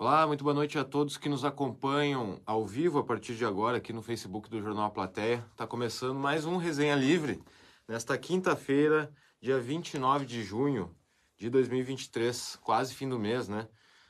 Olá, 0.00 0.26
muito 0.26 0.42
boa 0.42 0.54
noite 0.54 0.78
a 0.78 0.82
todos 0.82 1.18
que 1.18 1.28
nos 1.28 1.44
acompanham 1.44 2.40
ao 2.46 2.64
vivo 2.66 2.98
a 2.98 3.04
partir 3.04 3.34
de 3.34 3.44
agora 3.44 3.76
aqui 3.76 3.92
no 3.92 4.00
Facebook 4.00 4.48
do 4.48 4.58
Jornal 4.58 4.86
A 4.86 4.90
Plateia. 4.90 5.44
Está 5.50 5.66
começando 5.66 6.18
mais 6.18 6.46
um 6.46 6.56
Resenha 6.56 6.96
Livre 6.96 7.38
nesta 7.86 8.16
quinta-feira, 8.16 9.12
dia 9.42 9.60
29 9.60 10.24
de 10.24 10.42
junho 10.42 10.96
de 11.36 11.50
2023, 11.50 12.56
quase 12.62 12.94
fim 12.94 13.10
do 13.10 13.18
mês, 13.18 13.46
né? 13.46 13.68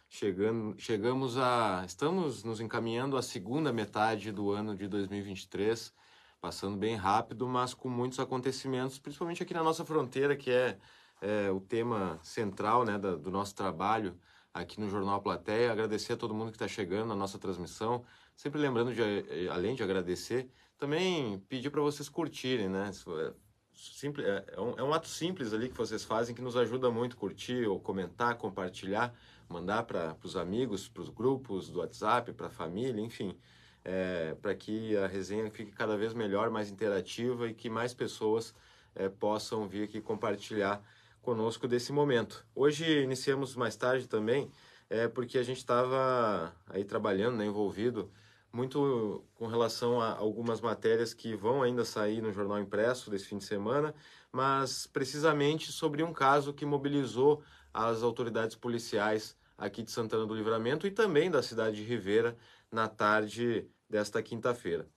Chegando, 0.08 0.77
chegamos 0.79 1.37
a. 1.37 1.82
Estamos 1.84 2.45
nos 2.45 2.61
encaminhando 2.61 3.16
à 3.16 3.22
segunda 3.22 3.72
metade 3.72 4.30
do 4.30 4.52
ano 4.52 4.77
de 4.77 4.86
2023, 4.86 5.93
passando 6.41 6.77
bem 6.77 6.95
rápido, 6.95 7.48
mas 7.48 7.75
com 7.75 7.88
muitos 7.88 8.20
acontecimentos, 8.20 9.00
principalmente 9.00 9.43
aqui 9.43 9.52
na 9.52 9.64
nossa 9.64 9.84
fronteira, 9.84 10.36
que 10.36 10.52
é, 10.52 10.79
é 11.20 11.50
o 11.50 11.59
tema 11.59 12.20
central 12.22 12.84
né, 12.84 12.96
da, 12.96 13.16
do 13.16 13.32
nosso 13.32 13.57
trabalho 13.57 14.16
aqui 14.53 14.80
no 14.80 14.89
Jornal 14.89 15.21
Plateia. 15.21 15.73
Agradecer 15.73 16.14
a 16.14 16.16
todo 16.16 16.34
mundo 16.34 16.51
que 16.51 16.56
está 16.56 16.69
chegando 16.69 17.09
na 17.09 17.16
nossa 17.16 17.38
transmissão. 17.38 18.05
Sempre 18.37 18.61
lembrando, 18.61 18.95
de, 18.95 19.02
eh, 19.02 19.48
além 19.51 19.74
de 19.74 19.83
agradecer, 19.83 20.48
também 20.79 21.38
pedir 21.48 21.70
para 21.70 21.80
vocês 21.80 22.09
curtirem, 22.09 22.69
né? 22.69 22.91
É, 22.91 23.33
simples, 23.74 24.27
é, 24.27 24.45
é, 24.57 24.60
um, 24.60 24.74
é 24.79 24.83
um 24.83 24.93
ato 24.93 25.09
simples 25.09 25.52
ali 25.52 25.69
que 25.69 25.77
vocês 25.77 26.05
fazem 26.05 26.34
que 26.34 26.43
nos 26.43 26.57
ajuda 26.57 26.91
muito 26.91 27.16
curtir 27.16 27.66
ou 27.66 27.79
comentar, 27.79 28.37
compartilhar, 28.37 29.15
mandar 29.48 29.84
para 29.84 30.16
os 30.23 30.37
amigos, 30.37 30.88
para 30.88 31.02
os 31.02 31.09
grupos 31.09 31.71
do 31.71 31.80
WhatsApp, 31.80 32.32
para 32.32 32.46
a 32.46 32.51
família, 32.51 33.01
enfim, 33.01 33.37
é, 33.85 34.35
para 34.41 34.55
que 34.55 34.96
a 34.96 35.07
resenha 35.07 35.51
fique 35.51 35.73
cada 35.73 35.96
vez 35.96 36.15
melhor, 36.15 36.51
mais 36.51 36.71
interativa 36.71 37.48
e 37.48 37.55
que 37.55 37.69
mais 37.69 37.95
pessoas 37.95 38.55
é, 38.95 39.09
possam 39.09 39.69
vir 39.69 39.85
aqui 39.85 40.01
compartilhar 40.01 40.82
conosco 41.23 41.69
desse 41.69 41.92
momento. 41.92 42.47
Hoje 42.55 43.02
iniciamos 43.02 43.55
mais 43.55 43.77
tarde 43.77 44.06
também, 44.09 44.51
é, 44.88 45.09
porque 45.09 45.38
a 45.38 45.43
gente 45.43 45.59
estava 45.59 46.55
aí 46.66 46.84
trabalhando, 46.84 47.37
né, 47.37 47.46
envolvido 47.46 48.10
muito 48.52 49.24
com 49.35 49.46
relação 49.46 50.01
a 50.01 50.16
algumas 50.16 50.60
matérias 50.60 51.15
que 51.15 51.35
vão 51.35 51.63
ainda 51.63 51.85
sair 51.85 52.21
no 52.21 52.32
jornal 52.32 52.59
impresso 52.59 53.10
desse 53.10 53.26
fim 53.26 53.38
de 53.38 53.45
semana, 53.45 53.95
mas 54.32 54.87
precisamente 54.87 55.71
sobre 55.71 56.02
um 56.02 56.13
caso 56.13 56.52
que 56.52 56.66
mobilizou 56.66 57.43
as 57.73 58.02
autoridades 58.02 58.57
policiais 58.57 59.37
aqui 59.57 59.82
de 59.82 59.91
Santana 59.91 60.26
do 60.26 60.35
Livramento 60.35 60.87
e 60.87 60.91
também 60.91 61.30
da 61.30 61.43
cidade 61.43 61.76
de 61.76 61.85
Ribeira 61.85 62.37
na 62.73 62.88
tarde 62.88 63.68
desta 63.88 64.22
quinta-feira. 64.22 64.88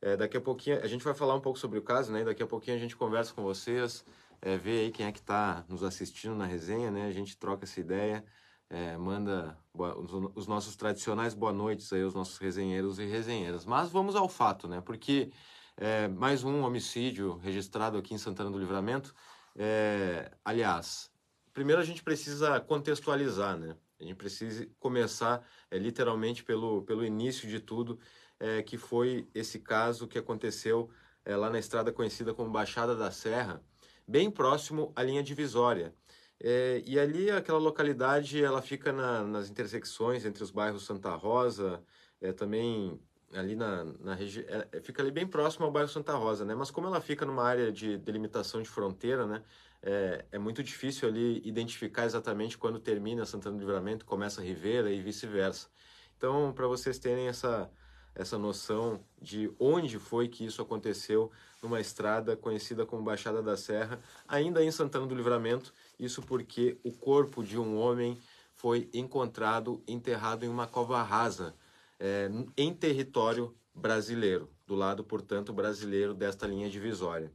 É, 0.00 0.16
daqui 0.16 0.36
a 0.36 0.40
pouquinho 0.40 0.82
a 0.82 0.86
gente 0.86 1.04
vai 1.04 1.14
falar 1.14 1.34
um 1.34 1.40
pouco 1.40 1.58
sobre 1.58 1.78
o 1.78 1.82
caso, 1.82 2.12
né? 2.12 2.24
Daqui 2.24 2.42
a 2.42 2.46
pouquinho 2.46 2.76
a 2.76 2.80
gente 2.80 2.96
conversa 2.96 3.32
com 3.32 3.42
vocês, 3.42 4.04
é, 4.40 4.56
ver 4.56 4.80
aí 4.80 4.90
quem 4.90 5.06
é 5.06 5.12
que 5.12 5.18
está 5.18 5.64
nos 5.68 5.82
assistindo 5.82 6.34
na 6.34 6.46
resenha, 6.46 6.90
né? 6.90 7.06
A 7.06 7.12
gente 7.12 7.36
troca 7.36 7.64
essa 7.64 7.80
ideia, 7.80 8.24
é, 8.68 8.96
manda 8.96 9.56
boa, 9.74 9.98
os, 9.98 10.12
os, 10.34 10.46
nossos 10.46 10.76
tradicionais 10.76 11.34
boa 11.34 11.52
noites 11.52 11.92
aí 11.92 12.02
aos 12.02 12.14
nossos 12.14 12.38
resenheiros 12.38 12.98
e 12.98 13.06
resenheiras. 13.06 13.64
Mas 13.64 13.90
vamos 13.90 14.16
ao 14.16 14.28
fato, 14.28 14.68
né? 14.68 14.80
Porque 14.80 15.30
é, 15.76 16.08
mais 16.08 16.42
um 16.42 16.62
homicídio 16.62 17.36
registrado 17.38 17.98
aqui 17.98 18.14
em 18.14 18.18
Santana 18.18 18.50
do 18.50 18.58
Livramento. 18.58 19.14
É, 19.54 20.30
aliás, 20.44 21.10
primeiro 21.52 21.80
a 21.80 21.84
gente 21.84 22.02
precisa 22.02 22.60
contextualizar, 22.60 23.56
né? 23.56 23.76
A 23.98 24.04
gente 24.04 24.16
precisa 24.16 24.68
começar 24.78 25.46
é, 25.70 25.78
literalmente 25.78 26.44
pelo, 26.44 26.82
pelo 26.82 27.04
início 27.04 27.48
de 27.48 27.60
tudo, 27.60 27.98
é, 28.38 28.62
que 28.62 28.76
foi 28.76 29.28
esse 29.34 29.60
caso 29.60 30.06
que 30.06 30.18
aconteceu 30.18 30.90
lá 31.28 31.50
na 31.50 31.58
estrada 31.58 31.92
conhecida 31.92 32.32
como 32.32 32.52
Baixada 32.52 32.94
da 32.94 33.10
Serra, 33.10 33.60
bem 34.06 34.30
próximo 34.30 34.92
à 34.94 35.02
linha 35.02 35.22
divisória. 35.22 35.94
É, 36.38 36.82
e 36.86 36.98
ali 36.98 37.30
aquela 37.30 37.58
localidade 37.58 38.42
ela 38.42 38.60
fica 38.60 38.92
na, 38.92 39.24
nas 39.24 39.48
intersecções 39.48 40.24
entre 40.24 40.42
os 40.42 40.50
bairros 40.50 40.84
Santa 40.84 41.14
Rosa, 41.14 41.82
é, 42.20 42.30
também 42.32 43.00
ali 43.32 43.56
na, 43.56 43.84
na 44.00 44.14
região, 44.14 44.44
é, 44.48 44.68
é, 44.72 44.80
fica 44.80 45.02
ali 45.02 45.10
bem 45.10 45.26
próximo 45.26 45.64
ao 45.64 45.72
bairro 45.72 45.88
Santa 45.88 46.14
Rosa, 46.14 46.44
né? 46.44 46.54
Mas 46.54 46.70
como 46.70 46.86
ela 46.86 47.00
fica 47.00 47.24
numa 47.24 47.42
área 47.42 47.72
de 47.72 47.98
delimitação 47.98 48.62
de 48.62 48.68
fronteira, 48.68 49.26
né? 49.26 49.42
É, 49.82 50.24
é 50.32 50.38
muito 50.38 50.62
difícil 50.62 51.08
ali 51.08 51.40
identificar 51.44 52.04
exatamente 52.04 52.58
quando 52.58 52.78
termina 52.78 53.24
Santana 53.24 53.56
do 53.56 53.60
Livramento, 53.60 54.04
começa 54.04 54.42
Rivera 54.42 54.90
e 54.90 55.00
vice-versa. 55.00 55.68
Então, 56.16 56.52
para 56.52 56.66
vocês 56.66 56.98
terem 56.98 57.28
essa 57.28 57.70
essa 58.16 58.38
noção 58.38 59.00
de 59.20 59.50
onde 59.58 59.98
foi 59.98 60.26
que 60.26 60.44
isso 60.44 60.60
aconteceu 60.62 61.30
numa 61.62 61.80
estrada 61.80 62.36
conhecida 62.36 62.86
como 62.86 63.02
Baixada 63.02 63.42
da 63.42 63.56
Serra, 63.56 64.00
ainda 64.26 64.64
em 64.64 64.70
Santana 64.70 65.06
do 65.06 65.14
Livramento. 65.14 65.72
Isso 65.98 66.22
porque 66.22 66.78
o 66.82 66.92
corpo 66.92 67.44
de 67.44 67.58
um 67.58 67.78
homem 67.78 68.18
foi 68.54 68.88
encontrado 68.92 69.82
enterrado 69.86 70.44
em 70.44 70.48
uma 70.48 70.66
cova 70.66 71.02
rasa 71.02 71.54
é, 72.00 72.30
em 72.56 72.72
território 72.74 73.54
brasileiro, 73.74 74.48
do 74.66 74.74
lado, 74.74 75.04
portanto, 75.04 75.52
brasileiro 75.52 76.14
desta 76.14 76.46
linha 76.46 76.70
divisória. 76.70 77.30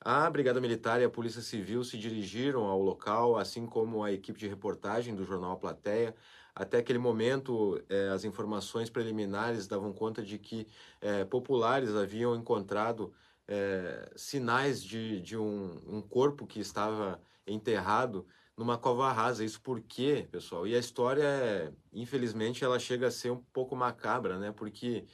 A 0.00 0.30
Brigada 0.30 0.60
Militar 0.60 1.00
e 1.00 1.04
a 1.04 1.10
Polícia 1.10 1.42
Civil 1.42 1.82
se 1.82 1.98
dirigiram 1.98 2.64
ao 2.64 2.80
local, 2.80 3.36
assim 3.36 3.66
como 3.66 4.04
a 4.04 4.12
equipe 4.12 4.38
de 4.38 4.46
reportagem 4.46 5.14
do 5.14 5.24
jornal 5.24 5.52
A 5.52 5.56
Plateia, 5.56 6.14
até 6.58 6.78
aquele 6.78 6.98
momento, 6.98 7.80
eh, 7.88 8.08
as 8.08 8.24
informações 8.24 8.90
preliminares 8.90 9.68
davam 9.68 9.92
conta 9.92 10.24
de 10.24 10.38
que 10.38 10.66
eh, 11.00 11.24
populares 11.24 11.94
haviam 11.94 12.34
encontrado 12.34 13.14
eh, 13.46 14.10
sinais 14.16 14.82
de, 14.82 15.20
de 15.20 15.36
um, 15.36 15.80
um, 15.86 16.02
corpo 16.02 16.48
que 16.48 16.58
estava 16.58 17.22
enterrado 17.46 18.26
numa 18.56 18.76
cova 18.76 19.12
rasa. 19.12 19.44
Isso 19.44 19.60
por 19.60 19.80
quê, 19.80 20.26
pessoal? 20.32 20.66
E 20.66 20.74
a 20.74 20.80
história, 20.80 21.72
infelizmente, 21.92 22.64
ela 22.64 22.80
chega 22.80 23.06
a 23.06 23.10
ser 23.10 23.30
um 23.30 23.40
pouco 23.52 23.76
macabra, 23.76 24.36
né? 24.36 24.50
Porque 24.50 25.06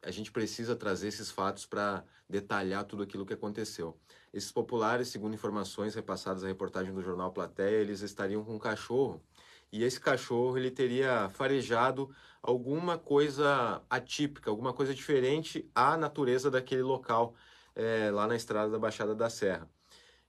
a 0.00 0.10
gente 0.12 0.30
precisa 0.30 0.76
trazer 0.76 1.08
esses 1.08 1.30
fatos 1.30 1.66
para 1.66 2.04
detalhar 2.28 2.84
tudo 2.84 3.02
aquilo 3.02 3.26
que 3.26 3.32
aconteceu. 3.32 3.98
Esses 4.32 4.52
populares, 4.52 5.08
segundo 5.08 5.34
informações 5.34 5.94
repassadas 5.94 6.44
à 6.44 6.46
reportagem 6.46 6.94
do 6.94 7.02
jornal 7.02 7.32
Plateia, 7.32 7.80
eles 7.80 8.00
estariam 8.00 8.44
com 8.44 8.54
um 8.54 8.58
cachorro 8.58 9.20
e 9.74 9.82
esse 9.82 10.00
cachorro 10.00 10.56
ele 10.56 10.70
teria 10.70 11.28
farejado 11.30 12.08
alguma 12.40 12.96
coisa 12.96 13.82
atípica, 13.90 14.48
alguma 14.48 14.72
coisa 14.72 14.94
diferente 14.94 15.68
à 15.74 15.96
natureza 15.96 16.48
daquele 16.48 16.82
local 16.82 17.34
é, 17.74 18.08
lá 18.12 18.28
na 18.28 18.36
estrada 18.36 18.70
da 18.70 18.78
Baixada 18.78 19.16
da 19.16 19.28
Serra. 19.28 19.68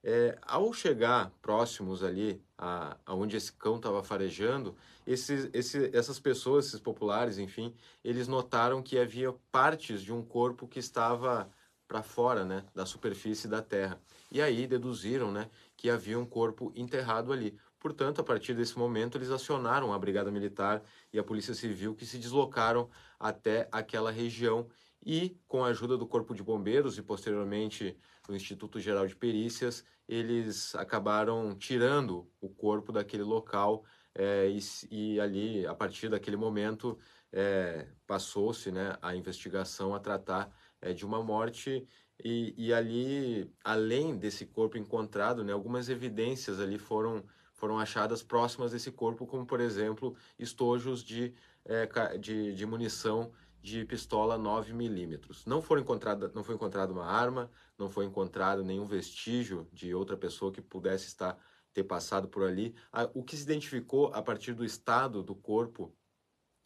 É, 0.04 0.36
ao 0.42 0.74
chegar 0.74 1.32
próximos 1.44 2.04
ali 2.04 2.42
a, 2.58 2.98
aonde 3.06 3.38
esse 3.38 3.54
cão 3.54 3.76
estava 3.76 4.04
farejando, 4.04 4.76
esses, 5.06 5.48
esse, 5.54 5.96
essas 5.96 6.20
pessoas, 6.20 6.66
esses 6.66 6.80
populares, 6.80 7.38
enfim, 7.38 7.72
eles 8.04 8.28
notaram 8.28 8.82
que 8.82 8.98
havia 8.98 9.32
partes 9.52 10.02
de 10.02 10.12
um 10.12 10.24
corpo 10.24 10.68
que 10.68 10.80
estava 10.80 11.52
para 11.88 12.02
fora, 12.02 12.44
né, 12.44 12.66
da 12.74 12.86
superfície 12.86 13.48
da 13.48 13.62
terra. 13.62 14.02
E 14.32 14.42
aí 14.42 14.66
deduziram, 14.66 15.32
né, 15.32 15.50
que 15.78 15.90
havia 15.90 16.18
um 16.18 16.26
corpo 16.26 16.72
enterrado 16.76 17.32
ali. 17.32 17.56
Portanto, 17.86 18.20
a 18.20 18.24
partir 18.24 18.56
desse 18.56 18.80
momento, 18.80 19.16
eles 19.16 19.30
acionaram 19.30 19.94
a 19.94 20.00
Brigada 20.00 20.32
Militar 20.32 20.82
e 21.14 21.20
a 21.20 21.24
Polícia 21.24 21.54
Civil, 21.54 21.94
que 21.94 22.04
se 22.04 22.18
deslocaram 22.18 22.90
até 23.20 23.70
aquela 23.72 24.10
região 24.10 24.68
e, 25.06 25.38
com 25.48 25.64
a 25.64 25.68
ajuda 25.68 25.96
do 25.96 26.08
Corpo 26.08 26.34
de 26.34 26.42
Bombeiros 26.42 26.98
e 26.98 27.04
posteriormente 27.04 27.96
do 28.28 28.36
Instituto 28.36 28.80
Geral 28.80 29.06
de 29.06 29.16
Perícias, 29.16 29.86
eles 30.08 30.74
acabaram 30.74 31.56
tirando 31.56 32.28
o 32.42 32.50
corpo 32.50 32.92
daquele 32.92 33.22
local 33.22 33.84
é, 34.16 34.50
e, 34.50 34.60
e, 34.90 35.20
ali, 35.20 35.68
a 35.68 35.76
partir 35.76 36.10
daquele 36.10 36.38
momento, 36.38 36.98
é, 37.32 37.86
passou-se 38.08 38.72
né, 38.72 38.98
a 39.00 39.16
investigação 39.16 39.94
a 39.94 40.00
tratar 40.00 40.52
é, 40.82 40.92
de 40.92 41.06
uma 41.06 41.22
morte 41.22 41.88
e, 42.24 42.56
e, 42.58 42.74
ali, 42.74 43.48
além 43.64 44.18
desse 44.18 44.44
corpo 44.44 44.76
encontrado, 44.76 45.44
né, 45.44 45.54
algumas 45.54 45.88
evidências 45.88 46.60
ali 46.60 46.80
foram 46.80 47.24
foram 47.66 47.80
achadas 47.80 48.22
próximas 48.22 48.74
desse 48.74 48.92
corpo, 48.92 49.26
como 49.26 49.44
por 49.44 49.60
exemplo 49.60 50.16
estojos 50.38 51.04
de, 51.04 51.34
é, 51.66 51.88
de, 52.16 52.54
de, 52.54 52.64
munição 52.64 53.32
de 53.60 53.84
pistola 53.86 54.38
9 54.38 54.72
milímetros. 54.72 55.44
Não, 55.48 55.64
foram 55.64 55.82
encontrada, 55.82 56.32
não 56.36 56.44
foi 56.44 56.54
encontrada 56.54 56.94
uma 56.94 57.08
arma, 57.08 57.50
não 57.76 57.90
foi 57.90 58.06
encontrado 58.06 58.64
nenhum 58.64 58.86
vestígio 58.86 59.68
de 59.74 59.96
outra 59.96 60.16
pessoa 60.16 60.52
que 60.52 60.62
pudesse 60.62 61.08
estar 61.08 61.40
ter 61.74 61.84
passado 61.84 62.28
por 62.28 62.44
ali. 62.44 62.76
O 63.16 63.24
que 63.24 63.36
se 63.36 63.42
identificou 63.42 64.14
a 64.14 64.22
partir 64.22 64.54
do 64.54 64.64
estado 64.64 65.24
do 65.24 65.34
corpo 65.34 65.92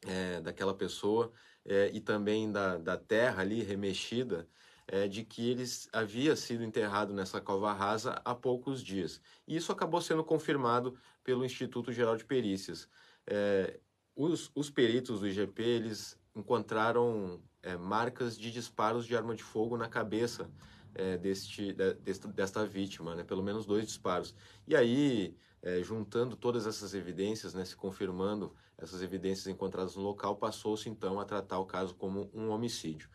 é, 0.06 0.42
daquela 0.42 0.74
pessoa 0.74 1.32
é, 1.64 1.90
e 1.94 2.02
também 2.02 2.52
da, 2.52 2.78
da 2.78 2.98
terra 2.98 3.42
ali 3.42 3.64
remexida 3.64 4.46
é, 4.92 5.08
de 5.08 5.24
que 5.24 5.52
ele 5.52 5.64
havia 5.94 6.36
sido 6.36 6.64
enterrado 6.64 7.14
nessa 7.14 7.40
cova 7.40 7.72
rasa 7.72 8.20
há 8.26 8.34
poucos 8.34 8.84
dias. 8.84 9.22
E 9.48 9.56
isso 9.56 9.72
acabou 9.72 10.02
sendo 10.02 10.24
confirmado 10.24 10.98
pelo 11.24 11.46
Instituto 11.46 11.92
Geral 11.92 12.18
de 12.18 12.26
Perícias. 12.26 12.90
É, 13.28 13.80
os, 14.16 14.52
os, 14.56 14.70
peritos 14.72 15.20
do 15.20 15.28
IGP 15.28 15.62
eles 15.62 16.20
encontraram 16.36 17.40
é, 17.62 17.78
marcas 17.78 18.36
de 18.38 18.50
disparos 18.52 19.06
de 19.06 19.16
arma 19.16 19.36
de 19.36 19.44
fogo 19.44 19.78
na 19.78 19.88
cabeça 19.88 20.50
é, 20.96 21.18
deste, 21.18 21.72
desta, 21.72 22.28
desta 22.28 22.66
vítima, 22.66 23.16
né? 23.16 23.24
pelo 23.24 23.44
menos 23.44 23.68
dois 23.68 23.86
disparos. 23.86 24.34
E 24.68 24.76
aí 24.76 25.38
é, 25.62 25.84
juntando 25.84 26.36
todas 26.36 26.66
essas 26.66 26.96
evidências, 26.96 27.54
né, 27.54 27.66
se 27.66 27.76
confirmando 27.76 28.56
essas 28.78 29.02
evidências 29.02 29.46
encontradas 29.48 29.96
no 29.96 30.02
local, 30.02 30.38
passou-se 30.38 30.90
então 30.90 31.20
a 31.20 31.26
tratar 31.26 31.60
o 31.60 31.66
caso 31.66 31.94
como 31.96 32.32
um 32.34 32.50
homicídio. 32.50 33.10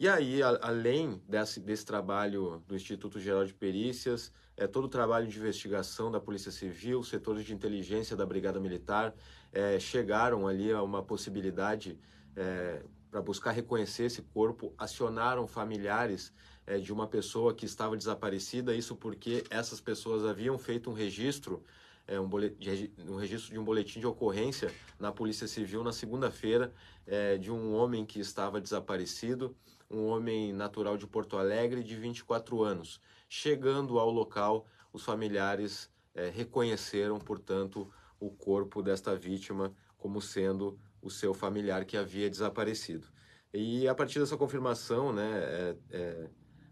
E 0.00 0.08
aí, 0.08 0.40
a, 0.44 0.56
além 0.62 1.20
desse, 1.28 1.58
desse 1.58 1.84
trabalho 1.84 2.62
do 2.68 2.76
Instituto 2.76 3.18
Geral 3.18 3.44
de 3.44 3.52
Perícias, 3.52 4.32
é, 4.56 4.64
todo 4.64 4.84
o 4.84 4.88
trabalho 4.88 5.26
de 5.26 5.36
investigação 5.36 6.08
da 6.08 6.20
Polícia 6.20 6.52
Civil, 6.52 7.02
setores 7.02 7.44
de 7.44 7.52
inteligência 7.52 8.16
da 8.16 8.24
Brigada 8.24 8.60
Militar, 8.60 9.12
é, 9.52 9.80
chegaram 9.80 10.46
ali 10.46 10.70
a 10.70 10.80
uma 10.84 11.02
possibilidade 11.02 11.98
é, 12.36 12.80
para 13.10 13.20
buscar 13.20 13.50
reconhecer 13.50 14.04
esse 14.04 14.22
corpo, 14.22 14.72
acionaram 14.78 15.48
familiares 15.48 16.32
é, 16.64 16.78
de 16.78 16.92
uma 16.92 17.08
pessoa 17.08 17.52
que 17.52 17.64
estava 17.64 17.96
desaparecida, 17.96 18.76
isso 18.76 18.94
porque 18.94 19.42
essas 19.50 19.80
pessoas 19.80 20.24
haviam 20.24 20.56
feito 20.58 20.88
um 20.90 20.92
registro, 20.92 21.60
é, 22.06 22.20
um, 22.20 22.28
boletim, 22.28 22.92
um, 23.08 23.16
registro 23.16 23.52
de 23.52 23.58
um 23.58 23.64
boletim 23.64 23.98
de 23.98 24.06
ocorrência 24.06 24.72
na 24.98 25.10
Polícia 25.10 25.48
Civil 25.48 25.82
na 25.82 25.92
segunda-feira 25.92 26.72
é, 27.04 27.36
de 27.36 27.50
um 27.50 27.74
homem 27.74 28.06
que 28.06 28.20
estava 28.20 28.60
desaparecido, 28.60 29.56
um 29.90 30.06
homem 30.06 30.52
natural 30.52 30.96
de 30.96 31.06
Porto 31.06 31.36
Alegre 31.36 31.82
de 31.82 31.96
24 31.96 32.62
anos. 32.62 33.00
Chegando 33.28 33.98
ao 33.98 34.10
local, 34.10 34.66
os 34.92 35.04
familiares 35.04 35.90
é, 36.14 36.28
reconheceram, 36.28 37.18
portanto, 37.18 37.90
o 38.20 38.30
corpo 38.30 38.82
desta 38.82 39.14
vítima 39.14 39.72
como 39.96 40.20
sendo 40.20 40.78
o 41.00 41.10
seu 41.10 41.32
familiar 41.34 41.84
que 41.84 41.96
havia 41.96 42.30
desaparecido. 42.30 43.08
E 43.52 43.88
a 43.88 43.94
partir 43.94 44.18
dessa 44.18 44.36
confirmação, 44.36 45.12
né, 45.12 45.30
é, 45.42 45.76
é, 45.90 46.30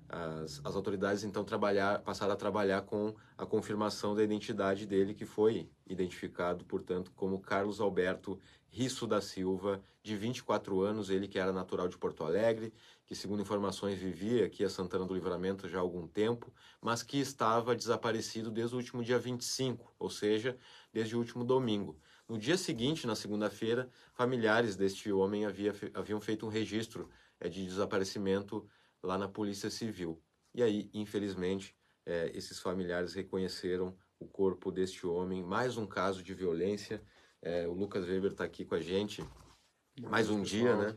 as, 0.09 0.61
as 0.65 0.77
autoridades 0.77 1.25
então 1.25 1.45
trabalhar, 1.45 2.01
passaram 2.01 2.35
a 2.35 2.37
trabalhar 2.37 2.83
com 2.83 3.15
a 3.37 3.47
confirmação 3.47 4.15
da 4.15 4.23
identidade 4.23 4.87
dele, 4.87 5.15
que 5.15 5.25
foi 5.25 5.69
identificado, 5.87 6.65
portanto, 6.65 7.13
como 7.15 7.41
Carlos 7.41 7.81
Alberto 7.81 8.39
Risso 8.69 9.07
da 9.07 9.21
Silva, 9.21 9.83
de 10.03 10.17
24 10.17 10.81
anos, 10.83 11.11
ele 11.11 11.27
que 11.27 11.39
era 11.39 11.53
natural 11.53 11.89
de 11.89 11.99
Porto 11.99 12.23
Alegre, 12.25 12.73
que, 13.07 13.15
segundo 13.15 13.41
informações, 13.41 13.99
vivia 13.99 14.45
aqui 14.45 14.65
a 14.65 14.69
Santana 14.69 15.07
do 15.07 15.15
Livramento 15.15 15.69
já 15.69 15.79
há 15.79 15.81
algum 15.81 16.09
tempo, 16.09 16.53
mas 16.81 17.05
que 17.05 17.19
estava 17.19 17.75
desaparecido 17.75 18.51
desde 18.51 18.75
o 18.75 18.79
último 18.79 19.03
dia 19.03 19.19
25, 19.19 19.95
ou 19.97 20.11
seja, 20.11 20.59
desde 20.93 21.15
o 21.15 21.19
último 21.19 21.45
domingo. 21.45 21.99
No 22.29 22.37
dia 22.37 22.57
seguinte, 22.57 23.07
na 23.07 23.15
segunda-feira, 23.15 23.89
familiares 24.13 24.75
deste 24.75 25.13
homem 25.13 25.47
havia, 25.47 25.73
haviam 25.95 26.21
feito 26.21 26.45
um 26.45 26.49
registro 26.49 27.09
é, 27.39 27.49
de 27.49 27.65
desaparecimento 27.65 28.69
lá 29.01 29.17
na 29.17 29.29
Polícia 29.29 29.71
Civil. 29.71 30.21
E 30.53 30.61
aí, 30.61 30.91
infelizmente, 30.93 31.77
é, 32.05 32.33
esses 32.35 32.59
familiares 32.59 33.15
reconheceram 33.15 33.97
o 34.19 34.27
corpo 34.27 34.73
deste 34.73 35.07
homem. 35.07 35.45
Mais 35.45 35.77
um 35.77 35.87
caso 35.87 36.25
de 36.25 36.35
violência. 36.35 37.01
É, 37.41 37.69
o 37.69 37.73
Lucas 37.73 38.05
Weber 38.05 38.33
está 38.33 38.43
aqui 38.43 38.65
com 38.65 38.75
a 38.75 38.81
gente. 38.81 39.25
Mais 40.01 40.29
um 40.29 40.43
dia, 40.43 40.75
né? 40.77 40.97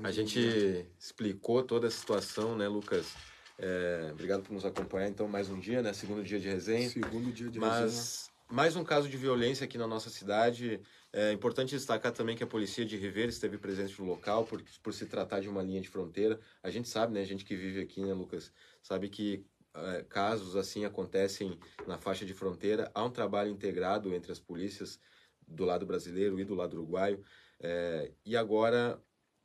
A 0.00 0.10
gente 0.10 0.86
explicou 0.98 1.62
toda 1.62 1.86
a 1.86 1.90
situação, 1.90 2.56
né, 2.56 2.66
Lucas? 2.66 3.14
É, 3.58 4.08
obrigado 4.10 4.42
por 4.42 4.52
nos 4.52 4.64
acompanhar. 4.64 5.08
Então, 5.08 5.28
mais 5.28 5.50
um 5.50 5.58
dia, 5.58 5.82
né? 5.82 5.92
Segundo 5.92 6.22
dia 6.24 6.40
de 6.40 6.48
resenha. 6.48 6.88
Segundo 6.88 7.30
dia 7.30 7.50
de 7.50 7.58
Mas, 7.58 7.80
resenha. 7.80 8.32
mais 8.50 8.74
um 8.74 8.84
caso 8.84 9.08
de 9.08 9.16
violência 9.16 9.64
aqui 9.64 9.76
na 9.76 9.86
nossa 9.86 10.08
cidade. 10.08 10.80
É 11.12 11.30
importante 11.32 11.74
destacar 11.74 12.10
também 12.10 12.34
que 12.34 12.42
a 12.42 12.46
Polícia 12.46 12.86
de 12.86 12.96
Ribeira 12.96 13.28
esteve 13.28 13.58
presente 13.58 14.00
no 14.00 14.06
local, 14.06 14.44
por, 14.44 14.62
por 14.82 14.94
se 14.94 15.04
tratar 15.04 15.40
de 15.40 15.48
uma 15.48 15.62
linha 15.62 15.80
de 15.80 15.90
fronteira. 15.90 16.40
A 16.62 16.70
gente 16.70 16.88
sabe, 16.88 17.12
né? 17.12 17.20
A 17.20 17.26
gente 17.26 17.44
que 17.44 17.54
vive 17.54 17.80
aqui, 17.80 18.00
né, 18.00 18.14
Lucas? 18.14 18.50
Sabe 18.82 19.10
que 19.10 19.44
é, 19.74 20.04
casos 20.08 20.56
assim 20.56 20.86
acontecem 20.86 21.58
na 21.86 21.98
faixa 21.98 22.24
de 22.24 22.32
fronteira. 22.32 22.90
Há 22.94 23.04
um 23.04 23.10
trabalho 23.10 23.50
integrado 23.50 24.14
entre 24.14 24.32
as 24.32 24.40
polícias 24.40 24.98
do 25.46 25.66
lado 25.66 25.84
brasileiro 25.84 26.40
e 26.40 26.44
do 26.44 26.54
lado 26.54 26.78
uruguaio. 26.78 27.22
É, 27.60 28.10
e 28.24 28.36
agora 28.36 28.98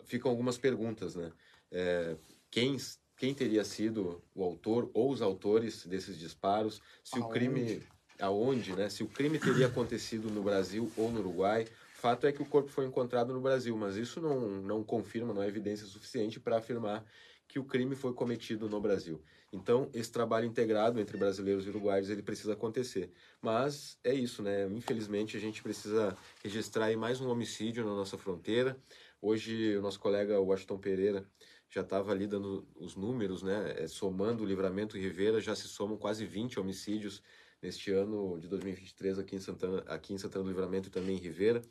ficam 0.06 0.32
algumas 0.32 0.58
perguntas, 0.58 1.16
né? 1.16 1.32
É, 1.72 2.16
quem, 2.50 2.78
quem 3.18 3.34
teria 3.34 3.64
sido 3.64 4.22
o 4.34 4.44
autor 4.44 4.90
ou 4.94 5.12
os 5.12 5.22
autores 5.22 5.86
desses 5.86 6.18
disparos? 6.18 6.82
Se 7.04 7.16
aonde? 7.16 7.28
o 7.28 7.32
crime 7.32 7.84
aonde, 8.20 8.76
né? 8.76 8.90
Se 8.90 9.04
o 9.04 9.08
crime 9.08 9.40
teria 9.40 9.68
acontecido 9.68 10.30
no 10.30 10.42
Brasil 10.42 10.92
ou 10.98 11.12
no 11.12 11.20
Uruguai? 11.20 11.68
Fato 11.96 12.28
é 12.28 12.32
que 12.32 12.42
o 12.42 12.46
corpo 12.46 12.70
foi 12.70 12.86
encontrado 12.86 13.34
no 13.34 13.42
Brasil, 13.42 13.76
mas 13.76 13.96
isso 13.96 14.22
não, 14.22 14.40
não 14.62 14.84
confirma, 14.84 15.34
não 15.34 15.42
é 15.42 15.48
evidência 15.48 15.86
suficiente 15.88 16.40
para 16.40 16.58
afirmar 16.58 17.04
que 17.48 17.60
o 17.60 17.64
crime 17.64 17.96
foi 17.96 18.14
cometido 18.14 18.70
no 18.70 18.80
Brasil. 18.80 19.22
Então, 19.52 19.90
esse 19.94 20.12
trabalho 20.12 20.46
integrado 20.46 21.00
entre 21.00 21.18
brasileiros 21.18 21.66
e 21.66 21.70
uruguaios, 21.70 22.10
ele 22.10 22.22
precisa 22.22 22.54
acontecer. 22.54 23.10
Mas 23.42 23.98
é 24.04 24.14
isso, 24.14 24.44
né? 24.44 24.68
Infelizmente, 24.68 25.38
a 25.38 25.40
gente 25.40 25.64
precisa 25.64 26.16
registrar 26.44 26.96
mais 26.98 27.22
um 27.22 27.30
homicídio 27.30 27.86
na 27.86 27.96
nossa 27.96 28.18
fronteira. 28.18 28.78
Hoje, 29.20 29.76
o 29.76 29.82
nosso 29.82 30.00
colega 30.00 30.40
Washington 30.40 30.78
Pereira 30.78 31.28
já 31.70 31.82
estava 31.82 32.12
ali 32.12 32.28
dando 32.28 32.68
os 32.76 32.96
números, 32.96 33.42
né? 33.42 33.74
É, 33.76 33.88
somando 33.88 34.44
o 34.44 34.46
Livramento 34.46 34.96
e 34.96 35.02
Rivera, 35.02 35.42
já 35.42 35.56
se 35.56 35.68
somam 35.68 35.98
quase 35.98 36.26
20 36.26 36.60
homicídios 36.60 37.22
neste 37.62 37.92
ano 37.92 38.40
de 38.40 38.48
2023 38.48 39.18
aqui 39.18 39.36
em 39.36 39.40
Santana, 39.40 39.84
aqui 39.88 40.14
em 40.14 40.18
Santana 40.20 40.44
do 40.44 40.50
Livramento 40.50 40.88
e 40.90 40.92
também 40.92 41.18
em 41.18 41.20
Rivera. 41.20 41.62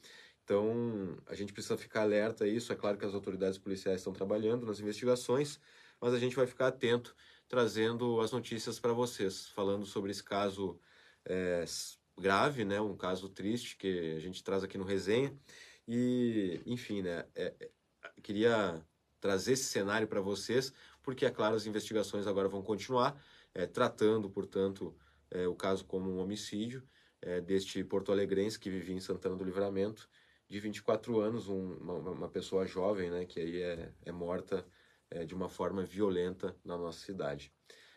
Então, 0.44 1.16
a 1.26 1.34
gente 1.34 1.52
precisa 1.52 1.76
ficar 1.76 2.02
alerta 2.02 2.44
a 2.44 2.48
isso. 2.48 2.72
É 2.72 2.76
claro 2.76 2.98
que 2.98 3.04
as 3.04 3.14
autoridades 3.14 3.58
policiais 3.58 4.00
estão 4.00 4.12
trabalhando 4.12 4.66
nas 4.66 4.80
investigações, 4.80 5.60
mas 6.00 6.14
a 6.14 6.18
gente 6.18 6.34
vai 6.36 6.46
ficar 6.46 6.68
atento, 6.68 7.14
trazendo 7.48 8.20
as 8.20 8.32
notícias 8.32 8.80
para 8.80 8.92
vocês, 8.92 9.46
falando 9.48 9.86
sobre 9.86 10.10
esse 10.10 10.22
caso 10.22 10.80
é, 11.24 11.64
grave, 12.18 12.64
né? 12.64 12.80
Um 12.80 12.96
caso 12.96 13.28
triste 13.28 13.76
que 13.76 14.14
a 14.16 14.20
gente 14.20 14.42
traz 14.42 14.64
aqui 14.64 14.76
no 14.76 14.84
resenha 14.84 15.32
e, 15.86 16.60
enfim, 16.66 17.02
né, 17.02 17.24
é, 17.34 17.54
é, 17.60 17.70
queria 18.22 18.82
trazer 19.20 19.52
esse 19.52 19.64
cenário 19.64 20.08
para 20.08 20.20
vocês, 20.20 20.72
porque, 21.02 21.24
é 21.24 21.30
claro, 21.30 21.54
as 21.54 21.66
investigações 21.66 22.26
agora 22.26 22.48
vão 22.48 22.62
continuar, 22.62 23.20
é, 23.54 23.66
tratando, 23.66 24.28
portanto, 24.28 24.94
é, 25.30 25.46
o 25.46 25.54
caso 25.54 25.84
como 25.84 26.10
um 26.10 26.18
homicídio 26.18 26.82
é, 27.22 27.40
deste 27.40 27.82
porto-alegrense 27.84 28.58
que 28.58 28.70
vivia 28.70 28.94
em 28.94 29.00
Santana 29.00 29.36
do 29.36 29.44
Livramento, 29.44 30.08
de 30.48 30.60
24 30.60 31.18
anos, 31.20 31.48
um, 31.48 31.74
uma, 31.74 31.94
uma, 31.94 32.28
pessoa 32.28 32.66
jovem, 32.66 33.10
né, 33.10 33.24
que 33.24 33.40
aí 33.40 33.62
é, 33.62 33.92
é 34.04 34.12
morta 34.12 34.66
de 35.24 35.36
uma 35.36 35.48
forma 35.48 35.84
violenta 35.84 36.56
na 36.64 36.76
nossa 36.76 36.98
cidade. 36.98 37.52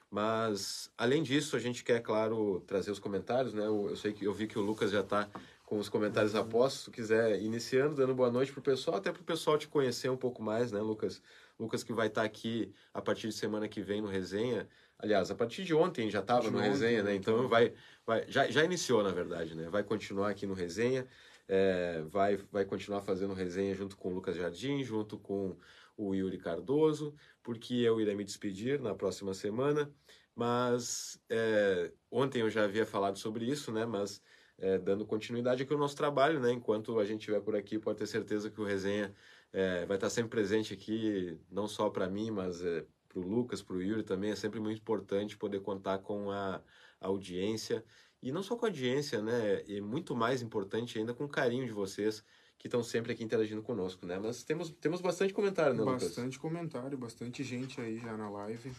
Mas, 0.10 0.92
além 0.98 1.22
disso, 1.22 1.56
a 1.56 1.60
gente 1.60 1.84
quer, 1.84 2.02
claro, 2.02 2.62
trazer 2.62 2.90
os 2.90 2.98
comentários, 2.98 3.54
né? 3.54 3.66
Eu, 3.66 3.90
eu 3.90 3.96
sei 3.96 4.12
que 4.12 4.26
eu 4.26 4.34
vi 4.34 4.48
que 4.48 4.58
o 4.58 4.62
Lucas 4.62 4.90
já 4.92 5.02
está 5.02 5.30
com 5.70 5.78
os 5.78 5.88
comentários 5.88 6.34
após, 6.34 6.74
se 6.74 6.90
quiser, 6.90 7.40
iniciando, 7.44 7.94
dando 7.94 8.16
boa 8.16 8.32
noite 8.32 8.52
pro 8.52 8.60
pessoal, 8.60 8.98
até 8.98 9.12
pro 9.12 9.24
pessoal 9.24 9.56
te 9.56 9.68
conhecer 9.68 10.10
um 10.10 10.18
pouco 10.18 10.42
mais, 10.42 10.72
né, 10.72 10.82
Lucas? 10.82 11.22
Lucas 11.60 11.84
que 11.84 11.94
vai 11.94 12.08
estar 12.08 12.22
tá 12.22 12.26
aqui 12.26 12.74
a 12.92 13.00
partir 13.00 13.28
de 13.28 13.36
semana 13.36 13.68
que 13.68 13.80
vem 13.80 14.02
no 14.02 14.08
Resenha. 14.08 14.68
Aliás, 14.98 15.30
a 15.30 15.36
partir 15.36 15.64
de 15.64 15.76
ontem 15.76 16.10
já 16.10 16.22
estava 16.22 16.50
no 16.50 16.58
Resenha, 16.58 17.04
né? 17.04 17.14
Então 17.14 17.48
vai, 17.48 17.72
vai 18.04 18.26
já, 18.28 18.50
já 18.50 18.64
iniciou, 18.64 19.04
na 19.04 19.12
verdade, 19.12 19.54
né? 19.54 19.70
Vai 19.70 19.84
continuar 19.84 20.32
aqui 20.32 20.48
no 20.48 20.56
Resenha, 20.56 21.08
é, 21.48 22.02
vai, 22.08 22.38
vai 22.52 22.66
continuar 22.66 23.02
fazendo 23.02 23.36
resenha 23.36 23.76
junto 23.76 23.96
com 23.96 24.10
o 24.10 24.14
Lucas 24.16 24.36
Jardim, 24.38 24.84
junto 24.84 25.20
com 25.20 25.56
o 25.96 26.16
Yuri 26.16 26.40
Cardoso, 26.40 27.14
porque 27.44 27.76
eu 27.76 28.02
irei 28.02 28.16
me 28.16 28.24
despedir 28.24 28.82
na 28.82 28.96
próxima 28.96 29.36
semana. 29.36 29.94
Mas 30.34 31.22
é, 31.30 31.92
ontem 32.10 32.42
eu 32.42 32.50
já 32.50 32.64
havia 32.64 32.88
falado 32.88 33.20
sobre 33.20 33.46
isso, 33.46 33.72
né? 33.72 33.86
Mas 33.86 34.20
é, 34.60 34.78
dando 34.78 35.06
continuidade 35.06 35.64
aqui 35.64 35.74
ao 35.74 35.80
nosso 35.80 35.96
trabalho, 35.96 36.40
né? 36.40 36.52
Enquanto 36.52 37.00
a 37.00 37.06
gente 37.06 37.22
estiver 37.22 37.42
por 37.42 37.56
aqui, 37.56 37.80
pode 37.80 37.98
ter 37.98 38.08
certeza 38.08 38.50
que 38.50 38.60
o 38.60 38.64
Resenha 38.64 39.14
é, 39.54 39.86
vai 39.86 39.98
estar 39.98 40.10
sempre 40.10 40.30
presente 40.30 40.74
aqui, 40.74 41.38
não 41.50 41.68
só 41.68 41.90
para 41.90 42.10
mim, 42.10 42.30
mas 42.32 42.64
é, 42.64 42.86
para 43.08 43.20
o 43.20 43.22
Lucas, 43.22 43.62
para 43.62 43.76
o 43.76 43.82
Yuri 43.82 44.04
também. 44.04 44.32
É 44.32 44.36
sempre 44.36 44.60
muito 44.60 44.80
importante 44.80 45.38
poder 45.38 45.62
contar 45.62 46.00
com 46.00 46.30
a, 46.32 46.62
a 47.00 47.08
audiência, 47.08 47.84
e 48.22 48.32
não 48.32 48.44
só 48.44 48.56
com 48.56 48.66
a 48.66 48.70
audiência, 48.70 49.22
né? 49.22 49.64
E 49.66 49.80
muito 49.80 50.16
mais 50.16 50.42
importante 50.42 51.00
ainda 51.00 51.14
com 51.14 51.24
o 51.24 51.30
carinho 51.30 51.66
de 51.66 51.72
vocês 51.72 52.24
que 52.58 52.68
estão 52.68 52.84
sempre 52.84 53.14
aqui 53.14 53.24
interagindo 53.24 53.62
conosco, 53.62 54.06
né? 54.06 54.20
Mas 54.20 54.44
temos, 54.44 54.70
temos 54.70 55.00
bastante 55.00 55.34
comentário, 55.34 55.74
né, 55.74 55.82
Lucas? 55.82 56.04
Bastante 56.04 56.38
comentário, 56.38 56.98
bastante 56.98 57.42
gente 57.42 57.80
aí 57.80 57.98
já 57.98 58.18
na 58.18 58.30
live. 58.30 58.74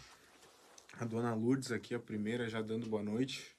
A 0.99 1.07
dona 1.07 1.35
Lourdes 1.35 1.73
aqui, 1.73 1.95
a 1.95 1.99
primeira, 1.99 2.47
já 2.47 2.61
dando 2.61 2.87
boa 2.87 3.03
noite. 3.03 3.57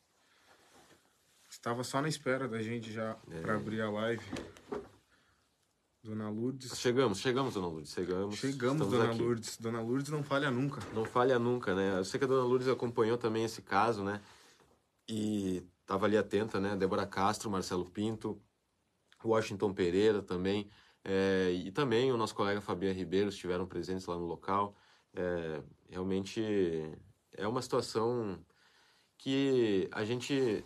Estava 1.51 1.83
só 1.83 2.01
na 2.01 2.07
espera 2.07 2.47
da 2.47 2.61
gente 2.61 2.91
já 2.91 3.17
é. 3.29 3.41
para 3.41 3.55
abrir 3.55 3.81
a 3.81 3.91
live. 3.91 4.23
Dona 6.01 6.29
Lourdes. 6.29 6.79
Chegamos, 6.79 7.19
chegamos, 7.19 7.53
Dona 7.53 7.67
Lourdes, 7.67 7.91
chegamos. 7.91 8.35
Chegamos, 8.37 8.87
Dona 8.87 9.11
aqui. 9.11 9.21
Lourdes. 9.21 9.57
Dona 9.57 9.81
Lourdes 9.81 10.09
não 10.09 10.23
falha 10.23 10.49
nunca. 10.49 10.81
Não 10.93 11.03
falha 11.03 11.37
nunca, 11.37 11.75
né? 11.75 11.99
Eu 11.99 12.05
sei 12.05 12.17
que 12.17 12.23
a 12.23 12.27
Dona 12.27 12.45
Lourdes 12.45 12.69
acompanhou 12.69 13.17
também 13.17 13.43
esse 13.43 13.61
caso, 13.61 14.01
né? 14.01 14.21
E 15.07 15.61
estava 15.81 16.05
ali 16.05 16.17
atenta, 16.17 16.59
né? 16.59 16.75
Débora 16.77 17.05
Castro, 17.05 17.51
Marcelo 17.51 17.85
Pinto, 17.85 18.41
Washington 19.23 19.73
Pereira 19.73 20.23
também. 20.23 20.69
É, 21.03 21.51
e 21.51 21.69
também 21.69 22.11
o 22.13 22.17
nosso 22.17 22.33
colega 22.33 22.61
Fabiano 22.61 22.97
Ribeiro 22.97 23.29
estiveram 23.29 23.67
presentes 23.67 24.05
lá 24.05 24.15
no 24.15 24.25
local. 24.25 24.73
É, 25.13 25.61
realmente 25.89 26.41
é 27.33 27.45
uma 27.45 27.61
situação 27.61 28.39
que 29.17 29.89
a 29.91 30.03
gente 30.05 30.63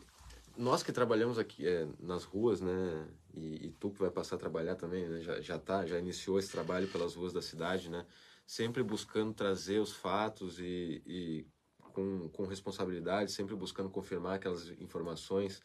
nós 0.57 0.83
que 0.83 0.91
trabalhamos 0.91 1.37
aqui 1.37 1.67
é, 1.67 1.87
nas 1.99 2.23
ruas, 2.23 2.61
né, 2.61 3.07
e, 3.33 3.67
e, 3.67 3.71
tu 3.79 3.91
que 3.91 3.99
vai 3.99 4.09
passar 4.09 4.35
a 4.35 4.39
trabalhar 4.39 4.75
também, 4.75 5.07
né, 5.07 5.21
já, 5.21 5.41
já 5.41 5.59
tá, 5.59 5.85
já 5.85 5.99
iniciou 5.99 6.39
esse 6.39 6.51
trabalho 6.51 6.87
pelas 6.87 7.15
ruas 7.15 7.33
da 7.33 7.41
cidade, 7.41 7.89
né, 7.89 8.05
sempre 8.45 8.83
buscando 8.83 9.33
trazer 9.33 9.79
os 9.79 9.91
fatos 9.91 10.59
e, 10.59 11.01
e 11.05 11.47
com, 11.93 12.29
com 12.29 12.45
responsabilidade, 12.45 13.31
sempre 13.31 13.55
buscando 13.55 13.89
confirmar 13.89 14.35
aquelas 14.35 14.69
informações 14.79 15.61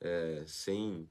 é, 0.00 0.44
sem, 0.46 1.08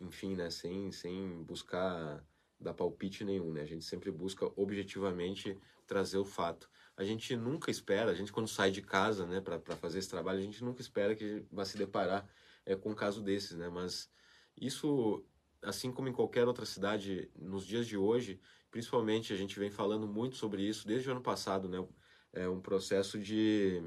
enfim, 0.00 0.34
né, 0.36 0.50
sem, 0.50 0.92
sem 0.92 1.42
buscar 1.42 2.24
dar 2.58 2.74
palpite 2.74 3.24
nenhum, 3.24 3.52
né, 3.52 3.62
a 3.62 3.66
gente 3.66 3.84
sempre 3.84 4.10
busca 4.10 4.50
objetivamente 4.54 5.58
trazer 5.86 6.18
o 6.18 6.24
fato. 6.24 6.70
A 6.96 7.02
gente 7.02 7.34
nunca 7.34 7.70
espera, 7.70 8.10
a 8.10 8.14
gente 8.14 8.30
quando 8.30 8.48
sai 8.48 8.70
de 8.70 8.82
casa, 8.82 9.26
né, 9.26 9.40
para 9.40 9.58
fazer 9.76 9.98
esse 9.98 10.08
trabalho, 10.08 10.38
a 10.38 10.42
gente 10.42 10.62
nunca 10.62 10.80
espera 10.80 11.16
que 11.16 11.42
vá 11.50 11.64
se 11.64 11.78
deparar 11.78 12.28
é, 12.64 12.76
com 12.76 12.90
um 12.90 12.94
caso 12.94 13.22
desses, 13.22 13.56
né? 13.56 13.68
Mas 13.68 14.10
isso, 14.56 15.24
assim 15.62 15.90
como 15.92 16.08
em 16.08 16.12
qualquer 16.12 16.46
outra 16.46 16.64
cidade, 16.64 17.30
nos 17.36 17.66
dias 17.66 17.86
de 17.86 17.96
hoje, 17.96 18.40
principalmente 18.70 19.32
a 19.32 19.36
gente 19.36 19.58
vem 19.58 19.70
falando 19.70 20.06
muito 20.06 20.36
sobre 20.36 20.62
isso 20.62 20.86
desde 20.86 21.08
o 21.08 21.12
ano 21.12 21.22
passado, 21.22 21.68
né? 21.68 21.86
É 22.32 22.48
um 22.48 22.60
processo 22.60 23.18
de, 23.18 23.82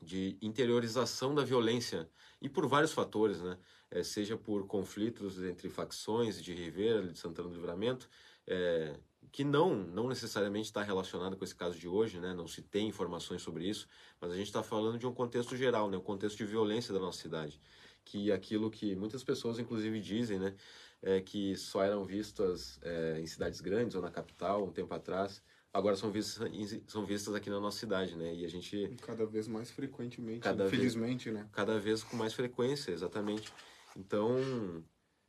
de 0.00 0.38
interiorização 0.40 1.34
da 1.34 1.44
violência 1.44 2.08
e 2.40 2.48
por 2.48 2.66
vários 2.66 2.92
fatores, 2.92 3.40
né? 3.42 3.58
É, 3.90 4.02
seja 4.02 4.36
por 4.36 4.66
conflitos 4.66 5.42
entre 5.42 5.68
facções 5.70 6.42
de 6.42 6.54
Rivera, 6.54 7.08
de 7.08 7.18
Santana 7.18 7.48
do 7.48 7.54
Livramento, 7.54 8.08
é, 8.46 9.00
que 9.32 9.44
não 9.44 9.74
não 9.74 10.08
necessariamente 10.08 10.66
está 10.66 10.82
relacionado 10.82 11.36
com 11.36 11.44
esse 11.44 11.54
caso 11.54 11.78
de 11.78 11.88
hoje, 11.88 12.18
né? 12.18 12.34
Não 12.34 12.46
se 12.46 12.62
tem 12.62 12.88
informações 12.88 13.42
sobre 13.42 13.68
isso, 13.68 13.86
mas 14.20 14.30
a 14.32 14.36
gente 14.36 14.46
está 14.46 14.62
falando 14.62 14.98
de 14.98 15.06
um 15.06 15.12
contexto 15.14 15.56
geral, 15.56 15.90
né? 15.90 15.96
Um 15.96 16.02
contexto 16.02 16.36
de 16.38 16.44
violência 16.44 16.92
da 16.92 17.00
nossa 17.00 17.20
cidade 17.20 17.60
que 18.08 18.32
aquilo 18.32 18.70
que 18.70 18.96
muitas 18.96 19.22
pessoas 19.22 19.58
inclusive 19.58 20.00
dizem, 20.00 20.38
né, 20.38 20.54
é 21.02 21.20
que 21.20 21.54
só 21.56 21.84
eram 21.84 22.04
vistas 22.04 22.80
é, 22.82 23.20
em 23.20 23.26
cidades 23.26 23.60
grandes 23.60 23.94
ou 23.94 24.02
na 24.02 24.10
capital 24.10 24.64
um 24.64 24.72
tempo 24.72 24.92
atrás, 24.94 25.42
agora 25.72 25.94
são 25.94 26.10
vistas 26.10 26.50
são 26.86 27.04
vistas 27.04 27.34
aqui 27.34 27.50
na 27.50 27.60
nossa 27.60 27.78
cidade, 27.78 28.16
né? 28.16 28.34
E 28.34 28.44
a 28.44 28.48
gente 28.48 28.96
cada 29.02 29.26
vez 29.26 29.46
mais 29.46 29.70
frequentemente, 29.70 30.40
cada 30.40 30.66
infelizmente, 30.66 31.30
vez, 31.30 31.44
né? 31.44 31.48
Cada 31.52 31.78
vez 31.78 32.02
com 32.02 32.16
mais 32.16 32.32
frequência, 32.32 32.90
exatamente. 32.90 33.52
Então, 33.94 34.82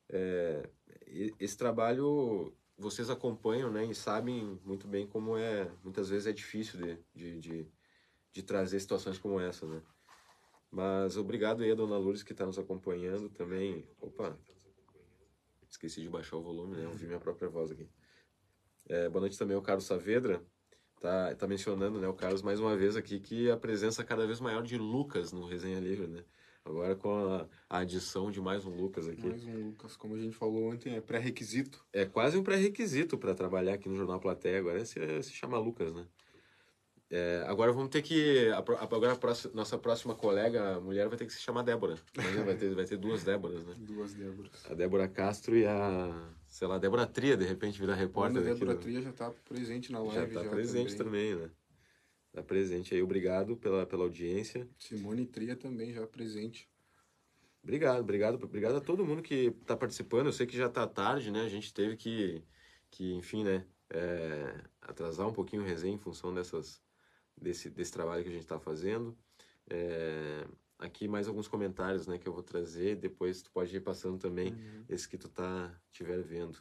é, 0.10 0.68
esse 1.39 1.58
trabalho 1.58 2.53
vocês 2.80 3.10
acompanham, 3.10 3.72
né? 3.72 3.86
E 3.86 3.94
sabem 3.94 4.60
muito 4.64 4.88
bem 4.88 5.06
como 5.06 5.38
é, 5.38 5.70
muitas 5.84 6.10
vezes 6.10 6.28
é 6.28 6.32
difícil 6.32 6.80
de, 6.82 6.98
de, 7.14 7.40
de, 7.40 7.68
de 8.32 8.44
trazer 8.44 8.80
situações 8.80 9.18
como 9.18 9.40
essa, 9.40 9.68
né? 9.68 9.82
Mas 10.72 11.18
obrigado 11.18 11.62
aí 11.62 11.72
a 11.72 11.76
Dona 11.76 11.98
Lourdes 11.98 12.24
que 12.24 12.32
está 12.32 12.46
nos 12.46 12.58
acompanhando 12.58 13.30
também. 13.30 13.88
Opa, 14.00 14.38
esqueci 15.70 16.02
de 16.02 16.10
baixar 16.10 16.38
o 16.38 16.42
volume, 16.42 16.78
né? 16.78 16.88
Ouvi 16.88 17.06
minha 17.06 17.20
própria 17.20 17.50
voz 17.50 17.72
aqui. 17.72 17.88
É, 18.88 19.10
boa 19.10 19.22
noite 19.22 19.38
também 19.38 19.56
ao 19.56 19.62
Carlos 19.62 19.86
Saavedra. 19.86 20.42
Tá, 21.02 21.34
tá 21.36 21.48
mencionando, 21.48 21.98
né, 21.98 22.10
o 22.10 22.14
Carlos 22.14 22.42
mais 22.42 22.60
uma 22.60 22.76
vez 22.76 22.98
aqui 22.98 23.22
que 23.22 23.50
a 23.50 23.56
presença 23.56 24.04
cada 24.04 24.28
vez 24.28 24.42
maior 24.42 24.62
de 24.62 24.78
Lucas 24.78 25.32
no 25.32 25.46
Resenha 25.46 25.80
Livre, 25.80 26.08
né? 26.08 26.26
Agora 26.70 26.96
com 26.96 27.12
a, 27.12 27.48
adição 27.68 28.30
de 28.30 28.40
mais 28.40 28.64
um 28.64 28.70
Lucas 28.70 29.08
aqui. 29.08 29.28
Mais 29.28 29.44
um 29.44 29.70
Lucas, 29.70 29.98
como 29.98 30.14
a 30.14 30.20
gente 30.20 30.36
falou 30.36 30.72
ontem, 30.72 30.96
é 30.96 31.02
pré-requisito. 31.02 31.84
É 31.92 32.06
quase 32.06 32.38
um 32.38 32.44
pré-requisito 32.44 33.18
para 33.18 33.34
trabalhar 33.34 33.74
aqui 33.74 33.90
no 33.90 33.96
Jornal 33.96 34.20
Platéia. 34.20 34.60
Agora 34.60 34.80
é 34.80 34.86
se, 34.86 35.24
se 35.24 35.32
chama 35.32 35.58
Lucas, 35.58 35.92
né? 35.92 36.06
É, 37.10 37.44
agora 37.48 37.72
vamos 37.72 37.90
ter 37.90 38.04
que. 38.04 38.50
Agora 38.52 39.14
a 39.14 39.16
próxima, 39.16 39.52
nossa 39.56 39.80
próxima 39.80 40.14
colega, 40.14 40.80
mulher, 40.80 41.10
vai 41.10 41.18
ter 41.18 41.26
que 41.26 41.34
se 41.34 41.42
chamar 41.42 41.64
Débora. 41.64 41.98
Vai 42.46 42.56
ter, 42.56 42.76
vai 42.76 42.86
ter 42.86 42.98
duas 42.98 43.24
Déboras, 43.24 43.66
né? 43.66 43.74
Duas 43.80 44.14
Déboras. 44.14 44.52
A 44.70 44.76
Débora 44.76 45.08
Castro 45.08 45.58
e 45.58 45.66
a. 45.66 46.30
Sei 46.48 46.68
lá, 46.68 46.76
a 46.76 46.80
Débora 46.80 47.08
Tria, 47.08 47.36
de 47.36 47.46
repente, 47.46 47.80
virar 47.80 47.96
repórter. 47.96 48.44
A 48.44 48.46
Débora 48.46 48.76
Tria 48.76 49.02
já 49.02 49.10
está 49.10 49.32
presente 49.32 49.92
na 49.92 50.04
live. 50.04 50.34
Já 50.34 50.42
está 50.42 50.52
presente 50.52 50.96
também. 50.96 51.34
também, 51.34 51.48
né? 51.48 51.52
Está 52.39 52.43
presente 52.43 52.96
aí. 52.96 53.03
Obrigado 53.03 53.58
pela, 53.58 53.86
pela 53.86 54.03
audiência. 54.03 54.67
Simone 54.77 55.25
Tria 55.25 55.58
também 55.58 55.91
já 55.91 56.08
presente. 56.08 56.69
Obrigado, 57.62 58.00
obrigado. 58.00 58.41
Obrigado 58.41 58.77
a 58.77 58.81
todo 58.81 59.05
mundo 59.05 59.22
que 59.22 59.53
está 59.62 59.75
participando. 59.75 60.27
Eu 60.27 60.31
sei 60.31 60.48
que 60.48 60.55
já 60.55 60.67
está 60.67 60.88
tarde, 60.88 61.31
né? 61.31 61.41
A 61.41 61.50
gente 61.50 61.74
teve 61.74 61.98
que, 61.98 62.41
que 62.89 63.13
enfim, 63.13 63.43
né? 63.43 63.65
É, 63.89 64.63
atrasar 64.81 65.27
um 65.27 65.34
pouquinho 65.34 65.63
o 65.63 65.65
resenha 65.65 65.96
em 65.96 66.00
função 66.00 66.34
dessas 66.34 66.81
desse, 67.36 67.69
desse 67.69 67.91
trabalho 67.91 68.24
que 68.24 68.29
a 68.29 68.34
gente 68.34 68.43
está 68.43 68.60
fazendo. 68.60 69.17
É, 69.69 70.48
aqui 70.77 71.08
mais 71.08 71.27
alguns 71.27 71.48
comentários 71.48 72.08
né, 72.08 72.17
que 72.17 72.27
eu 72.27 72.34
vou 72.34 72.43
trazer, 72.43 72.96
depois 72.96 73.41
tu 73.41 73.51
pode 73.51 73.75
ir 73.75 73.81
passando 73.81 74.17
também 74.17 74.53
uhum. 74.53 74.86
esse 74.88 75.10
que 75.10 75.17
tu 75.17 75.27
tá 75.27 75.75
tiver 75.91 76.22
vendo. 76.22 76.58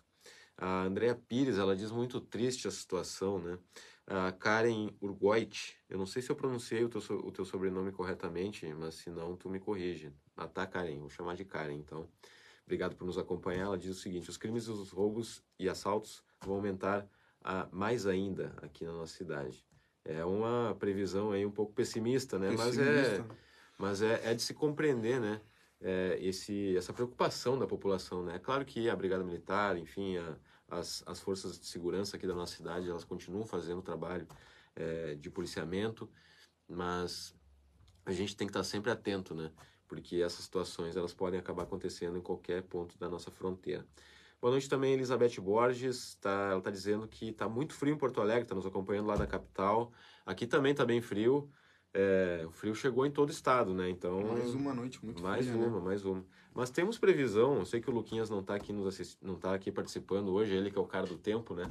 A 0.61 0.83
Andrea 0.83 1.15
Pires, 1.15 1.57
ela 1.57 1.77
diz 1.77 1.93
muito 1.93 2.21
triste 2.21 2.67
a 2.67 2.71
situação, 2.71 3.39
né? 3.39 3.59
A 4.05 4.33
Karen 4.33 4.91
Urgoit, 5.01 5.77
eu 5.89 5.97
não 5.97 6.07
sei 6.07 6.21
se 6.21 6.31
eu 6.31 6.35
pronunciei 6.35 6.83
o 6.83 6.89
teu, 6.89 7.01
o 7.19 7.31
teu 7.31 7.45
sobrenome 7.45 7.93
corretamente, 7.93 8.67
mas 8.75 8.97
se 8.97 9.09
não, 9.09 9.37
tu 9.37 9.49
me 9.49 9.61
corrige. 9.61 10.13
Ah, 10.37 10.49
tá, 10.49 10.67
Karen, 10.67 10.99
vou 10.99 11.11
chamar 11.11 11.37
de 11.37 11.45
Karen, 11.45 11.75
então. 11.75 12.09
Obrigado 12.65 12.97
por 12.97 13.05
nos 13.05 13.17
acompanhar. 13.17 13.67
Ela 13.67 13.79
diz 13.79 13.91
o 13.97 14.01
seguinte: 14.01 14.29
os 14.29 14.37
crimes, 14.37 14.67
os 14.67 14.91
roubos 14.91 15.45
e 15.59 15.69
assaltos 15.69 16.25
vão 16.45 16.57
aumentar 16.57 17.09
a, 17.43 17.69
mais 17.71 18.05
ainda 18.07 18.53
aqui 18.61 18.85
na 18.85 18.93
nossa 18.93 19.15
cidade. 19.15 19.65
É 20.05 20.25
uma 20.25 20.75
previsão 20.79 21.31
aí 21.31 21.47
um 21.47 21.51
pouco 21.53 21.73
pessimista, 21.73 22.39
né? 22.39 22.49
Pessimista. 22.49 22.83
Mas, 22.89 23.21
é, 23.21 23.25
mas 23.79 24.03
é, 24.03 24.33
é 24.33 24.35
de 24.35 24.43
se 24.43 24.55
compreender, 24.55 25.21
né? 25.21 25.41
É, 25.81 26.19
esse, 26.21 26.77
essa 26.77 26.93
preocupação 26.93 27.59
da 27.59 27.67
população, 27.67 28.25
né? 28.25 28.37
É 28.37 28.39
claro 28.39 28.65
que 28.65 28.91
a 28.91 28.97
Brigada 28.97 29.23
Militar, 29.23 29.77
enfim, 29.77 30.17
a, 30.17 30.37
as, 30.69 31.03
as 31.07 31.21
forças 31.21 31.59
de 31.59 31.67
segurança 31.67 32.17
aqui 32.17 32.27
da 32.27 32.35
nossa 32.35 32.57
cidade, 32.57 32.89
elas 32.89 33.05
continuam 33.05 33.47
fazendo 33.47 33.79
o 33.79 33.83
trabalho 33.83 34.27
é, 34.75 35.15
de 35.15 35.31
policiamento, 35.31 36.11
mas 36.69 37.35
a 38.05 38.13
gente 38.13 38.37
tem 38.37 38.47
que 38.47 38.51
estar 38.51 38.65
sempre 38.65 38.91
atento, 38.91 39.35
né? 39.35 39.53
Porque 39.87 40.17
essas 40.17 40.45
situações 40.45 40.97
elas 40.97 41.15
podem 41.15 41.39
acabar 41.39 41.63
acontecendo 41.63 42.19
em 42.19 42.23
qualquer 42.23 42.63
ponto 42.63 42.99
da 42.99 43.09
nossa 43.09 43.31
fronteira. 43.31 43.87
Boa 44.41 44.53
noite 44.53 44.69
também, 44.69 44.93
Elizabeth 44.93 45.41
Borges. 45.41 46.15
Tá, 46.17 46.49
ela 46.51 46.59
está 46.59 46.71
dizendo 46.71 47.09
que 47.09 47.31
está 47.31 47.49
muito 47.49 47.75
frio 47.75 47.95
em 47.95 47.99
Porto 47.99 48.21
Alegre, 48.21 48.43
está 48.43 48.55
nos 48.55 48.67
acompanhando 48.67 49.07
lá 49.07 49.17
da 49.17 49.27
capital. 49.27 49.93
Aqui 50.25 50.47
também 50.47 50.73
está 50.73 50.85
bem 50.85 51.01
frio. 51.01 51.51
É, 51.95 52.45
o 52.47 52.51
frio 52.51 52.75
chegou 52.75 53.07
em 53.07 53.11
todo 53.11 53.31
o 53.31 53.33
estado, 53.33 53.73
né? 53.73 53.89
Então 53.89 54.21
mais 54.23 54.55
uma 54.55 54.75
noite 54.75 55.03
muito 55.05 55.23
mais 55.23 55.47
fria, 55.47 55.59
uma, 55.59 55.79
né? 55.79 55.85
mais 55.85 56.05
uma. 56.05 56.25
Mas 56.55 56.71
temos 56.71 56.99
previsão. 56.99 57.59
Eu 57.59 57.65
sei 57.65 57.81
que 57.81 57.89
o 57.89 57.93
Luquinhas 57.93 58.29
não 58.29 58.41
está 58.41 58.55
aqui 58.55 58.73
nos 58.73 58.87
assist... 58.87 59.17
não 59.23 59.37
tá 59.37 59.55
aqui 59.55 59.73
participando 59.73 60.33
hoje, 60.33 60.55
ele 60.55 60.71
que 60.71 60.79
é 60.79 60.81
o 60.81 60.87
cara 60.87 61.07
do 61.07 61.17
tempo, 61.17 61.55
né? 61.55 61.71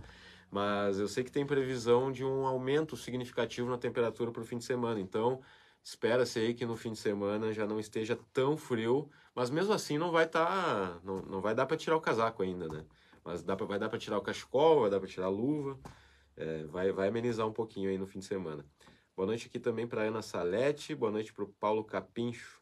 Mas 0.49 0.99
eu 0.99 1.07
sei 1.07 1.23
que 1.23 1.31
tem 1.31 1.45
previsão 1.45 2.11
de 2.11 2.23
um 2.23 2.47
aumento 2.47 2.95
significativo 2.95 3.69
na 3.69 3.77
temperatura 3.77 4.31
para 4.31 4.41
o 4.41 4.45
fim 4.45 4.57
de 4.57 4.63
semana. 4.63 4.99
Então 4.99 5.41
espera-se 5.83 6.39
aí 6.39 6.53
que 6.53 6.65
no 6.65 6.75
fim 6.75 6.91
de 6.91 6.97
semana 6.97 7.53
já 7.53 7.65
não 7.65 7.79
esteja 7.79 8.17
tão 8.33 8.57
frio, 8.57 9.09
mas 9.33 9.49
mesmo 9.49 9.73
assim 9.73 9.97
não 9.97 10.11
vai 10.11 10.25
estar, 10.25 10.45
tá, 10.45 10.99
não, 11.03 11.21
não 11.21 11.41
vai 11.41 11.55
dar 11.55 11.65
para 11.65 11.77
tirar 11.77 11.95
o 11.95 12.01
casaco 12.01 12.43
ainda, 12.43 12.67
né? 12.67 12.83
Mas 13.23 13.41
dá 13.41 13.55
pra, 13.55 13.65
vai 13.65 13.79
dar 13.79 13.87
para 13.87 13.97
tirar 13.97 14.17
o 14.17 14.21
cachecol, 14.21 14.81
vai 14.81 14.89
dar 14.89 14.99
para 14.99 15.07
tirar 15.07 15.27
a 15.27 15.29
luva, 15.29 15.79
é, 16.35 16.63
vai, 16.65 16.91
vai 16.91 17.07
amenizar 17.07 17.47
um 17.47 17.53
pouquinho 17.53 17.89
aí 17.89 17.97
no 17.97 18.05
fim 18.05 18.19
de 18.19 18.25
semana. 18.25 18.65
Boa 19.17 19.25
noite 19.25 19.47
aqui 19.47 19.57
também 19.57 19.87
para 19.87 20.03
Ana 20.03 20.21
Salete, 20.21 20.93
boa 20.93 21.11
noite 21.11 21.33
para 21.33 21.43
o 21.43 21.47
Paulo 21.47 21.83
Capincho. 21.83 22.61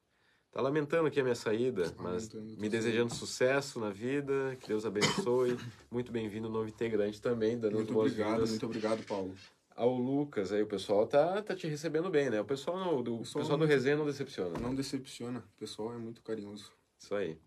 Tá 0.53 0.61
lamentando 0.61 1.05
aqui 1.05 1.19
a 1.19 1.23
minha 1.23 1.35
saída, 1.35 1.89
tá 1.89 2.01
mas 2.01 2.33
me 2.33 2.69
desejando 2.69 3.13
sucesso 3.13 3.77
na 3.77 3.89
vida, 3.89 4.55
que 4.61 4.69
Deus 4.69 4.85
abençoe. 4.85 5.57
muito 5.91 6.13
bem-vindo, 6.13 6.47
novo 6.47 6.69
integrante 6.69 7.21
também, 7.21 7.59
dando 7.59 7.75
Muito 7.75 7.99
obrigado, 7.99 8.47
muito 8.47 8.65
obrigado, 8.65 9.05
Paulo 9.05 9.35
ao 9.75 9.93
Lucas, 9.93 10.53
aí 10.53 10.63
o 10.63 10.67
pessoal 10.67 11.05
tá, 11.05 11.41
tá 11.41 11.53
te 11.53 11.67
recebendo 11.67 12.09
bem, 12.09 12.29
né? 12.29 12.39
O 12.39 12.45
pessoal, 12.45 12.79
no, 12.79 13.03
do, 13.03 13.15
o 13.15 13.19
pessoal, 13.19 13.41
pessoal 13.43 13.59
do 13.59 13.65
resenha 13.65 13.97
não 13.97 14.05
decepciona. 14.05 14.57
Não 14.57 14.73
decepciona, 14.73 15.39
o 15.39 15.59
pessoal 15.59 15.93
é 15.93 15.97
muito 15.97 16.21
carinhoso. 16.21 16.71
Isso 16.97 17.13
aí. 17.13 17.37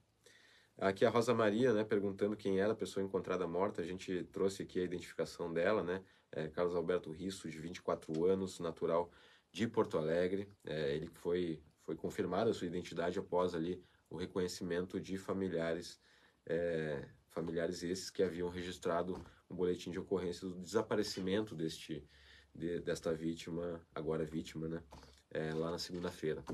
Aqui 0.80 1.04
a 1.04 1.10
Rosa 1.10 1.34
Maria, 1.34 1.72
né, 1.72 1.82
perguntando 1.82 2.36
quem 2.36 2.60
era 2.60 2.72
a 2.72 2.76
pessoa 2.76 3.04
encontrada 3.04 3.48
morta, 3.48 3.82
a 3.82 3.84
gente 3.84 4.22
trouxe 4.30 4.62
aqui 4.62 4.78
a 4.78 4.84
identificação 4.84 5.52
dela, 5.52 5.82
né? 5.82 6.04
É 6.30 6.46
Carlos 6.46 6.76
Alberto 6.76 7.10
Risso, 7.10 7.50
de 7.50 7.58
24 7.58 8.24
anos, 8.26 8.60
natural 8.60 9.10
de 9.50 9.66
Porto 9.66 9.98
Alegre. 9.98 10.48
É, 10.64 10.94
ele 10.94 11.08
foi, 11.08 11.60
foi 11.82 11.96
confirmada 11.96 12.50
a 12.50 12.54
sua 12.54 12.68
identidade 12.68 13.18
após 13.18 13.56
ali 13.56 13.82
o 14.08 14.16
reconhecimento 14.16 15.00
de 15.00 15.18
familiares, 15.18 16.00
é, 16.46 17.08
familiares 17.26 17.82
esses 17.82 18.08
que 18.08 18.22
haviam 18.22 18.48
registrado 18.48 19.20
um 19.50 19.56
boletim 19.56 19.90
de 19.90 19.98
ocorrência 19.98 20.46
do 20.46 20.60
desaparecimento 20.60 21.56
deste, 21.56 22.06
de, 22.54 22.78
desta 22.78 23.12
vítima, 23.12 23.84
agora 23.92 24.24
vítima, 24.24 24.68
né? 24.68 24.80
É, 25.28 25.52
lá 25.54 25.72
na 25.72 25.78
segunda-feira. 25.78 26.44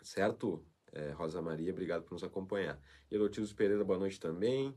Certo, 0.00 0.64
é, 0.92 1.10
Rosa 1.10 1.40
Maria? 1.42 1.72
Obrigado 1.72 2.02
por 2.02 2.12
nos 2.12 2.22
acompanhar. 2.22 2.80
Elotildes 3.10 3.52
Pereira, 3.52 3.84
boa 3.84 3.98
noite 3.98 4.20
também. 4.20 4.74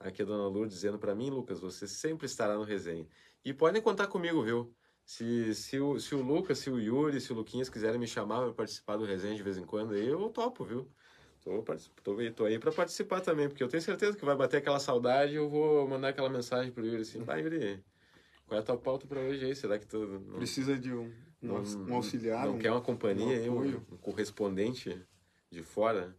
Aqui 0.00 0.22
a 0.22 0.24
dona 0.24 0.46
Lourdes 0.46 0.74
dizendo 0.74 0.98
para 0.98 1.14
mim, 1.14 1.30
Lucas, 1.30 1.60
você 1.60 1.86
sempre 1.86 2.26
estará 2.26 2.56
no 2.56 2.64
resenha. 2.64 3.06
E 3.44 3.52
podem 3.52 3.82
contar 3.82 4.06
comigo, 4.06 4.42
viu? 4.42 4.74
Se, 5.04 5.54
se, 5.54 5.80
o, 5.80 5.98
se 5.98 6.14
o 6.14 6.22
Lucas, 6.22 6.58
se 6.58 6.70
o 6.70 6.78
Yuri, 6.78 7.20
se 7.20 7.32
o 7.32 7.36
Luquinhas 7.36 7.68
quiserem 7.68 7.98
me 7.98 8.06
chamar 8.06 8.42
para 8.42 8.52
participar 8.52 8.96
do 8.96 9.04
resenha 9.04 9.34
de 9.34 9.42
vez 9.42 9.56
em 9.56 9.64
quando, 9.64 9.96
eu 9.96 10.28
topo, 10.28 10.64
viu? 10.64 10.86
Tô, 11.40 11.64
tô, 12.02 12.16
tô 12.32 12.44
aí 12.44 12.58
para 12.58 12.70
participar 12.70 13.20
também, 13.20 13.48
porque 13.48 13.62
eu 13.62 13.68
tenho 13.68 13.82
certeza 13.82 14.16
que 14.16 14.24
vai 14.24 14.36
bater 14.36 14.58
aquela 14.58 14.78
saudade 14.78 15.34
eu 15.34 15.48
vou 15.48 15.88
mandar 15.88 16.08
aquela 16.08 16.28
mensagem 16.28 16.70
pro 16.70 16.84
Yuri 16.84 17.02
assim, 17.02 17.22
vai 17.22 17.42
Yuri, 17.42 17.82
qual 18.48 18.58
é 18.58 18.62
a 18.62 18.64
tua 18.64 18.76
pauta 18.76 19.06
para 19.06 19.20
hoje 19.20 19.44
aí? 19.44 19.54
Será 19.54 19.78
que 19.78 19.86
tu... 19.86 19.98
Não, 19.98 20.38
Precisa 20.38 20.76
de 20.78 20.92
um, 20.92 21.12
um, 21.42 21.90
um 21.90 21.94
auxiliar? 21.94 22.46
Não, 22.46 22.56
um, 22.56 22.58
quer 22.58 22.70
uma 22.70 22.80
companhia 22.80 23.50
um, 23.52 23.76
um, 23.76 23.96
correspondente 23.98 25.00
de 25.50 25.62
fora? 25.62 26.16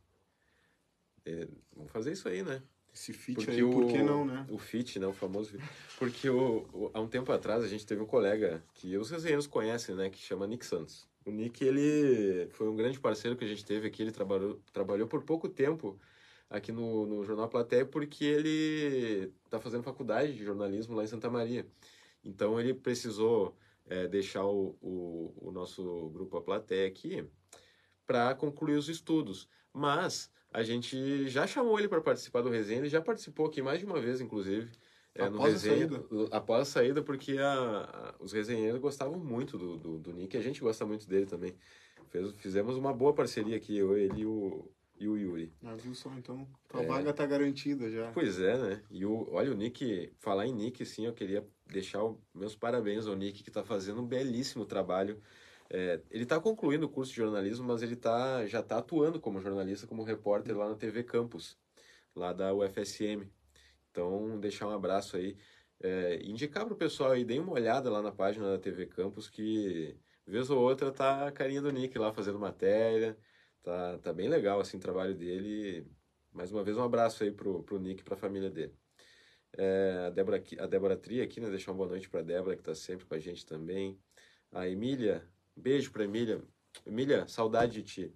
É, 1.26 1.48
vamos 1.76 1.92
fazer 1.92 2.12
isso 2.12 2.28
aí, 2.28 2.44
né? 2.44 2.62
Esse 2.94 3.14
fit 3.14 3.36
porque 3.36 3.52
aí, 3.52 3.64
o, 3.64 3.72
por 3.72 3.88
que 3.88 4.02
não, 4.02 4.26
né? 4.26 4.46
O 4.50 4.58
fit, 4.58 5.00
né? 5.00 5.08
O 5.08 5.14
famoso 5.14 5.52
fit. 5.52 5.64
Porque 5.98 6.30
o, 6.30 6.68
o, 6.74 6.92
há 6.94 7.00
um 7.00 7.08
tempo 7.08 7.32
atrás 7.32 7.64
a 7.64 7.68
gente 7.68 7.86
teve 7.86 8.02
um 8.02 8.06
colega 8.06 8.64
que 8.74 8.98
os 8.98 9.10
resenheiros 9.10 9.46
conhecem, 9.48 9.96
né? 9.96 10.10
Que 10.10 10.18
chama 10.18 10.48
Nick 10.48 10.66
Santos. 10.66 11.08
O 11.26 11.32
Nick, 11.32 11.64
ele 11.64 12.48
foi 12.52 12.68
um 12.68 12.76
grande 12.76 13.00
parceiro 13.00 13.38
que 13.38 13.46
a 13.46 13.48
gente 13.48 13.64
teve 13.64 13.88
aqui. 13.88 14.02
Ele 14.02 14.12
trabalhou, 14.12 14.60
trabalhou 14.74 15.08
por 15.08 15.22
pouco 15.24 15.48
tempo 15.48 16.00
aqui 16.50 16.72
no, 16.72 17.06
no 17.06 17.24
Jornal 17.24 17.48
Platéia 17.48 17.86
porque 17.86 18.26
ele 18.26 19.32
está 19.46 19.60
fazendo 19.60 19.84
faculdade 19.84 20.34
de 20.34 20.44
jornalismo 20.44 20.96
lá 20.96 21.04
em 21.04 21.08
Santa 21.08 21.30
Maria. 21.30 21.66
Então 22.24 22.60
ele 22.60 22.74
precisou 22.74 23.56
é, 23.86 24.08
deixar 24.08 24.46
o, 24.46 24.76
o, 24.82 25.34
o, 25.38 25.52
nosso 25.52 26.10
grupo 26.10 26.38
A 26.38 26.42
Platéia 26.42 26.88
aqui 26.88 27.26
para 28.10 28.34
concluir 28.34 28.76
os 28.76 28.90
estudos. 28.90 29.48
Mas 29.72 30.32
a 30.52 30.64
gente 30.64 31.30
já 31.30 31.46
chamou 31.46 31.78
ele 31.78 31.88
para 31.88 32.02
participar 32.02 32.42
do 32.42 32.50
resenha, 32.50 32.80
ele 32.80 32.90
já 32.90 33.00
participou 33.00 33.46
aqui 33.46 33.62
mais 33.62 33.78
de 33.78 33.86
uma 33.86 34.02
vez, 34.02 34.20
inclusive. 34.20 34.72
É, 35.14 35.26
após 35.26 35.36
no 35.36 35.42
resenha, 35.44 35.86
a 35.86 35.90
saída. 35.90 36.28
Após 36.32 36.62
a 36.62 36.66
saída, 36.66 37.04
porque 37.04 37.38
a, 37.38 37.54
a, 37.54 38.16
os 38.20 38.34
resenheiros 38.34 38.82
gostavam 38.82 39.20
muito 39.20 39.60
do, 39.60 39.78
do, 39.78 40.00
do 40.00 40.12
Nick, 40.12 40.36
a 40.36 40.42
gente 40.42 40.60
gosta 40.60 40.88
muito 40.88 41.08
dele 41.08 41.28
também. 41.28 41.54
Fez, 42.10 42.32
fizemos 42.38 42.76
uma 42.76 42.92
boa 42.92 43.14
parceria 43.14 43.56
aqui, 43.56 43.78
eu, 43.78 43.96
ele 43.96 44.22
e 44.22 44.26
o, 44.26 44.68
e 45.00 45.08
o 45.08 45.16
Yuri. 45.16 45.54
Ah, 45.64 45.76
viu 45.76 45.94
só, 45.94 46.12
então 46.18 46.48
a 46.74 46.82
é, 46.82 46.86
vaga 46.88 47.14
tá 47.14 47.28
garantida 47.28 47.92
já. 47.92 48.12
Pois 48.12 48.40
é, 48.40 48.58
né? 48.58 48.84
E 48.90 49.06
o, 49.06 49.28
olha, 49.32 49.52
o 49.52 49.56
Nick, 49.56 50.12
falar 50.18 50.48
em 50.48 50.54
Nick, 50.54 50.84
sim, 50.84 51.06
eu 51.06 51.14
queria 51.14 51.48
deixar 51.68 52.04
o, 52.04 52.20
meus 52.34 52.56
parabéns 52.56 53.06
ao 53.06 53.16
Nick, 53.16 53.44
que 53.44 53.52
está 53.52 53.64
fazendo 53.64 54.02
um 54.02 54.08
belíssimo 54.08 54.66
trabalho 54.66 55.22
é, 55.70 56.02
ele 56.10 56.24
está 56.24 56.40
concluindo 56.40 56.88
o 56.88 56.90
curso 56.90 57.12
de 57.12 57.18
jornalismo, 57.18 57.68
mas 57.68 57.84
ele 57.84 57.96
tá, 57.96 58.46
já 58.48 58.60
está 58.60 58.80
atuando 58.80 59.20
como 59.20 59.40
jornalista, 59.42 59.86
como 59.88 60.04
repórter 60.04 60.58
lá 60.58 60.70
na 60.70 60.76
TV 60.76 61.04
Campus, 61.04 61.58
lá 62.16 62.34
da 62.34 62.54
UFSM. 62.54 63.30
Então, 63.92 64.40
deixar 64.40 64.68
um 64.68 64.72
abraço 64.72 65.18
aí. 65.18 65.38
É, 65.82 66.20
indicar 66.24 66.66
para 66.66 66.74
o 66.74 66.78
pessoal 66.78 67.12
aí, 67.12 67.24
deem 67.24 67.40
uma 67.40 67.54
olhada 67.54 67.90
lá 67.90 68.02
na 68.02 68.12
página 68.12 68.52
da 68.52 68.60
TV 68.60 68.86
Campus, 68.88 69.30
que 69.30 69.96
vez 70.26 70.50
ou 70.50 70.60
outra 70.60 70.92
tá 70.92 71.28
a 71.28 71.32
carinha 71.32 71.62
do 71.62 71.72
Nick 71.72 71.98
lá 71.98 72.12
fazendo 72.12 72.40
matéria. 72.40 73.18
Tá, 73.64 73.98
tá 74.00 74.14
bem 74.14 74.28
legal 74.28 74.60
assim, 74.60 74.78
o 74.78 74.80
trabalho 74.80 75.16
dele. 75.16 75.86
Mais 76.32 76.52
uma 76.52 76.64
vez, 76.64 76.78
um 76.78 76.84
abraço 76.84 77.24
aí 77.24 77.32
pro, 77.32 77.64
pro 77.64 77.80
Nick 77.80 78.02
e 78.02 78.04
para 78.04 78.16
a 78.16 78.18
família 78.18 78.50
dele. 78.50 78.74
É, 79.58 80.06
a, 80.08 80.10
Débora, 80.10 80.44
a 80.60 80.68
Débora 80.68 80.98
Tri 80.98 81.22
aqui, 81.22 81.40
né? 81.40 81.50
Deixar 81.50 81.72
uma 81.72 81.78
boa 81.78 81.90
noite 81.90 82.10
para 82.10 82.20
a 82.22 82.24
Débora, 82.24 82.56
que 82.56 82.62
está 82.62 82.76
sempre 82.76 83.06
com 83.06 83.16
a 83.16 83.20
gente 83.20 83.46
também. 83.46 84.00
A 84.52 84.68
Emília, 84.68 85.24
Beijo 85.60 85.92
para 85.92 86.06
Emília. 86.06 86.42
Emília, 86.86 87.28
saudade 87.28 87.74
de 87.74 87.84
ti. 87.84 88.14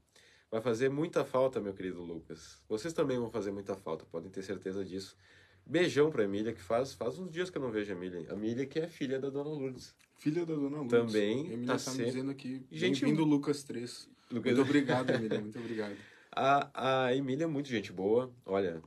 Vai 0.49 0.61
fazer 0.61 0.89
muita 0.89 1.25
falta, 1.25 1.59
meu 1.59 1.73
querido 1.73 2.01
Lucas. 2.01 2.63
Vocês 2.69 2.93
também 2.93 3.17
vão 3.17 3.29
fazer 3.29 3.51
muita 3.51 3.75
falta, 3.75 4.05
podem 4.05 4.31
ter 4.31 4.43
certeza 4.43 4.85
disso. 4.85 5.17
Beijão 5.65 6.09
pra 6.09 6.23
Emília, 6.23 6.53
que 6.53 6.61
faz, 6.61 6.93
faz 6.93 7.17
uns 7.17 7.31
dias 7.31 7.49
que 7.49 7.57
eu 7.57 7.61
não 7.61 7.71
vejo 7.71 7.91
a 7.91 7.95
Emília. 7.95 8.25
A 8.29 8.33
Emília 8.33 8.65
que 8.65 8.79
é 8.79 8.87
filha 8.87 9.19
da 9.19 9.29
Dona 9.29 9.49
Lourdes. 9.49 9.95
Filha 10.17 10.45
da 10.45 10.53
Dona 10.53 10.77
Lourdes. 10.77 10.91
Também. 10.91 11.49
A 11.49 11.53
Emília 11.53 11.77
tá, 11.77 11.83
tá 11.83 11.91
me 11.91 12.05
dizendo 12.05 12.31
aqui. 12.31 12.65
Gente, 12.71 13.03
bem-vindo, 13.03 13.25
Lucas 13.25 13.63
3. 13.63 14.09
Lucas... 14.31 14.53
Muito 14.53 14.67
obrigado, 14.67 15.09
Emília. 15.09 15.41
Muito 15.41 15.59
obrigado. 15.59 15.95
A, 16.35 17.05
a 17.05 17.15
Emília 17.15 17.43
é 17.43 17.47
muito 17.47 17.69
gente 17.69 17.91
boa. 17.91 18.33
Olha, 18.43 18.81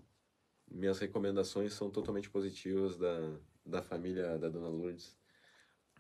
minhas 0.69 0.99
recomendações 0.99 1.75
são 1.75 1.89
totalmente 1.89 2.29
positivas 2.29 2.97
da, 2.97 3.39
da 3.65 3.83
família 3.83 4.37
da 4.37 4.49
Dona 4.49 4.69
Lourdes. 4.69 5.17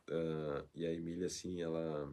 Uh, 0.09 0.67
e 0.75 0.85
a 0.85 0.93
Emília, 0.93 1.27
assim, 1.27 1.63
ela 1.63 2.13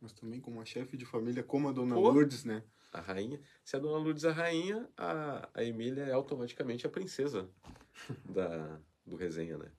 mas 0.00 0.12
também 0.12 0.40
com 0.40 0.50
uma 0.50 0.64
chefe 0.64 0.96
de 0.96 1.04
família 1.04 1.42
como 1.42 1.68
a 1.68 1.72
Dona 1.72 1.94
Pô, 1.94 2.00
Lourdes, 2.00 2.44
né? 2.44 2.62
A 2.92 3.00
rainha. 3.00 3.40
Se 3.64 3.76
a 3.76 3.78
Dona 3.78 3.98
Lourdes 3.98 4.24
é 4.24 4.30
a 4.30 4.32
rainha, 4.32 4.88
a, 4.96 5.48
a 5.54 5.64
Emília 5.64 6.04
é 6.04 6.12
automaticamente 6.12 6.86
a 6.86 6.90
princesa 6.90 7.48
da, 8.24 8.80
do 9.06 9.16
resenha, 9.16 9.58
né? 9.58 9.70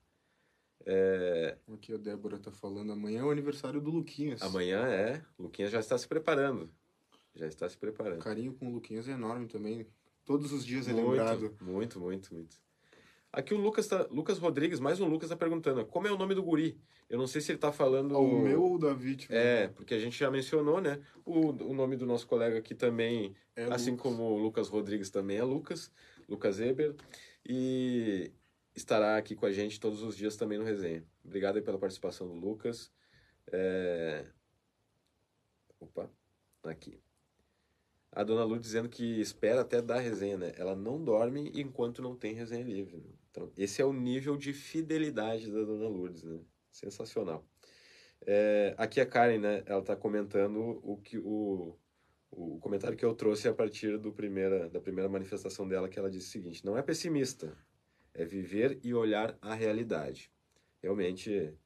É... 0.84 1.58
Aqui 1.72 1.94
a 1.94 1.96
Débora 1.96 2.38
tá 2.38 2.50
falando, 2.50 2.92
amanhã 2.92 3.20
é 3.20 3.24
o 3.24 3.30
aniversário 3.30 3.80
do 3.80 3.90
Luquinhas. 3.90 4.42
Amanhã 4.42 4.86
é, 4.86 5.22
Luquinhas 5.38 5.70
já 5.70 5.80
está 5.80 5.96
se 5.96 6.08
preparando. 6.08 6.72
Já 7.34 7.46
está 7.46 7.68
se 7.68 7.76
preparando. 7.76 8.20
O 8.20 8.22
carinho 8.22 8.52
com 8.54 8.68
o 8.68 8.72
Luquinhas 8.72 9.08
é 9.08 9.12
enorme 9.12 9.46
também. 9.46 9.86
Todos 10.24 10.52
os 10.52 10.64
dias 10.64 10.86
é 10.88 10.92
muito, 10.92 11.08
lembrado. 11.08 11.56
Muito, 11.60 12.00
muito, 12.00 12.34
muito. 12.34 12.56
Aqui 13.32 13.54
o 13.54 13.56
Lucas, 13.56 13.86
tá, 13.86 14.06
Lucas 14.10 14.36
Rodrigues, 14.36 14.78
mais 14.78 15.00
um 15.00 15.06
Lucas, 15.06 15.30
está 15.30 15.36
perguntando 15.36 15.86
como 15.86 16.06
é 16.06 16.12
o 16.12 16.18
nome 16.18 16.34
do 16.34 16.42
guri. 16.42 16.78
Eu 17.08 17.16
não 17.16 17.26
sei 17.26 17.40
se 17.40 17.50
ele 17.50 17.56
está 17.56 17.72
falando. 17.72 18.14
O 18.18 18.42
meu 18.42 18.62
ou 18.62 18.78
da 18.78 18.92
vítima? 18.92 19.34
É, 19.34 19.68
porque 19.68 19.94
a 19.94 19.98
gente 19.98 20.18
já 20.18 20.30
mencionou, 20.30 20.82
né? 20.82 21.00
O, 21.24 21.48
o 21.48 21.72
nome 21.72 21.96
do 21.96 22.04
nosso 22.04 22.26
colega 22.26 22.58
aqui 22.58 22.74
também, 22.74 23.34
é 23.56 23.64
assim 23.72 23.92
Lucas. 23.92 24.02
como 24.02 24.22
o 24.24 24.36
Lucas 24.36 24.68
Rodrigues 24.68 25.08
também 25.08 25.38
é 25.38 25.42
Lucas, 25.42 25.90
Lucas 26.28 26.60
Eber. 26.60 26.94
E 27.48 28.30
estará 28.76 29.16
aqui 29.16 29.34
com 29.34 29.46
a 29.46 29.52
gente 29.52 29.80
todos 29.80 30.02
os 30.02 30.14
dias 30.14 30.36
também 30.36 30.58
no 30.58 30.64
resenha. 30.64 31.02
Obrigado 31.24 31.56
aí 31.56 31.62
pela 31.62 31.78
participação 31.78 32.28
do 32.28 32.34
Lucas. 32.34 32.92
É... 33.50 34.26
Opa, 35.80 36.10
aqui. 36.64 37.00
A 38.12 38.22
dona 38.22 38.44
Lu 38.44 38.58
dizendo 38.58 38.90
que 38.90 39.22
espera 39.22 39.62
até 39.62 39.80
dar 39.80 40.00
resenha, 40.00 40.36
né? 40.36 40.52
Ela 40.56 40.76
não 40.76 41.02
dorme 41.02 41.50
enquanto 41.54 42.02
não 42.02 42.14
tem 42.14 42.34
resenha 42.34 42.62
livre. 42.62 42.98
Né? 42.98 43.21
Então, 43.32 43.50
esse 43.56 43.80
é 43.80 43.84
o 43.84 43.94
nível 43.94 44.36
de 44.36 44.52
fidelidade 44.52 45.50
da 45.50 45.64
dona 45.64 45.88
Lourdes, 45.88 46.22
né? 46.22 46.38
Sensacional. 46.70 47.44
É, 48.26 48.74
aqui 48.76 49.00
a 49.00 49.06
Karen, 49.06 49.38
né? 49.38 49.62
Ela 49.64 49.80
está 49.80 49.96
comentando 49.96 50.78
o 50.82 50.98
que 50.98 51.18
o, 51.18 51.74
o 52.30 52.58
comentário 52.60 52.96
que 52.96 53.04
eu 53.04 53.14
trouxe 53.14 53.48
a 53.48 53.54
partir 53.54 53.98
do 53.98 54.12
primeira, 54.12 54.68
da 54.68 54.80
primeira 54.80 55.08
manifestação 55.08 55.66
dela, 55.66 55.88
que 55.88 55.98
ela 55.98 56.10
disse 56.10 56.28
o 56.28 56.30
seguinte: 56.30 56.64
não 56.64 56.76
é 56.76 56.82
pessimista, 56.82 57.56
é 58.12 58.24
viver 58.24 58.78
e 58.84 58.92
olhar 58.92 59.36
a 59.40 59.54
realidade. 59.54 60.30
Realmente 60.82 61.56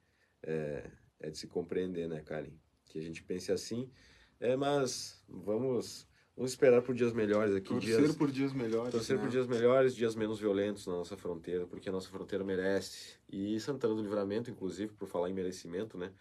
é, 0.43 0.89
é 1.19 1.29
de 1.29 1.37
se 1.37 1.47
compreender, 1.47 2.07
né, 2.07 2.21
Karen? 2.21 2.53
Que 2.85 2.97
a 2.97 3.03
gente 3.03 3.21
pense 3.23 3.51
assim, 3.51 3.91
é, 4.39 4.55
mas 4.55 5.21
vamos 5.27 6.07
Vamos 6.37 6.51
esperar 6.51 6.83
por 6.83 6.93
dias 6.93 7.13
melhores 7.13 7.55
aqui. 7.55 7.69
Torcer 7.69 7.97
dias, 7.97 8.15
por 8.15 8.31
dias 8.31 8.53
melhores. 8.53 8.91
Torcer 8.91 9.17
né? 9.17 9.23
por 9.23 9.31
dias 9.31 9.47
melhores, 9.47 9.95
dias 9.95 10.15
menos 10.15 10.39
violentos 10.39 10.85
na 10.85 10.93
nossa 10.93 11.17
fronteira, 11.17 11.65
porque 11.65 11.89
a 11.89 11.91
nossa 11.91 12.09
fronteira 12.09 12.43
merece. 12.45 13.17
E 13.27 13.59
Santana 13.59 13.95
do 13.95 14.03
Livramento, 14.03 14.51
inclusive, 14.51 14.93
por 14.93 15.07
falar 15.07 15.31
em 15.31 15.33
merecimento, 15.33 15.97
né? 15.97 16.11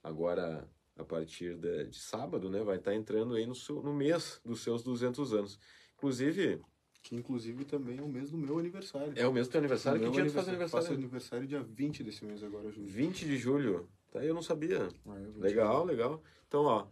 Agora, 0.00 0.64
a 0.96 1.02
partir 1.02 1.56
de, 1.56 1.86
de 1.86 1.98
sábado, 1.98 2.48
né? 2.48 2.62
Vai 2.62 2.76
estar 2.76 2.94
entrando 2.94 3.34
aí 3.34 3.46
no, 3.46 3.54
seu, 3.56 3.82
no 3.82 3.92
mês 3.92 4.40
dos 4.44 4.62
seus 4.62 4.84
200 4.84 5.34
anos. 5.34 5.58
Inclusive... 5.96 6.60
Que 7.02 7.16
inclusive 7.16 7.64
também 7.64 7.98
é 7.98 8.02
o 8.02 8.08
mês 8.08 8.30
do 8.30 8.38
meu 8.38 8.58
aniversário. 8.60 9.12
É 9.16 9.26
o 9.26 9.32
mês 9.32 9.48
do 9.48 9.50
teu 9.50 9.58
aniversário? 9.58 10.00
Que 10.00 10.10
dia 10.10 10.24
tu 10.24 10.30
faz 10.30 10.48
aniversário? 10.48 10.86
Faço 10.86 10.96
aniversário 10.96 11.46
dia 11.48 11.60
20 11.60 12.04
desse 12.04 12.24
mês 12.24 12.44
agora, 12.44 12.70
Júlio. 12.70 12.88
20 12.88 13.26
de 13.26 13.36
julho? 13.36 13.88
Tá 14.12 14.20
aí, 14.20 14.28
eu 14.28 14.34
não 14.34 14.40
sabia. 14.40 14.88
Ah, 15.04 15.16
legal, 15.36 15.84
legal. 15.84 16.22
Então, 16.46 16.62
ó, 16.62 16.86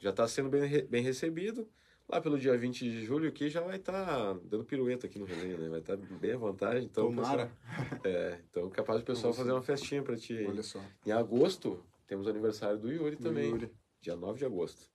já 0.00 0.10
está 0.10 0.26
sendo 0.26 0.50
bem, 0.50 0.84
bem 0.86 1.02
recebido. 1.02 1.66
Lá 2.08 2.20
pelo 2.20 2.38
dia 2.38 2.56
20 2.56 2.80
de 2.80 3.04
julho 3.04 3.28
aqui 3.28 3.48
já 3.48 3.62
vai 3.62 3.76
estar 3.76 4.04
tá 4.04 4.38
dando 4.44 4.64
pirueta 4.64 5.06
aqui 5.06 5.18
no 5.18 5.24
resenha, 5.24 5.56
né? 5.56 5.68
Vai 5.68 5.80
estar 5.80 5.96
tá 5.96 6.02
bem 6.16 6.32
à 6.32 6.36
vontade. 6.36 6.84
Então, 6.84 7.06
Tomara. 7.06 7.46
Pessoal, 7.46 8.00
é, 8.04 8.40
então 8.50 8.70
capaz 8.70 9.00
do 9.00 9.06
pessoal 9.06 9.32
fazer 9.32 9.52
uma 9.52 9.62
festinha 9.62 10.02
para 10.02 10.16
ti. 10.16 10.44
Olha 10.46 10.62
só. 10.62 10.80
Em 11.06 11.12
agosto, 11.12 11.82
temos 12.06 12.28
aniversário 12.28 12.78
do 12.78 12.92
Yuri 12.92 13.16
também. 13.16 13.50
Yuri. 13.50 13.70
Dia 14.00 14.16
9 14.16 14.38
de 14.38 14.44
agosto. 14.44 14.86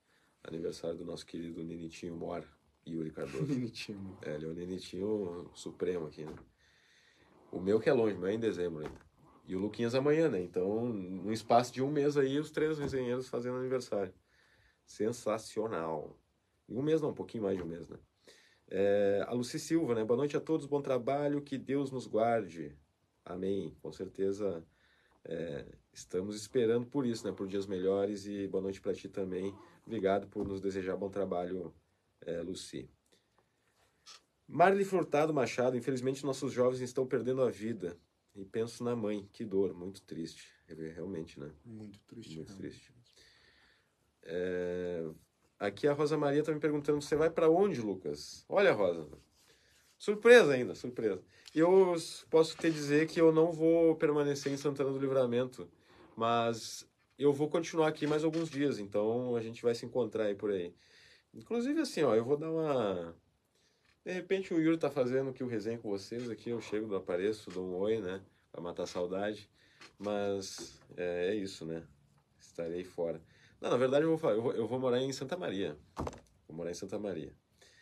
Aniversário 0.44 0.96
do 0.96 1.04
nosso 1.04 1.26
querido 1.26 1.62
Ninitinho 1.64 2.14
Mora, 2.14 2.46
Yuri 2.86 3.10
Cardoso. 3.10 3.44
Ninitinho. 3.52 4.16
É, 4.22 4.34
ele 4.34 4.46
é 4.46 4.48
o 4.48 4.54
Ninitinho 4.54 5.50
supremo 5.52 6.06
aqui, 6.06 6.24
né? 6.24 6.34
O 7.50 7.60
meu 7.60 7.80
que 7.80 7.90
é 7.90 7.92
longe, 7.92 8.16
mas 8.16 8.30
é 8.30 8.34
em 8.34 8.38
dezembro 8.38 8.84
ainda. 8.84 9.10
E 9.46 9.56
o 9.56 9.58
Luquinhas 9.58 9.96
amanhã, 9.96 10.28
né? 10.28 10.40
Então, 10.40 10.86
num 10.86 11.32
espaço 11.32 11.72
de 11.72 11.82
um 11.82 11.90
mês 11.90 12.16
aí, 12.16 12.38
os 12.38 12.52
três 12.52 12.78
resenheiros 12.78 13.28
fazendo 13.28 13.56
aniversário. 13.56 14.14
Sensacional. 14.86 16.16
Um 16.70 16.82
mês 16.82 17.00
não, 17.00 17.10
um 17.10 17.14
pouquinho 17.14 17.42
mais 17.42 17.56
de 17.56 17.62
um 17.62 17.66
mês, 17.66 17.88
né? 17.88 17.98
É, 18.68 19.24
a 19.26 19.32
Luci 19.32 19.58
Silva, 19.58 19.94
né? 19.94 20.04
Boa 20.04 20.16
noite 20.16 20.36
a 20.36 20.40
todos, 20.40 20.66
bom 20.66 20.80
trabalho, 20.80 21.42
que 21.42 21.58
Deus 21.58 21.90
nos 21.90 22.06
guarde. 22.06 22.76
Amém. 23.24 23.76
Com 23.82 23.92
certeza 23.92 24.64
é, 25.24 25.66
estamos 25.92 26.36
esperando 26.36 26.86
por 26.86 27.04
isso, 27.04 27.26
né? 27.26 27.32
Por 27.32 27.48
dias 27.48 27.66
melhores 27.66 28.26
e 28.26 28.46
boa 28.46 28.62
noite 28.62 28.80
para 28.80 28.94
ti 28.94 29.08
também. 29.08 29.52
Obrigado 29.84 30.28
por 30.28 30.46
nos 30.46 30.60
desejar 30.60 30.96
bom 30.96 31.10
trabalho, 31.10 31.74
é, 32.20 32.40
Luci. 32.40 32.88
Marli 34.46 34.84
Furtado 34.84 35.34
Machado, 35.34 35.76
infelizmente 35.76 36.24
nossos 36.24 36.52
jovens 36.52 36.80
estão 36.80 37.04
perdendo 37.04 37.42
a 37.42 37.50
vida. 37.50 37.98
E 38.34 38.44
penso 38.44 38.84
na 38.84 38.94
mãe, 38.94 39.28
que 39.32 39.44
dor, 39.44 39.74
muito 39.74 40.02
triste. 40.02 40.52
Realmente, 40.68 41.40
né? 41.40 41.50
Muito 41.64 41.98
triste. 42.06 42.36
Muito 42.36 42.48
realmente. 42.52 42.70
triste. 42.70 42.94
É, 44.22 45.10
aqui 45.60 45.86
a 45.86 45.92
Rosa 45.92 46.16
Maria 46.16 46.42
tá 46.42 46.52
me 46.52 46.58
perguntando, 46.58 47.02
você 47.02 47.14
vai 47.14 47.28
para 47.28 47.50
onde, 47.50 47.82
Lucas? 47.82 48.44
Olha, 48.48 48.72
Rosa, 48.72 49.06
surpresa 49.98 50.54
ainda, 50.54 50.74
surpresa. 50.74 51.22
Eu 51.54 51.94
posso 52.30 52.56
te 52.56 52.70
dizer 52.70 53.06
que 53.06 53.20
eu 53.20 53.30
não 53.30 53.52
vou 53.52 53.94
permanecer 53.96 54.50
em 54.50 54.56
Santana 54.56 54.90
do 54.90 54.98
Livramento, 54.98 55.70
mas 56.16 56.88
eu 57.18 57.32
vou 57.32 57.48
continuar 57.48 57.88
aqui 57.88 58.06
mais 58.06 58.24
alguns 58.24 58.48
dias, 58.48 58.78
então 58.78 59.36
a 59.36 59.42
gente 59.42 59.62
vai 59.62 59.74
se 59.74 59.84
encontrar 59.84 60.24
aí 60.24 60.34
por 60.34 60.50
aí. 60.50 60.74
Inclusive, 61.34 61.80
assim, 61.80 62.02
ó, 62.02 62.14
eu 62.14 62.24
vou 62.24 62.36
dar 62.36 62.50
uma. 62.50 63.14
De 64.04 64.12
repente 64.12 64.54
o 64.54 64.60
Yuri 64.60 64.78
tá 64.78 64.90
fazendo 64.90 65.28
aqui 65.30 65.44
o 65.44 65.46
resenha 65.46 65.78
com 65.78 65.90
vocês 65.90 66.30
aqui, 66.30 66.50
eu 66.50 66.60
chego, 66.60 66.94
apareço, 66.94 67.50
dou 67.50 67.68
um 67.68 67.76
oi, 67.76 68.00
né? 68.00 68.22
Pra 68.50 68.62
matar 68.62 68.84
a 68.84 68.86
saudade. 68.86 69.48
Mas 69.98 70.80
é, 70.96 71.28
é 71.28 71.34
isso, 71.34 71.66
né? 71.66 71.82
Estarei 72.38 72.82
fora. 72.82 73.20
Não, 73.60 73.70
na 73.70 73.76
verdade 73.76 74.04
eu 74.04 74.16
vou, 74.16 74.30
eu 74.30 74.42
vou, 74.42 74.52
eu 74.52 74.66
vou 74.66 74.78
morar 74.78 75.00
em 75.00 75.12
Santa 75.12 75.36
Maria. 75.36 75.76
Vou 76.48 76.56
morar 76.56 76.70
em 76.70 76.74
Santa 76.74 76.98
Maria. 76.98 77.32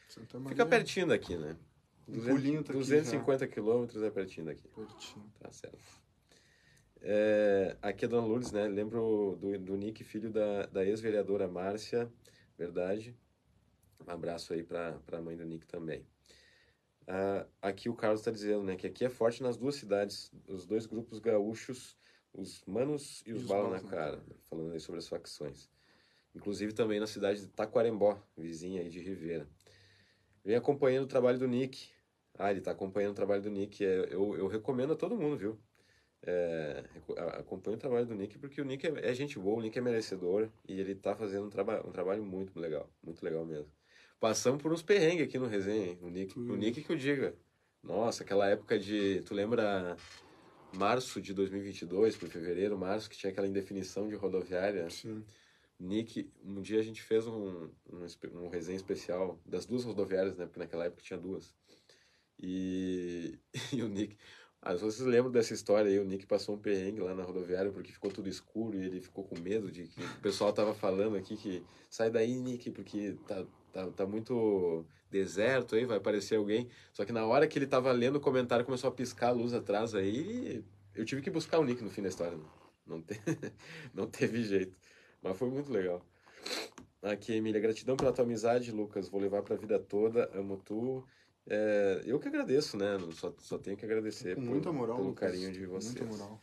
Santa 0.09 0.38
Maria. 0.38 0.51
Fica 0.51 0.67
pertinho 0.67 1.07
daqui, 1.07 1.37
né? 1.37 1.57
Um 2.09 2.12
200, 2.12 2.67
tá 2.67 2.73
250 2.73 3.47
quilômetros 3.49 4.03
é 4.03 4.11
pertinho 4.11 4.47
daqui. 4.47 4.67
Pertinho. 4.69 5.33
Tá 5.38 5.53
certo. 5.53 5.79
É, 7.01 7.77
aqui 7.81 8.05
é 8.07 8.09
Dona 8.09 8.27
Lourdes, 8.27 8.51
né? 8.51 8.67
Lembro 8.67 9.38
do, 9.41 9.59
do 9.59 9.77
Nick, 9.77 10.03
filho 10.03 10.31
da, 10.31 10.67
da 10.67 10.85
ex-vereadora 10.85 11.47
Márcia, 11.47 12.11
verdade. 12.57 13.17
Um 14.07 14.11
abraço 14.11 14.53
aí 14.53 14.62
para 14.62 14.99
a 15.12 15.21
mãe 15.21 15.37
do 15.37 15.45
Nick 15.45 15.67
também. 15.67 16.05
Ah, 17.07 17.47
aqui 17.62 17.88
o 17.88 17.95
Carlos 17.95 18.21
está 18.21 18.31
dizendo, 18.31 18.62
né, 18.64 18.77
que 18.77 18.87
aqui 18.87 19.03
é 19.03 19.09
forte 19.09 19.43
nas 19.43 19.57
duas 19.57 19.77
cidades, 19.77 20.31
os 20.47 20.67
dois 20.67 20.85
grupos 20.85 21.19
gaúchos, 21.19 21.97
os 22.33 22.62
manos 22.67 23.23
e 23.27 23.33
os, 23.33 23.43
os 23.43 23.49
balas 23.49 23.83
na 23.83 23.88
cara, 23.88 24.23
falando 24.49 24.73
aí 24.73 24.81
sobre 24.81 24.99
as 24.99 25.09
facções. 25.09 25.69
Inclusive 26.35 26.73
também 26.73 27.01
na 27.01 27.07
cidade 27.07 27.41
de 27.41 27.49
Taquarembó, 27.49 28.21
vizinha 28.37 28.83
aí 28.83 28.88
de 28.88 29.01
Ribeira. 29.01 29.49
Vem 30.45 30.57
acompanhando 30.57 31.05
o 31.05 31.09
trabalho 31.09 31.38
do 31.38 31.49
Nick. 31.49 31.88
Ah, 32.38 32.51
ele 32.51 32.61
está 32.61 32.71
acompanhando 32.71 33.12
o 33.12 33.17
trabalho 33.17 33.43
do 33.43 33.51
Nick. 33.51 33.85
É, 33.85 34.09
eu, 34.11 34.37
eu 34.37 34.47
recomendo 34.47 34.93
a 34.93 34.97
todo 34.97 35.17
mundo, 35.17 35.37
viu? 35.37 35.59
É, 36.23 36.85
acompanhe 37.38 37.77
o 37.77 37.81
trabalho 37.81 38.07
do 38.07 38.14
Nick, 38.14 38.38
porque 38.38 38.61
o 38.61 38.64
Nick 38.64 38.87
é, 38.87 39.11
é, 39.11 39.14
gente 39.14 39.38
boa, 39.38 39.59
o 39.59 39.62
Nick 39.62 39.79
é 39.79 39.81
merecedor 39.81 40.49
e 40.67 40.81
ele 40.81 40.93
está 40.93 41.14
fazendo 41.14 41.47
um, 41.47 41.51
traba 41.51 41.87
um 41.87 41.93
trabalho 41.93 42.25
muito 42.25 42.59
legal, 42.59 42.91
muito 43.03 43.23
legal 43.25 43.45
mesmo. 43.45 43.71
Passamos 44.19 44.61
por 44.61 44.73
uns 44.73 44.83
perrengues 44.83 45.27
aqui 45.27 45.38
no 45.38 45.47
resenha, 45.47 45.97
o 46.03 46.11
Nick, 46.11 46.37
o 46.37 46.57
Nick 46.57 46.83
que 46.83 46.91
eu 46.91 46.97
diga. 46.97 47.37
Nossa, 47.83 48.25
aquela 48.25 48.49
época 48.49 48.79
de, 48.79 49.23
tu 49.23 49.33
lembra 49.33 49.97
março 50.72 51.20
de 51.20 51.33
2022 51.33 52.16
para 52.16 52.28
fevereiro, 52.28 52.78
março, 52.78 53.09
que 53.09 53.16
tinha 53.16 53.31
aquela 53.31 53.46
indefinição 53.46 54.09
de 54.09 54.14
rodoviária. 54.14 54.88
Sim. 54.90 55.24
Nick, 55.78 56.31
um 56.44 56.61
dia 56.61 56.81
a 56.81 56.83
gente 56.83 57.02
fez 57.02 57.26
um, 57.26 57.70
um, 57.90 58.07
um 58.35 58.48
resenha 58.48 58.76
especial 58.76 59.40
das 59.46 59.64
duas 59.64 59.85
rodoviárias, 59.85 60.37
né? 60.37 60.44
Porque 60.44 60.59
naquela 60.59 60.87
época 60.87 61.02
tinha 61.02 61.18
duas. 61.18 61.54
E, 62.38 63.38
e 63.72 63.83
o 63.83 63.88
Nick, 63.88 64.16
ah, 64.61 64.77
se 64.77 64.83
vocês 64.83 65.07
lembram 65.07 65.31
dessa 65.31 65.55
história 65.55 65.90
aí, 65.90 65.99
o 65.99 66.05
Nick 66.05 66.27
passou 66.27 66.57
um 66.57 66.59
perrengue 66.59 67.01
lá 67.01 67.14
na 67.14 67.23
rodoviária 67.23 67.71
porque 67.71 67.92
ficou 67.92 68.11
tudo 68.11 68.29
escuro 68.29 68.77
e 68.77 68.85
ele 68.85 69.01
ficou 69.01 69.25
com 69.25 69.38
medo 69.38 69.71
de 69.71 69.85
que 69.85 70.03
o 70.03 70.21
pessoal 70.21 70.53
tava 70.53 70.75
falando 70.75 71.16
aqui 71.16 71.37
que 71.37 71.64
sai 71.88 72.11
daí, 72.11 72.35
Nick, 72.35 72.71
porque 72.73 73.16
tá, 73.27 73.44
tá, 73.73 73.87
tá 73.90 74.07
muito 74.07 74.85
deserto 75.11 75.77
aí, 75.77 75.85
vai 75.85 75.99
aparecer 75.99 76.37
alguém. 76.37 76.68
Só 76.92 77.05
que 77.05 77.12
na 77.12 77.25
hora 77.25 77.47
que 77.47 77.59
ele 77.59 77.66
tava 77.66 77.92
lendo 77.92 78.16
o 78.16 78.21
comentário, 78.21 78.64
começou 78.64 78.88
a 78.88 78.92
piscar 78.92 79.29
a 79.29 79.33
luz 79.33 79.55
atrás 79.55 79.94
aí, 79.94 80.64
eu 80.94 81.05
tive 81.05 81.23
que 81.23 81.31
buscar 81.31 81.61
o 81.61 81.64
Nick 81.64 81.83
no 81.83 81.90
fim 81.90 82.03
da 82.03 82.09
história. 82.09 82.38
Não, 82.85 83.01
te... 83.01 83.14
não 83.94 84.07
teve 84.07 84.42
jeito. 84.42 84.77
Mas 85.23 85.37
foi 85.37 85.49
muito 85.49 85.71
legal. 85.71 86.05
Aqui, 87.03 87.33
Emília, 87.33 87.61
gratidão 87.61 87.97
pela 87.97 88.12
tua 88.12 88.25
amizade, 88.25 88.73
Lucas. 88.73 89.09
Vou 89.09 89.21
levar 89.21 89.42
pra 89.42 89.55
vida 89.55 89.79
toda. 89.79 90.29
Amo 90.35 90.57
tu. 90.57 91.07
É, 91.51 92.03
eu 92.05 92.21
que 92.21 92.29
agradeço, 92.29 92.77
né? 92.77 92.99
Só, 93.13 93.35
só 93.39 93.59
tenho 93.59 93.77
que 93.77 93.85
agradecer 93.85 94.35
Com 94.35 94.43
muita 94.43 94.71
moral, 94.71 94.99
pelo 94.99 95.15
carinho 95.15 95.51
de 95.51 95.65
vocês. 95.65 95.95
Muita 95.95 96.05
moral. 96.05 96.43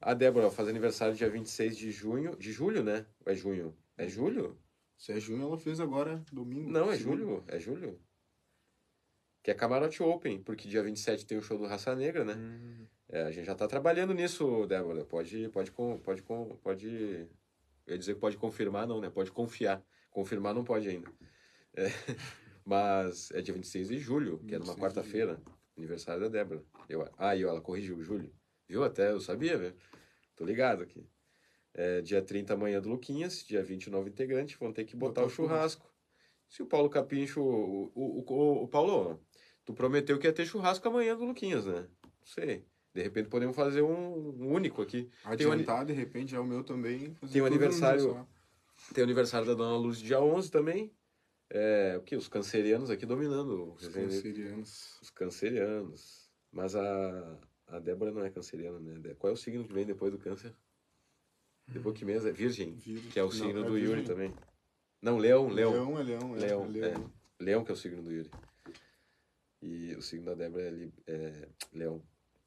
A 0.00 0.14
Débora 0.14 0.50
faz 0.50 0.66
aniversário 0.66 1.14
dia 1.14 1.28
26 1.28 1.76
de 1.76 1.90
junho. 1.90 2.34
De 2.36 2.50
julho, 2.50 2.82
né? 2.82 3.04
É 3.26 3.34
junho? 3.34 3.76
É 3.98 4.08
julho? 4.08 4.58
Se 4.96 5.12
é 5.12 5.20
junho, 5.20 5.42
ela 5.42 5.58
fez 5.58 5.78
agora, 5.78 6.24
domingo. 6.32 6.70
Não, 6.70 6.90
é 6.90 6.96
julho. 6.96 7.44
É 7.48 7.58
julho. 7.58 8.00
Que 9.42 9.50
é 9.50 9.54
Camarote 9.54 10.02
Open, 10.02 10.42
porque 10.42 10.68
dia 10.68 10.82
27 10.82 11.26
tem 11.26 11.36
o 11.36 11.42
show 11.42 11.58
do 11.58 11.66
Raça 11.66 11.94
Negra, 11.94 12.24
né? 12.24 12.34
Hum. 12.34 12.86
É, 13.10 13.22
a 13.22 13.30
gente 13.30 13.44
já 13.44 13.54
tá 13.54 13.66
trabalhando 13.66 14.14
nisso, 14.14 14.66
Débora. 14.66 15.04
Pode, 15.04 15.48
pode, 15.50 15.70
pode, 15.70 16.22
pode. 16.22 16.86
Eu 17.86 17.92
ia 17.94 17.98
dizer 17.98 18.14
que 18.14 18.20
pode 18.20 18.38
confirmar, 18.38 18.86
não, 18.86 19.00
né? 19.00 19.10
Pode 19.10 19.30
confiar. 19.32 19.84
Confirmar 20.10 20.54
não 20.54 20.64
pode 20.64 20.88
ainda. 20.88 21.10
É. 21.74 21.86
Mas 22.70 23.32
é 23.32 23.42
dia 23.42 23.52
26 23.52 23.88
de 23.88 23.98
julho, 23.98 24.38
que 24.46 24.54
é 24.54 24.58
numa 24.60 24.76
quarta-feira, 24.76 25.42
aniversário 25.76 26.22
da 26.22 26.28
Débora. 26.28 26.62
Eu, 26.88 27.04
ah, 27.18 27.34
e 27.34 27.42
ela 27.42 27.60
corrigiu, 27.60 28.00
julho. 28.00 28.32
Viu? 28.68 28.84
Até 28.84 29.10
eu 29.10 29.20
sabia, 29.20 29.58
velho. 29.58 29.74
Tô 30.36 30.44
ligado 30.44 30.84
aqui. 30.84 31.04
É, 31.74 32.00
dia 32.00 32.22
30 32.22 32.54
amanhã 32.54 32.80
do 32.80 32.88
Luquinhas, 32.88 33.44
dia 33.44 33.60
29 33.60 34.10
integrante, 34.10 34.56
vão 34.56 34.72
ter 34.72 34.84
que 34.84 34.94
botar, 34.94 35.22
botar 35.22 35.26
o 35.26 35.28
churrasco. 35.28 35.82
churrasco. 35.82 35.94
Se 36.48 36.62
o 36.62 36.66
Paulo 36.66 36.88
Capincho. 36.88 37.40
O, 37.40 37.90
o, 37.92 38.24
o, 38.24 38.62
o, 38.62 38.68
Paulo, 38.68 39.20
tu 39.64 39.74
prometeu 39.74 40.16
que 40.16 40.28
ia 40.28 40.32
ter 40.32 40.46
churrasco 40.46 40.86
amanhã 40.86 41.16
do 41.16 41.24
Luquinhas, 41.24 41.66
né? 41.66 41.88
Não 42.04 42.24
sei. 42.24 42.64
De 42.94 43.02
repente 43.02 43.28
podemos 43.28 43.56
fazer 43.56 43.82
um, 43.82 44.28
um 44.38 44.52
único 44.52 44.80
aqui. 44.80 45.10
Adiantar, 45.24 45.82
um, 45.82 45.86
de 45.86 45.92
repente, 45.92 46.36
é 46.36 46.38
o 46.38 46.44
meu 46.44 46.62
também. 46.62 47.16
Tem 47.32 47.40
o 47.40 47.44
um 47.44 47.46
aniversário. 47.48 48.24
Tem 48.94 49.02
o 49.02 49.06
aniversário 49.06 49.48
da 49.48 49.54
Dona 49.54 49.76
Luz 49.76 49.98
dia 49.98 50.20
11 50.20 50.52
também. 50.52 50.92
É, 51.50 51.96
o 51.98 52.02
que? 52.02 52.14
Os 52.14 52.28
cancerianos 52.28 52.90
aqui 52.90 53.04
dominando. 53.04 53.74
Os 53.74 53.88
cancerianos. 53.88 54.98
Os 55.02 55.10
cancerianos. 55.10 56.30
Mas 56.52 56.76
a, 56.76 57.38
a 57.66 57.78
Débora 57.80 58.12
não 58.12 58.24
é 58.24 58.30
canceriana, 58.30 58.78
né? 58.78 59.14
Qual 59.18 59.30
é 59.30 59.34
o 59.34 59.36
signo 59.36 59.64
que 59.64 59.72
vem 59.72 59.84
depois 59.84 60.12
do 60.12 60.18
câncer? 60.18 60.54
Depois 61.66 61.96
que 61.98 62.04
mês? 62.04 62.24
É 62.24 62.32
virgem, 62.32 62.74
virgem. 62.74 63.10
que 63.10 63.18
é 63.18 63.24
o 63.24 63.30
signo 63.30 63.60
não, 63.60 63.66
é 63.66 63.70
do 63.70 63.78
Yuri 63.78 64.04
também. 64.04 64.32
Não, 65.02 65.18
leão, 65.18 65.48
leão. 65.48 65.72
Leão 65.72 65.98
é 65.98 66.02
leão, 66.02 66.36
é. 66.36 66.38
Leão, 66.38 66.64
é, 66.64 66.68
leão. 66.68 67.12
É. 67.38 67.42
leão 67.42 67.64
que 67.64 67.70
é 67.70 67.74
o 67.74 67.76
signo 67.76 68.02
do 68.02 68.12
Yuri. 68.12 68.30
E 69.62 69.94
o 69.94 70.02
signo 70.02 70.26
da 70.26 70.34
Débora 70.34 70.62
é, 70.62 70.88
é 71.06 71.48
leão. 71.72 72.02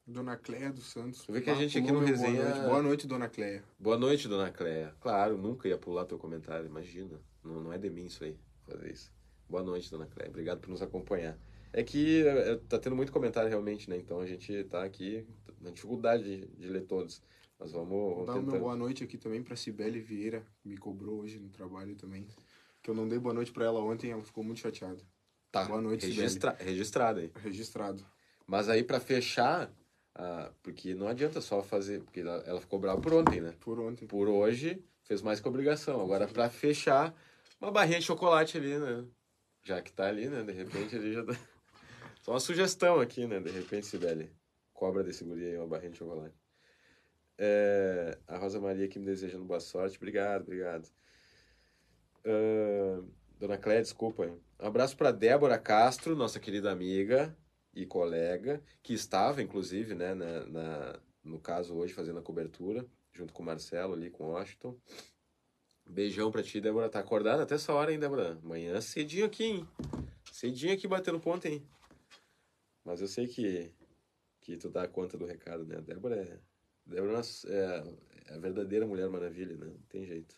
Dona 0.06 0.36
Cleia 0.36 0.70
dos 0.70 0.86
Santos. 0.86 1.26
Vê 1.28 1.40
que 1.40 1.48
a 1.48 1.54
gente 1.54 1.78
aqui 1.78 1.90
no 1.90 2.00
resenha... 2.00 2.42
Boa 2.42 2.52
noite. 2.52 2.68
boa 2.68 2.82
noite, 2.82 3.06
Dona 3.06 3.28
Cleia. 3.28 3.64
Boa 3.78 3.98
noite, 3.98 4.28
Dona 4.28 4.50
Cleia. 4.50 4.94
Claro, 5.00 5.38
nunca 5.38 5.66
ia 5.66 5.78
pular 5.78 6.04
teu 6.04 6.18
comentário, 6.18 6.66
imagina. 6.66 7.18
Não, 7.42 7.62
não 7.62 7.72
é 7.72 7.78
de 7.78 7.88
mim 7.88 8.06
isso 8.06 8.24
aí 8.24 8.38
fazer 8.64 8.92
isso. 8.92 9.12
Boa 9.48 9.62
noite, 9.62 9.90
dona 9.90 10.06
Cléia. 10.06 10.30
Obrigado 10.30 10.60
por 10.60 10.70
nos 10.70 10.82
acompanhar. 10.82 11.38
É 11.72 11.82
que 11.82 12.26
é, 12.26 12.52
é, 12.52 12.56
tá 12.56 12.78
tendo 12.78 12.96
muito 12.96 13.12
comentário 13.12 13.48
realmente, 13.48 13.90
né? 13.90 13.96
Então 13.96 14.20
a 14.20 14.26
gente 14.26 14.64
tá 14.64 14.84
aqui 14.84 15.26
na 15.60 15.70
dificuldade 15.70 16.22
de, 16.22 16.46
de 16.46 16.68
ler 16.68 16.82
todos. 16.82 17.22
Mas 17.58 17.72
vamos. 17.72 17.88
Vou 17.88 18.24
dar 18.24 18.34
uma 18.34 18.58
boa 18.58 18.76
noite 18.76 19.04
aqui 19.04 19.16
também 19.16 19.42
para 19.42 19.56
Cibele 19.56 20.00
Vieira, 20.00 20.44
que 20.60 20.68
me 20.68 20.76
cobrou 20.76 21.20
hoje 21.20 21.38
no 21.38 21.48
trabalho 21.48 21.94
também. 21.96 22.26
Que 22.82 22.90
eu 22.90 22.94
não 22.94 23.08
dei 23.08 23.18
boa 23.18 23.34
noite 23.34 23.52
para 23.52 23.64
ela 23.64 23.80
ontem, 23.80 24.10
ela 24.10 24.22
ficou 24.22 24.44
muito 24.44 24.60
chateada. 24.60 25.02
Tá. 25.50 25.64
Boa 25.64 25.80
noite, 25.80 26.06
Registra 26.06 26.52
Cibele. 26.52 26.70
Registrado 26.70 27.20
aí. 27.20 27.32
Registrado. 27.42 28.06
Mas 28.46 28.68
aí 28.68 28.82
para 28.84 29.00
fechar, 29.00 29.72
ah, 30.14 30.50
porque 30.62 30.94
não 30.94 31.08
adianta 31.08 31.40
só 31.40 31.62
fazer, 31.62 32.02
porque 32.02 32.20
ela, 32.20 32.42
ela 32.46 32.60
ficou 32.60 32.78
brava 32.78 33.00
por 33.00 33.14
ontem, 33.14 33.40
né? 33.40 33.54
Por 33.60 33.80
ontem. 33.80 34.06
Por 34.06 34.28
hoje, 34.28 34.84
fez 35.02 35.22
mais 35.22 35.40
que 35.40 35.48
obrigação. 35.48 36.00
Agora 36.00 36.28
para 36.28 36.48
fechar, 36.50 37.14
uma 37.60 37.70
barrinha 37.70 37.98
de 37.98 38.04
chocolate 38.04 38.56
ali, 38.56 38.78
né? 38.78 39.04
Já 39.62 39.80
que 39.80 39.92
tá 39.92 40.06
ali, 40.06 40.28
né? 40.28 40.42
De 40.42 40.52
repente 40.52 40.96
ele 40.96 41.12
já 41.12 41.24
tá... 41.24 41.32
Só 42.22 42.32
uma 42.32 42.40
sugestão 42.40 43.00
aqui, 43.00 43.26
né? 43.26 43.40
De 43.40 43.50
repente, 43.50 43.86
Sibeli, 43.86 44.30
cobra 44.72 45.02
desse 45.02 45.24
guri 45.24 45.46
aí 45.46 45.56
uma 45.56 45.66
barrinha 45.66 45.92
de 45.92 45.98
chocolate. 45.98 46.34
É... 47.38 48.18
A 48.26 48.36
Rosa 48.38 48.60
Maria 48.60 48.84
aqui 48.84 48.98
me 48.98 49.06
desejando 49.06 49.44
boa 49.44 49.60
sorte. 49.60 49.96
Obrigado, 49.96 50.42
obrigado. 50.42 50.88
Uh... 52.24 53.08
Dona 53.38 53.58
Cléia, 53.58 53.82
desculpa. 53.82 54.26
Hein? 54.26 54.40
Um 54.60 54.66
abraço 54.66 54.96
para 54.96 55.10
Débora 55.10 55.58
Castro, 55.58 56.16
nossa 56.16 56.40
querida 56.40 56.70
amiga 56.70 57.36
e 57.74 57.84
colega, 57.84 58.62
que 58.82 58.94
estava, 58.94 59.42
inclusive, 59.42 59.94
né, 59.94 60.14
na, 60.14 60.46
na, 60.46 61.00
no 61.22 61.40
caso 61.40 61.74
hoje, 61.74 61.92
fazendo 61.92 62.20
a 62.20 62.22
cobertura, 62.22 62.86
junto 63.12 63.32
com 63.32 63.42
o 63.42 63.46
Marcelo 63.46 63.94
ali, 63.94 64.10
com 64.10 64.24
o 64.24 64.30
Washington. 64.30 64.78
Beijão 65.86 66.30
pra 66.30 66.42
ti, 66.42 66.60
Débora. 66.60 66.88
Tá 66.88 67.00
acordada 67.00 67.42
até 67.42 67.54
essa 67.54 67.72
hora, 67.72 67.92
hein, 67.92 67.98
Débora? 67.98 68.38
Amanhã 68.42 68.80
cedinho 68.80 69.26
aqui, 69.26 69.44
hein? 69.44 69.68
Cedinho 70.32 70.72
aqui 70.72 70.88
batendo 70.88 71.20
ponto, 71.20 71.46
hein? 71.46 71.62
Mas 72.84 73.00
eu 73.00 73.08
sei 73.08 73.26
que, 73.26 73.72
que 74.40 74.56
tu 74.56 74.68
dá 74.68 74.86
conta 74.88 75.16
do 75.16 75.26
recado, 75.26 75.64
né? 75.64 75.80
Débora 75.80 76.16
é, 76.16 76.38
Débora 76.84 77.20
é, 77.46 77.84
é 78.30 78.34
a 78.34 78.38
verdadeira 78.38 78.86
Mulher 78.86 79.08
Maravilha, 79.08 79.56
né? 79.56 79.66
Não 79.66 79.82
tem 79.88 80.04
jeito. 80.04 80.36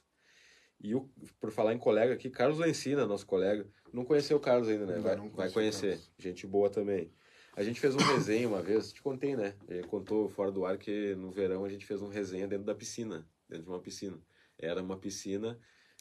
E 0.81 0.95
o, 0.95 1.09
por 1.41 1.51
falar 1.51 1.73
em 1.73 1.79
colega 1.79 2.13
aqui, 2.13 2.29
Carlos 2.29 2.59
Lencina, 2.59 3.07
nosso 3.07 3.27
colega. 3.27 3.67
Não 3.93 4.05
conheceu 4.05 4.37
o 4.37 4.41
Carlos 4.41 4.69
ainda, 4.69 4.87
né? 4.87 4.99
Vai, 4.99 5.17
vai 5.31 5.51
conhecer. 5.51 6.01
Gente 6.19 6.47
boa 6.47 6.69
também. 6.69 7.11
A 7.57 7.63
gente 7.63 7.81
fez 7.81 7.95
um 7.95 7.99
resenha 7.99 8.47
uma 8.47 8.61
vez, 8.61 8.93
te 8.93 9.01
contei, 9.01 9.35
né? 9.35 9.55
Ele 9.67 9.87
contou 9.87 10.29
fora 10.29 10.53
do 10.53 10.67
ar 10.67 10.77
que 10.77 11.15
no 11.15 11.31
verão 11.31 11.65
a 11.65 11.69
gente 11.71 11.87
fez 11.87 12.03
um 12.03 12.09
resenha 12.09 12.47
dentro 12.47 12.67
da 12.67 12.75
piscina, 12.75 13.27
dentro 13.49 13.65
de 13.65 13.71
uma 13.71 13.81
piscina. 13.81 14.19
Era 14.59 14.83
uma 14.83 14.97
piscina 14.97 15.59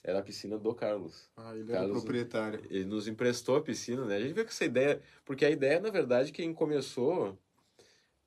era 0.07 0.19
a 0.19 0.21
piscina 0.21 0.55
do 0.59 0.71
Carlos. 0.75 1.27
Ah, 1.35 1.49
ele 1.55 1.61
era 1.63 1.71
o 1.71 1.73
Carlos- 1.73 2.03
proprietário. 2.03 2.61
Ele 2.69 2.85
nos 2.85 3.07
emprestou 3.07 3.55
a 3.55 3.61
piscina, 3.61 4.05
né? 4.05 4.17
A 4.17 4.19
gente 4.19 4.33
veio 4.33 4.45
com 4.45 4.51
essa 4.51 4.63
ideia, 4.63 5.01
porque 5.25 5.43
a 5.43 5.49
ideia, 5.49 5.79
na 5.79 5.89
verdade, 5.89 6.31
quem 6.31 6.53
começou. 6.53 7.35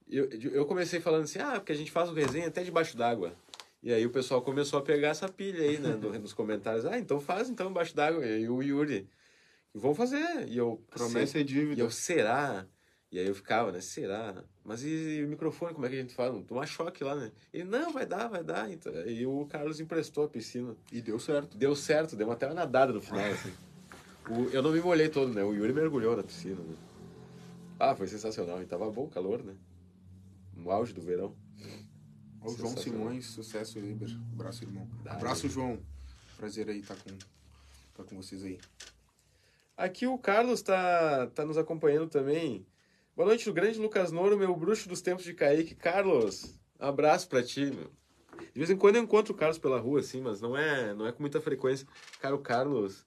Eu, 0.08 0.28
eu 0.50 0.66
comecei 0.66 0.98
falando 0.98 1.22
assim, 1.24 1.38
ah, 1.38 1.52
porque 1.60 1.70
a 1.70 1.76
gente 1.76 1.92
faz 1.92 2.08
o 2.10 2.14
resenha 2.14 2.48
até 2.48 2.64
debaixo 2.64 2.96
d'água. 2.96 3.32
E 3.80 3.92
aí 3.92 4.04
o 4.04 4.10
pessoal 4.10 4.42
começou 4.42 4.80
a 4.80 4.82
pegar 4.82 5.10
essa 5.10 5.28
pilha 5.28 5.62
aí, 5.62 5.78
né, 5.78 5.94
nos 6.18 6.32
comentários. 6.32 6.84
Ah, 6.84 6.98
então 6.98 7.20
faz 7.20 7.48
então 7.48 7.70
embaixo 7.70 7.94
d'água. 7.94 8.26
E 8.26 8.48
o 8.48 8.60
Yuri, 8.60 9.08
vão 9.72 9.94
fazer. 9.94 10.48
E 10.48 10.56
eu, 10.56 10.82
Promessa 10.90 11.38
é 11.38 11.42
E 11.42 11.44
dívida. 11.44 11.80
eu, 11.80 11.90
será? 11.92 12.66
E 13.10 13.18
aí 13.18 13.26
eu 13.26 13.34
ficava, 13.34 13.72
né? 13.72 13.80
Será? 13.80 14.44
Mas 14.62 14.82
e, 14.84 15.22
o 15.24 15.28
microfone, 15.28 15.72
como 15.72 15.86
é 15.86 15.88
que 15.88 15.96
a 15.96 16.00
gente 16.00 16.14
faz? 16.14 16.30
Tomar 16.44 16.66
choque 16.66 17.02
lá, 17.02 17.14
né? 17.14 17.32
Ele, 17.52 17.64
não, 17.64 17.90
vai 17.90 18.04
dar, 18.04 18.28
vai 18.28 18.44
dar. 18.44 18.70
Então, 18.70 18.92
e 19.06 19.24
o 19.24 19.46
Carlos 19.46 19.80
emprestou 19.80 20.24
a 20.24 20.28
piscina. 20.28 20.76
E 20.92 21.00
deu 21.00 21.18
certo. 21.18 21.56
Deu 21.56 21.74
certo, 21.74 22.14
deu 22.16 22.30
até 22.30 22.46
uma 22.46 22.54
nadada 22.54 22.92
no 22.92 23.00
final, 23.00 23.24
assim. 23.24 23.52
O- 24.28 24.50
eu 24.50 24.62
não 24.62 24.72
me 24.72 24.80
molhei 24.80 25.08
todo, 25.08 25.32
né? 25.32 25.42
O 25.42 25.54
Yuri 25.54 25.72
mergulhou 25.72 26.14
na 26.14 26.22
piscina, 26.22 26.60
né? 26.60 26.76
Ah, 27.80 27.94
foi 27.96 28.06
sensacional. 28.08 28.60
E 28.62 28.66
tava 28.66 28.90
bom 28.90 29.04
o 29.04 29.08
calor, 29.08 29.42
né? 29.42 29.54
No 30.54 30.70
auge 30.70 30.92
do 30.92 31.00
verão. 31.00 31.34
O 32.42 32.50
João. 32.54 32.76
Simões, 32.76 33.26
sucesso, 33.26 33.78
Liber. 33.80 34.10
Abraço, 34.34 34.64
irmão. 34.64 34.86
Dá, 35.02 35.12
Abraço, 35.12 35.48
João. 35.48 35.78
Prazer 36.36 36.68
aí 36.68 36.80
estar 36.80 36.96
com, 36.96 37.10
tá 37.94 38.04
com 38.04 38.16
vocês 38.16 38.44
aí. 38.44 38.58
Aqui 39.76 40.06
o 40.06 40.18
Carlos 40.18 40.60
tá, 40.60 41.26
tá 41.28 41.44
nos 41.44 41.56
acompanhando 41.56 42.08
também. 42.10 42.66
Boa 43.18 43.30
noite, 43.30 43.50
o 43.50 43.52
grande 43.52 43.80
Lucas 43.80 44.12
Noro, 44.12 44.38
meu 44.38 44.54
bruxo 44.54 44.88
dos 44.88 45.00
tempos 45.00 45.24
de 45.24 45.34
Kaique. 45.34 45.74
Carlos, 45.74 46.56
abraço 46.78 47.28
pra 47.28 47.42
ti, 47.42 47.62
meu. 47.62 47.90
De 48.38 48.60
vez 48.60 48.70
em 48.70 48.76
quando 48.76 48.94
eu 48.94 49.02
encontro 49.02 49.34
o 49.34 49.36
Carlos 49.36 49.58
pela 49.58 49.80
rua, 49.80 49.98
assim, 49.98 50.20
mas 50.20 50.40
não 50.40 50.56
é, 50.56 50.94
não 50.94 51.04
é 51.04 51.10
com 51.10 51.20
muita 51.20 51.40
frequência. 51.40 51.84
Cara, 52.20 52.36
o 52.36 52.38
Carlos, 52.38 53.04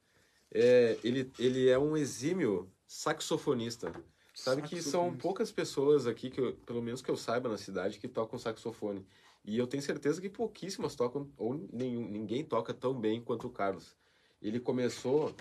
é, 0.53 0.97
ele, 1.01 1.31
ele 1.39 1.69
é 1.69 1.79
um 1.79 1.95
exímio 1.95 2.69
saxofonista. 2.85 3.93
Sabe 4.33 4.63
que 4.63 4.81
são 4.81 5.15
poucas 5.15 5.49
pessoas 5.49 6.05
aqui, 6.05 6.29
que 6.29 6.41
eu- 6.41 6.57
pelo 6.65 6.81
menos 6.81 7.01
que 7.01 7.09
eu 7.09 7.15
saiba 7.15 7.47
na 7.47 7.57
cidade, 7.57 7.97
que 7.97 8.09
tocam 8.09 8.37
saxofone. 8.37 9.07
E 9.45 9.57
eu 9.57 9.65
tenho 9.65 9.81
certeza 9.81 10.19
que 10.19 10.27
pouquíssimas 10.27 10.93
tocam, 10.93 11.31
ou 11.37 11.69
nenhum, 11.71 12.05
ninguém 12.05 12.43
toca 12.43 12.73
tão 12.73 12.93
bem 12.93 13.21
quanto 13.21 13.47
o 13.47 13.49
Carlos. 13.49 13.95
Ele 14.41 14.59
começou, 14.59 15.33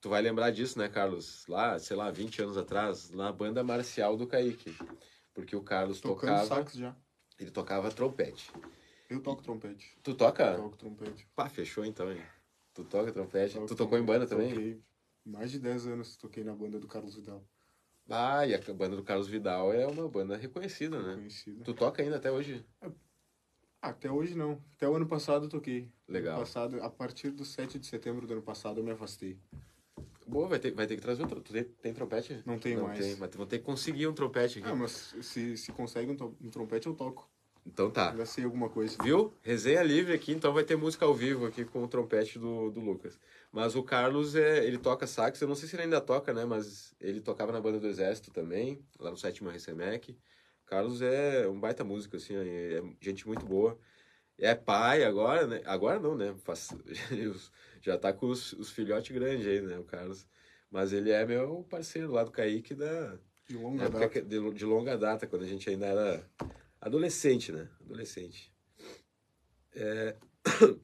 tu 0.00 0.08
vai 0.08 0.22
lembrar 0.22 0.50
disso, 0.50 0.78
né, 0.78 0.88
Carlos? 0.88 1.46
Lá, 1.46 1.78
sei 1.78 1.96
lá, 1.96 2.10
20 2.10 2.42
anos 2.42 2.56
atrás, 2.56 3.10
na 3.10 3.32
banda 3.32 3.62
marcial 3.62 4.16
do 4.16 4.26
Kaique. 4.26 4.76
Porque 5.34 5.54
o 5.54 5.62
Carlos 5.62 6.00
Tocando 6.00 6.30
tocava, 6.30 6.46
sax 6.46 6.72
já. 6.74 6.96
ele 7.38 7.50
tocava 7.50 7.90
trompete. 7.90 8.50
Eu 9.08 9.20
toco 9.20 9.42
trompete. 9.42 9.96
Tu 10.02 10.14
toca? 10.14 10.44
Eu 10.52 10.56
toco 10.62 10.76
trompete. 10.76 11.26
Pá, 11.34 11.48
fechou 11.48 11.84
então, 11.84 12.12
hein? 12.12 12.20
Tu 12.74 12.84
toca 12.84 13.12
trompete. 13.12 13.54
Toco 13.54 13.66
tu 13.66 13.76
tocou 13.76 13.98
em 13.98 14.04
banda 14.04 14.26
também? 14.26 14.50
Toquei. 14.50 14.82
Mais 15.24 15.50
de 15.50 15.58
10 15.58 15.86
anos 15.86 16.16
toquei 16.16 16.42
na 16.42 16.54
banda 16.54 16.78
do 16.78 16.88
Carlos 16.88 17.14
Vidal. 17.14 17.44
Ah, 18.08 18.46
e 18.46 18.54
a 18.54 18.58
banda 18.72 18.96
do 18.96 19.02
Carlos 19.04 19.28
Vidal 19.28 19.72
é 19.72 19.86
uma 19.86 20.08
banda 20.08 20.36
reconhecida, 20.36 21.00
né? 21.02 21.14
Conhecida. 21.14 21.62
Tu 21.62 21.74
toca 21.74 22.02
ainda 22.02 22.16
até 22.16 22.32
hoje? 22.32 22.64
Ah, 22.80 22.90
até 23.82 24.10
hoje 24.10 24.34
não. 24.34 24.62
Até 24.74 24.88
o 24.88 24.94
ano 24.94 25.06
passado 25.06 25.44
eu 25.44 25.48
toquei. 25.50 25.92
Legal. 26.08 26.36
Ano 26.36 26.40
passado, 26.46 26.82
a 26.82 26.88
partir 26.90 27.30
do 27.30 27.44
7 27.44 27.78
de 27.78 27.86
setembro 27.86 28.26
do 28.26 28.32
ano 28.32 28.42
passado 28.42 28.80
eu 28.80 28.84
me 28.84 28.90
afastei. 28.90 29.38
Boa, 30.28 30.46
vai 30.46 30.58
ter, 30.58 30.72
vai 30.72 30.86
ter 30.86 30.94
que 30.96 31.00
trazer 31.02 31.22
um 31.24 31.26
tro- 31.26 31.40
Tu 31.40 31.52
tem, 31.52 31.64
tem 31.64 31.94
trompete? 31.94 32.42
Não 32.44 32.58
tenho 32.58 32.82
mais. 32.82 32.98
Tem, 32.98 33.16
mas 33.16 33.34
vou 33.34 33.46
ter 33.46 33.58
que 33.58 33.64
conseguir 33.64 34.06
um 34.06 34.12
trompete 34.12 34.58
aqui. 34.58 34.68
Ah, 34.68 34.74
mas 34.74 35.14
se, 35.22 35.56
se 35.56 35.72
consegue 35.72 36.10
um, 36.12 36.36
um 36.40 36.50
trompete 36.50 36.86
eu 36.86 36.94
toco. 36.94 37.28
Então 37.66 37.90
tá. 37.90 38.14
Já 38.16 38.26
sei 38.26 38.44
alguma 38.44 38.68
coisa. 38.68 38.96
Viu? 39.02 39.32
Resenha 39.42 39.82
livre 39.82 40.12
aqui, 40.12 40.32
então 40.32 40.52
vai 40.52 40.64
ter 40.64 40.76
música 40.76 41.04
ao 41.06 41.14
vivo 41.14 41.46
aqui 41.46 41.64
com 41.64 41.82
o 41.82 41.88
trompete 41.88 42.38
do, 42.38 42.70
do 42.70 42.80
Lucas. 42.80 43.18
Mas 43.50 43.74
o 43.74 43.82
Carlos, 43.82 44.34
é, 44.34 44.64
ele 44.66 44.78
toca 44.78 45.06
sax, 45.06 45.40
eu 45.40 45.48
não 45.48 45.54
sei 45.54 45.68
se 45.68 45.76
ele 45.76 45.84
ainda 45.84 46.00
toca, 46.00 46.32
né? 46.34 46.44
Mas 46.44 46.94
ele 47.00 47.20
tocava 47.20 47.50
na 47.52 47.60
banda 47.60 47.80
do 47.80 47.86
Exército 47.86 48.30
também, 48.30 48.82
lá 48.98 49.10
no 49.10 49.16
sétimo 49.16 49.50
RCMEC. 49.50 50.16
Carlos 50.66 51.00
é 51.00 51.48
um 51.48 51.58
baita 51.58 51.82
músico, 51.84 52.16
assim, 52.16 52.34
é 52.36 52.82
gente 53.00 53.26
muito 53.26 53.44
boa. 53.46 53.78
É 54.38 54.54
pai 54.54 55.02
agora, 55.04 55.46
né? 55.46 55.62
Agora 55.64 55.98
não, 55.98 56.14
né? 56.14 56.34
Faz- 56.44 56.68
Já 57.80 57.98
tá 57.98 58.12
com 58.12 58.26
os, 58.26 58.52
os 58.54 58.70
filhotes 58.70 59.14
grandes 59.14 59.46
aí, 59.46 59.60
né? 59.60 59.78
O 59.78 59.84
Carlos. 59.84 60.26
Mas 60.70 60.92
ele 60.92 61.10
é 61.10 61.24
meu 61.24 61.64
parceiro 61.68 62.12
lá 62.12 62.24
do 62.24 62.30
Kaique 62.30 62.74
da, 62.74 63.18
De 63.48 63.56
longa 63.56 63.84
época 63.84 64.00
data. 64.00 64.22
de, 64.22 64.50
de 64.52 64.64
longa 64.64 64.98
data, 64.98 65.26
quando 65.26 65.42
a 65.42 65.48
gente 65.48 65.68
ainda 65.70 65.86
era 65.86 66.30
adolescente, 66.80 67.52
né? 67.52 67.68
Adolescente. 67.80 68.52
É... 69.74 70.16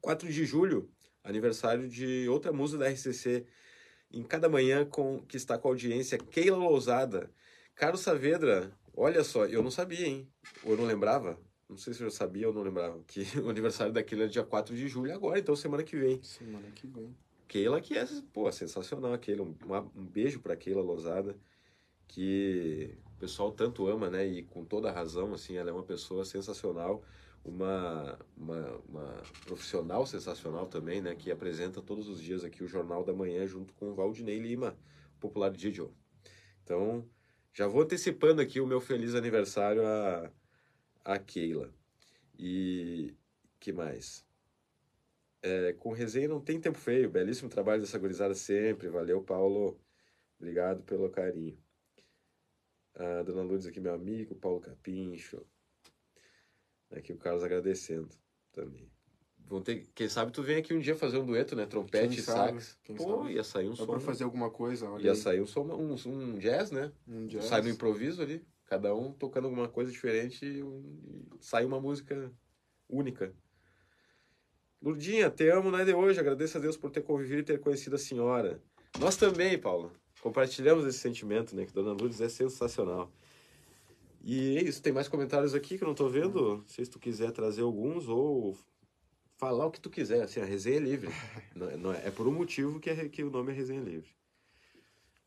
4 0.00 0.28
de 0.32 0.44
julho, 0.46 0.90
aniversário 1.22 1.88
de 1.88 2.26
outra 2.28 2.52
musa 2.52 2.78
da 2.78 2.88
RCC, 2.88 3.46
em 4.10 4.22
cada 4.22 4.48
manhã 4.48 4.84
com 4.84 5.20
que 5.26 5.36
está 5.36 5.58
com 5.58 5.68
a 5.68 5.70
audiência, 5.70 6.18
Keila 6.18 6.56
Lousada. 6.56 7.30
Carlos 7.74 8.00
Saavedra, 8.00 8.72
olha 8.94 9.22
só, 9.22 9.46
eu 9.46 9.62
não 9.62 9.70
sabia, 9.70 10.06
hein? 10.06 10.28
Ou 10.64 10.72
eu 10.72 10.78
não 10.78 10.84
lembrava? 10.84 11.38
Não 11.70 11.76
sei 11.76 11.94
se 11.94 12.02
eu 12.02 12.10
sabia 12.10 12.48
ou 12.48 12.52
não 12.52 12.62
lembrava. 12.62 13.00
Que 13.06 13.20
o 13.38 13.48
aniversário 13.48 13.92
daquele 13.92 14.24
é 14.24 14.26
dia 14.26 14.42
4 14.42 14.74
de 14.74 14.88
julho 14.88 15.14
agora, 15.14 15.38
então 15.38 15.54
semana 15.54 15.84
que 15.84 15.96
vem. 15.96 16.20
Semana 16.20 16.68
que 16.72 16.84
vem. 16.86 17.16
Keila, 17.46 17.80
que 17.80 17.96
é, 17.96 18.04
pô, 18.32 18.50
sensacional, 18.50 19.16
Keila. 19.18 19.44
Um, 19.44 19.54
um 19.96 20.04
beijo 20.04 20.40
pra 20.40 20.56
Keila 20.56 20.82
Lousada, 20.82 21.38
que 22.08 22.98
o 23.16 23.20
pessoal 23.20 23.52
tanto 23.52 23.86
ama, 23.86 24.10
né? 24.10 24.26
E 24.26 24.42
com 24.42 24.64
toda 24.64 24.90
a 24.90 24.92
razão, 24.92 25.32
assim, 25.32 25.56
ela 25.56 25.70
é 25.70 25.72
uma 25.72 25.84
pessoa 25.84 26.24
sensacional, 26.24 27.04
uma, 27.44 28.18
uma, 28.36 28.80
uma 28.88 29.22
profissional 29.46 30.04
sensacional 30.06 30.66
também, 30.66 31.00
né? 31.00 31.14
Que 31.14 31.30
apresenta 31.30 31.80
todos 31.80 32.08
os 32.08 32.20
dias 32.20 32.42
aqui 32.42 32.64
o 32.64 32.68
Jornal 32.68 33.04
da 33.04 33.12
Manhã 33.12 33.46
junto 33.46 33.72
com 33.74 33.90
o 33.90 33.94
Valdinei 33.94 34.40
Lima, 34.40 34.76
popular 35.20 35.50
Didio. 35.50 35.94
Então, 36.64 37.08
já 37.52 37.68
vou 37.68 37.82
antecipando 37.82 38.40
aqui 38.40 38.60
o 38.60 38.66
meu 38.66 38.80
feliz 38.80 39.14
aniversário 39.14 39.84
a, 39.86 40.30
a 41.04 41.18
Keila. 41.18 41.72
E 42.38 43.14
que 43.58 43.72
mais? 43.72 44.24
É, 45.42 45.72
com 45.74 45.92
resenha 45.92 46.28
não 46.28 46.40
tem 46.40 46.60
tempo 46.60 46.78
feio. 46.78 47.10
Belíssimo 47.10 47.48
trabalho 47.48 47.80
dessa 47.80 47.98
gurizada 47.98 48.34
sempre. 48.34 48.88
Valeu, 48.88 49.22
Paulo. 49.22 49.80
Obrigado 50.38 50.82
pelo 50.82 51.08
carinho. 51.10 51.58
A 52.94 53.22
dona 53.22 53.42
Lourdes 53.42 53.66
aqui, 53.66 53.80
meu 53.80 53.94
amigo. 53.94 54.34
Paulo 54.34 54.60
Capincho. 54.60 55.44
Aqui 56.90 57.12
o 57.12 57.18
Carlos 57.18 57.44
agradecendo 57.44 58.08
também. 58.52 58.90
Vão 59.46 59.62
ter, 59.62 59.86
quem 59.94 60.08
sabe 60.08 60.30
tu 60.32 60.42
vem 60.42 60.56
aqui 60.56 60.72
um 60.74 60.78
dia 60.78 60.94
fazer 60.94 61.18
um 61.18 61.26
dueto, 61.26 61.56
né? 61.56 61.66
Trompete 61.66 62.08
Quem 62.08 62.18
e 62.18 62.22
sabe, 62.22 62.60
sax. 62.60 62.78
Pô, 62.96 63.22
sabe. 63.22 63.32
ia 63.34 63.42
sair 63.44 63.66
um 63.66 63.70
Dá 63.70 63.76
som. 63.78 63.86
pra 63.86 63.98
fazer 64.00 64.24
alguma 64.24 64.48
coisa, 64.50 64.88
olha 64.88 65.04
Ia 65.06 65.10
aí. 65.12 65.16
sair 65.16 65.40
um 65.40 65.46
som, 65.46 65.62
um, 65.62 65.94
um 65.94 66.38
jazz, 66.38 66.70
né? 66.70 66.92
Um 67.06 67.26
jazz. 67.26 67.46
Sai 67.46 67.60
no 67.62 67.68
improviso 67.68 68.22
ali. 68.22 68.44
Cada 68.70 68.94
um 68.94 69.12
tocando 69.12 69.46
alguma 69.46 69.68
coisa 69.68 69.90
diferente 69.90 70.46
e, 70.46 70.62
sai 71.40 71.64
uma 71.64 71.80
música 71.80 72.32
única. 72.88 73.34
Lurdinha, 74.80 75.28
te 75.28 75.48
amo, 75.48 75.72
não 75.72 75.80
é 75.80 75.84
de 75.84 75.92
hoje. 75.92 76.20
Agradeço 76.20 76.56
a 76.56 76.60
Deus 76.60 76.76
por 76.76 76.88
ter 76.88 77.02
convivido 77.02 77.40
e 77.40 77.44
ter 77.44 77.58
conhecido 77.58 77.96
a 77.96 77.98
senhora. 77.98 78.62
Nós 79.00 79.16
também, 79.16 79.58
Paulo. 79.58 79.90
Compartilhamos 80.20 80.86
esse 80.86 80.98
sentimento, 80.98 81.56
né? 81.56 81.66
Que 81.66 81.72
Dona 81.72 81.90
Lourdes 81.90 82.20
é 82.20 82.28
sensacional. 82.28 83.10
E 84.22 84.56
é 84.58 84.62
isso, 84.62 84.80
tem 84.80 84.92
mais 84.92 85.08
comentários 85.08 85.52
aqui 85.52 85.76
que 85.76 85.82
eu 85.82 85.88
não 85.88 85.94
tô 85.94 86.08
vendo. 86.08 86.62
Sei 86.68 86.84
se 86.84 86.90
tu 86.92 87.00
quiser 87.00 87.32
trazer 87.32 87.62
alguns 87.62 88.08
ou 88.08 88.56
falar 89.36 89.66
o 89.66 89.72
que 89.72 89.80
tu 89.80 89.90
quiser. 89.90 90.22
Assim, 90.22 90.40
a 90.40 90.44
resenha 90.44 90.76
é 90.76 90.80
livre. 90.80 91.08
Não 91.56 91.68
é, 91.68 91.76
não 91.76 91.92
é, 91.92 92.06
é 92.06 92.10
por 92.12 92.28
um 92.28 92.32
motivo 92.32 92.78
que, 92.78 92.88
é, 92.88 93.08
que 93.08 93.24
o 93.24 93.30
nome 93.30 93.50
é 93.50 93.54
resenha 93.56 93.80
livre. 93.80 94.10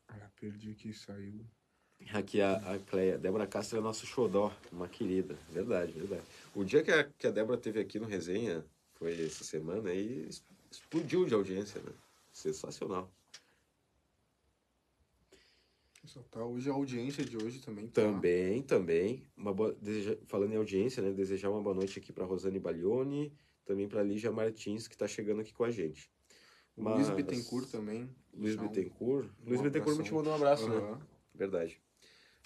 Ah, 0.08 0.30
perdi 0.40 0.70
aqui, 0.70 0.94
saiu. 0.94 1.44
Aqui 2.12 2.40
a, 2.40 2.56
a 2.74 2.78
Cleia, 2.78 3.18
Débora 3.18 3.46
Castro 3.46 3.78
é 3.78 3.80
nosso 3.80 4.06
xodó, 4.06 4.52
uma 4.70 4.86
querida, 4.88 5.36
verdade, 5.50 5.92
verdade. 5.92 6.22
O 6.54 6.62
dia 6.62 6.82
que 6.82 6.90
a, 6.90 7.04
que 7.04 7.26
a 7.26 7.30
Débora 7.30 7.58
teve 7.58 7.80
aqui 7.80 7.98
no 7.98 8.06
Resenha, 8.06 8.64
foi 8.94 9.24
essa 9.24 9.42
semana, 9.42 9.90
aí 9.90 10.28
explodiu 10.70 11.24
de 11.24 11.34
audiência, 11.34 11.80
né? 11.82 11.92
Sensacional. 12.32 13.10
Tá 16.30 16.44
hoje 16.44 16.68
a 16.70 16.72
audiência 16.72 17.24
de 17.24 17.36
hoje 17.36 17.60
também. 17.60 17.88
Tá. 17.88 18.02
Também, 18.02 18.62
também, 18.62 19.22
uma 19.36 19.52
boa, 19.52 19.72
deseja- 19.80 20.18
falando 20.26 20.52
em 20.52 20.56
audiência, 20.56 21.02
né? 21.02 21.10
Desejar 21.12 21.50
uma 21.50 21.62
boa 21.62 21.74
noite 21.74 21.98
aqui 21.98 22.12
para 22.12 22.24
Rosane 22.24 22.58
Baglione, 22.60 23.32
também 23.64 23.88
para 23.88 24.02
Lígia 24.02 24.30
Martins, 24.30 24.86
que 24.86 24.94
está 24.94 25.08
chegando 25.08 25.40
aqui 25.40 25.52
com 25.52 25.64
a 25.64 25.70
gente. 25.70 26.08
Luiz 26.76 27.08
Mas- 27.08 27.16
Bittencourt 27.16 27.68
também. 27.70 28.08
Luiz 28.34 28.54
Bittencourt. 28.54 29.28
Luiz 29.44 29.60
Bittencourt 29.60 29.96
me 29.96 30.04
te 30.04 30.12
mandou 30.12 30.32
um 30.32 30.36
abraço, 30.36 30.68
né? 30.68 30.98
Verdade. 31.34 31.80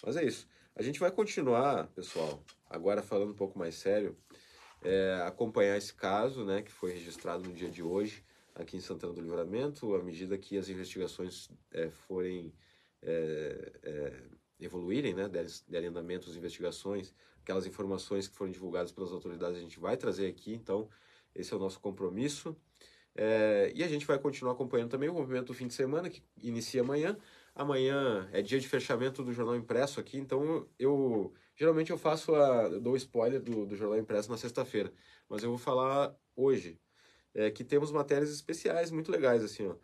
Mas 0.04 0.16
é 0.16 0.24
isso. 0.24 0.48
A 0.74 0.82
gente 0.82 1.00
vai 1.00 1.10
continuar, 1.10 1.88
pessoal, 1.88 2.42
agora 2.70 3.02
falando 3.02 3.32
um 3.32 3.36
pouco 3.36 3.58
mais 3.58 3.74
sério, 3.74 4.16
é, 4.82 5.22
acompanhar 5.26 5.76
esse 5.76 5.92
caso, 5.92 6.44
né, 6.44 6.62
que 6.62 6.70
foi 6.70 6.92
registrado 6.92 7.42
no 7.48 7.52
dia 7.52 7.68
de 7.68 7.82
hoje 7.82 8.24
aqui 8.54 8.76
em 8.76 8.80
Santana 8.80 9.12
do 9.12 9.20
Livramento, 9.20 9.94
à 9.94 10.02
medida 10.02 10.36
que 10.36 10.56
as 10.56 10.68
investigações 10.68 11.48
é, 11.72 11.90
forem 11.90 12.52
é, 13.02 13.72
é, 13.82 14.22
evoluírem, 14.60 15.14
né, 15.14 15.28
derem 15.68 15.88
andamento 15.88 16.28
às 16.28 16.36
investigações, 16.36 17.14
aquelas 17.42 17.66
informações 17.66 18.26
que 18.26 18.36
foram 18.36 18.50
divulgadas 18.50 18.90
pelas 18.90 19.12
autoridades 19.12 19.56
a 19.56 19.60
gente 19.60 19.78
vai 19.78 19.96
trazer 19.96 20.26
aqui, 20.26 20.52
então 20.52 20.88
esse 21.34 21.52
é 21.52 21.56
o 21.56 21.60
nosso 21.60 21.80
compromisso. 21.80 22.56
É, 23.14 23.72
e 23.74 23.82
a 23.82 23.88
gente 23.88 24.06
vai 24.06 24.18
continuar 24.18 24.52
acompanhando 24.52 24.90
também 24.90 25.08
o 25.08 25.14
movimento 25.14 25.46
do 25.46 25.54
fim 25.54 25.66
de 25.66 25.74
semana, 25.74 26.08
que 26.08 26.22
inicia 26.40 26.82
amanhã. 26.82 27.16
Amanhã 27.58 28.30
é 28.32 28.40
dia 28.40 28.60
de 28.60 28.68
fechamento 28.68 29.24
do 29.24 29.32
jornal 29.32 29.56
impresso 29.56 29.98
aqui, 29.98 30.16
então 30.16 30.68
eu 30.78 31.34
geralmente 31.56 31.90
eu 31.90 31.98
faço 31.98 32.32
a 32.32 32.68
eu 32.68 32.80
dou 32.80 32.94
spoiler 32.96 33.42
do, 33.42 33.66
do 33.66 33.74
jornal 33.74 33.98
impresso 33.98 34.30
na 34.30 34.36
sexta-feira, 34.36 34.92
mas 35.28 35.42
eu 35.42 35.48
vou 35.48 35.58
falar 35.58 36.14
hoje 36.36 36.80
é, 37.34 37.50
que 37.50 37.64
temos 37.64 37.90
matérias 37.90 38.30
especiais 38.30 38.92
muito 38.92 39.10
legais 39.10 39.42
assim, 39.42 39.66
ó, 39.66 39.74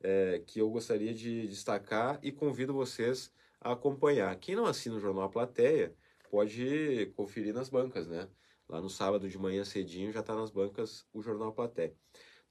é, 0.00 0.44
que 0.46 0.60
eu 0.60 0.70
gostaria 0.70 1.12
de 1.12 1.48
destacar 1.48 2.20
e 2.22 2.30
convido 2.30 2.72
vocês 2.72 3.32
a 3.60 3.72
acompanhar. 3.72 4.36
Quem 4.36 4.54
não 4.54 4.66
assina 4.66 4.94
o 4.94 5.00
jornal 5.00 5.24
A 5.24 5.28
Plateia 5.28 5.92
pode 6.30 7.12
conferir 7.16 7.52
nas 7.52 7.68
bancas, 7.68 8.06
né? 8.06 8.28
Lá 8.68 8.80
no 8.80 8.88
sábado 8.88 9.28
de 9.28 9.36
manhã 9.36 9.64
cedinho 9.64 10.12
já 10.12 10.20
está 10.20 10.36
nas 10.36 10.52
bancas 10.52 11.04
o 11.12 11.20
jornal 11.20 11.48
A 11.48 11.52
Plateia. 11.52 11.96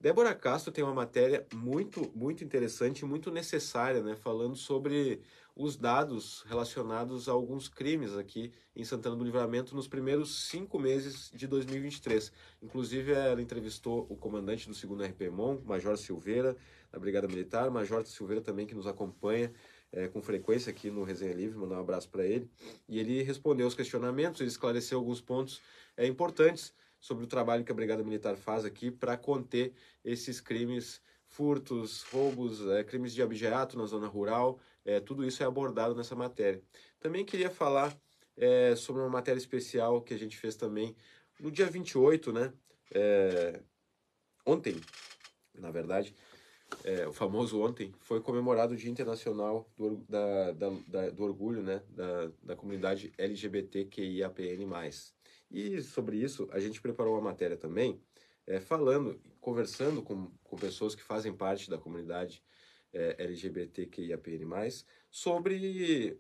Débora 0.03 0.35
Castro 0.35 0.69
tem 0.69 0.83
uma 0.83 0.93
matéria 0.93 1.47
muito, 1.53 2.11
muito 2.13 2.43
interessante 2.43 3.05
muito 3.05 3.31
necessária, 3.31 4.03
né? 4.03 4.17
Falando 4.17 4.53
sobre 4.53 5.21
os 5.55 5.77
dados 5.77 6.43
relacionados 6.45 7.29
a 7.29 7.31
alguns 7.31 7.69
crimes 7.69 8.13
aqui 8.17 8.51
em 8.75 8.83
Santana 8.83 9.15
do 9.15 9.23
Livramento 9.23 9.73
nos 9.73 9.87
primeiros 9.87 10.49
cinco 10.49 10.77
meses 10.77 11.31
de 11.33 11.47
2023. 11.47 12.33
Inclusive, 12.61 13.13
ela 13.13 13.41
entrevistou 13.41 14.05
o 14.09 14.17
comandante 14.17 14.67
do 14.67 14.73
2 14.75 15.09
RPMON, 15.11 15.61
Major 15.63 15.95
Silveira, 15.97 16.57
da 16.91 16.99
Brigada 16.99 17.25
Militar, 17.25 17.71
Major 17.71 18.05
Silveira 18.05 18.41
também, 18.41 18.67
que 18.67 18.75
nos 18.75 18.87
acompanha 18.87 19.53
é, 19.89 20.09
com 20.09 20.21
frequência 20.21 20.69
aqui 20.69 20.91
no 20.91 21.05
Resenha 21.05 21.33
Livre, 21.33 21.57
mandar 21.57 21.77
um 21.77 21.81
abraço 21.81 22.09
para 22.09 22.25
ele. 22.25 22.51
E 22.89 22.99
ele 22.99 23.23
respondeu 23.23 23.65
os 23.65 23.73
questionamentos, 23.73 24.41
ele 24.41 24.49
esclareceu 24.49 24.97
alguns 24.99 25.21
pontos 25.21 25.61
é, 25.95 26.05
importantes 26.05 26.73
sobre 27.03 27.25
o 27.25 27.27
trabalho 27.27 27.65
que 27.65 27.71
a 27.71 27.75
Brigada 27.75 28.01
Militar 28.01 28.37
faz 28.37 28.63
aqui 28.63 28.89
para 28.89 29.17
conter 29.17 29.73
esses 30.05 30.39
crimes, 30.39 31.01
furtos, 31.25 32.01
roubos, 32.03 32.65
é, 32.69 32.81
crimes 32.81 33.13
de 33.13 33.21
abigeato 33.21 33.77
na 33.77 33.85
zona 33.85 34.07
rural, 34.07 34.57
é, 34.85 35.01
tudo 35.01 35.25
isso 35.25 35.43
é 35.43 35.45
abordado 35.45 35.93
nessa 35.95 36.15
matéria. 36.15 36.63
Também 37.01 37.25
queria 37.25 37.49
falar 37.49 37.93
é, 38.37 38.73
sobre 38.77 39.01
uma 39.01 39.09
matéria 39.09 39.37
especial 39.37 40.01
que 40.01 40.13
a 40.13 40.17
gente 40.17 40.37
fez 40.37 40.55
também 40.55 40.95
no 41.41 41.51
dia 41.51 41.65
28, 41.65 42.31
né? 42.31 42.53
Ontem, 44.45 44.79
na 45.53 45.71
verdade, 45.71 46.15
é, 46.85 47.05
o 47.05 47.11
famoso 47.11 47.61
ontem, 47.61 47.93
foi 47.99 48.21
comemorado 48.21 48.75
o 48.75 48.77
Dia 48.77 48.89
Internacional 48.89 49.69
do, 49.75 49.97
da, 50.07 50.53
da, 50.53 50.69
da, 50.87 51.09
do 51.09 51.23
Orgulho 51.23 51.61
né? 51.61 51.83
da, 51.89 52.31
da 52.41 52.55
comunidade 52.55 53.11
LGBTQIAPN+. 53.17 54.65
E 55.53 55.79
sobre 55.83 56.17
isso, 56.17 56.49
a 56.51 56.59
gente 56.59 56.81
preparou 56.81 57.13
uma 57.13 57.21
matéria 57.21 57.55
também, 57.55 58.01
é, 58.47 58.59
falando, 58.59 59.21
conversando 59.39 60.01
com, 60.01 60.31
com 60.43 60.57
pessoas 60.57 60.95
que 60.95 61.03
fazem 61.03 61.31
parte 61.31 61.69
da 61.69 61.77
comunidade 61.77 62.43
é, 62.91 63.15
LGBTQIAPN+, 63.19 64.47
sobre 65.11 66.19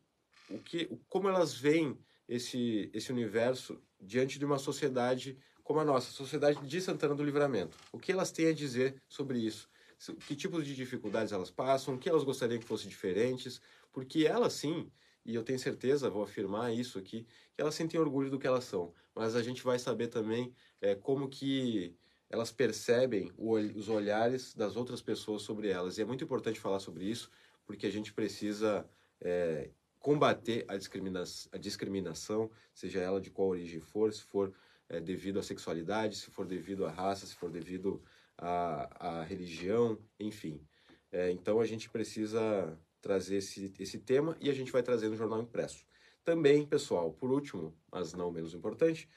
o 0.49 0.59
que, 0.59 0.87
como 1.09 1.27
elas 1.27 1.55
veem 1.55 1.97
esse, 2.27 2.91
esse 2.93 3.11
universo 3.11 3.81
diante 3.99 4.37
de 4.37 4.45
uma 4.45 4.59
sociedade 4.59 5.37
como 5.63 5.79
a 5.79 5.85
nossa, 5.85 6.09
a 6.09 6.13
sociedade 6.13 6.65
de 6.67 6.81
Santana 6.81 7.15
do 7.15 7.23
Livramento. 7.23 7.77
O 7.91 7.97
que 7.97 8.11
elas 8.11 8.31
têm 8.31 8.47
a 8.47 8.53
dizer 8.53 9.01
sobre 9.07 9.39
isso? 9.39 9.69
Que 10.27 10.35
tipos 10.35 10.65
de 10.65 10.75
dificuldades 10.75 11.31
elas 11.31 11.49
passam, 11.49 11.95
o 11.95 11.97
que 11.97 12.09
elas 12.09 12.23
gostariam 12.23 12.59
que 12.59 12.67
fossem 12.67 12.89
diferentes, 12.89 13.61
porque 13.91 14.27
elas 14.27 14.53
sim, 14.53 14.91
e 15.25 15.35
eu 15.35 15.43
tenho 15.43 15.59
certeza, 15.59 16.09
vou 16.09 16.23
afirmar 16.23 16.73
isso 16.73 16.99
aqui, 16.99 17.25
que 17.53 17.61
elas 17.61 17.75
sentem 17.75 17.99
orgulho 17.99 18.29
do 18.29 18.39
que 18.39 18.47
elas 18.47 18.65
são. 18.65 18.93
Mas 19.15 19.35
a 19.35 19.43
gente 19.43 19.63
vai 19.63 19.79
saber 19.79 20.07
também 20.07 20.53
é, 20.81 20.95
como 20.95 21.29
que 21.29 21.95
elas 22.29 22.51
percebem 22.51 23.31
o, 23.37 23.53
os 23.55 23.89
olhares 23.89 24.53
das 24.53 24.75
outras 24.75 25.01
pessoas 25.01 25.43
sobre 25.43 25.69
elas. 25.69 25.97
E 25.97 26.01
é 26.01 26.05
muito 26.05 26.23
importante 26.23 26.59
falar 26.59 26.79
sobre 26.79 27.05
isso, 27.05 27.29
porque 27.65 27.85
a 27.85 27.91
gente 27.91 28.11
precisa 28.11 28.85
é, 29.21 29.69
combater 29.99 30.65
a, 30.67 30.75
discrimina 30.75 31.23
a 31.51 31.57
discriminação, 31.57 32.51
seja 32.73 32.99
ela 32.99 33.21
de 33.21 33.29
qual 33.29 33.49
origem 33.49 33.79
for, 33.79 34.11
se 34.11 34.23
for 34.23 34.53
é, 34.89 34.99
devido 34.99 35.39
à 35.39 35.43
sexualidade, 35.43 36.17
se 36.17 36.29
for 36.31 36.45
devido 36.45 36.85
à 36.85 36.91
raça, 36.91 37.25
se 37.25 37.35
for 37.35 37.49
devido 37.49 38.03
à, 38.37 39.19
à 39.19 39.23
religião, 39.23 39.97
enfim. 40.19 40.61
É, 41.11 41.31
então 41.31 41.59
a 41.59 41.65
gente 41.65 41.89
precisa 41.89 42.77
trazer 43.03 43.35
esse, 43.35 43.71
esse 43.77 43.99
tema 43.99 44.35
e 44.39 44.49
a 44.49 44.53
gente 44.53 44.71
vai 44.71 44.81
trazer 44.81 45.09
no 45.09 45.15
jornal 45.17 45.41
impresso. 45.41 45.85
Também, 46.23 46.65
pessoal, 46.65 47.11
por 47.11 47.29
último, 47.29 47.77
mas 47.91 48.13
não 48.13 48.31
menos 48.31 48.53
importante, 48.53 49.09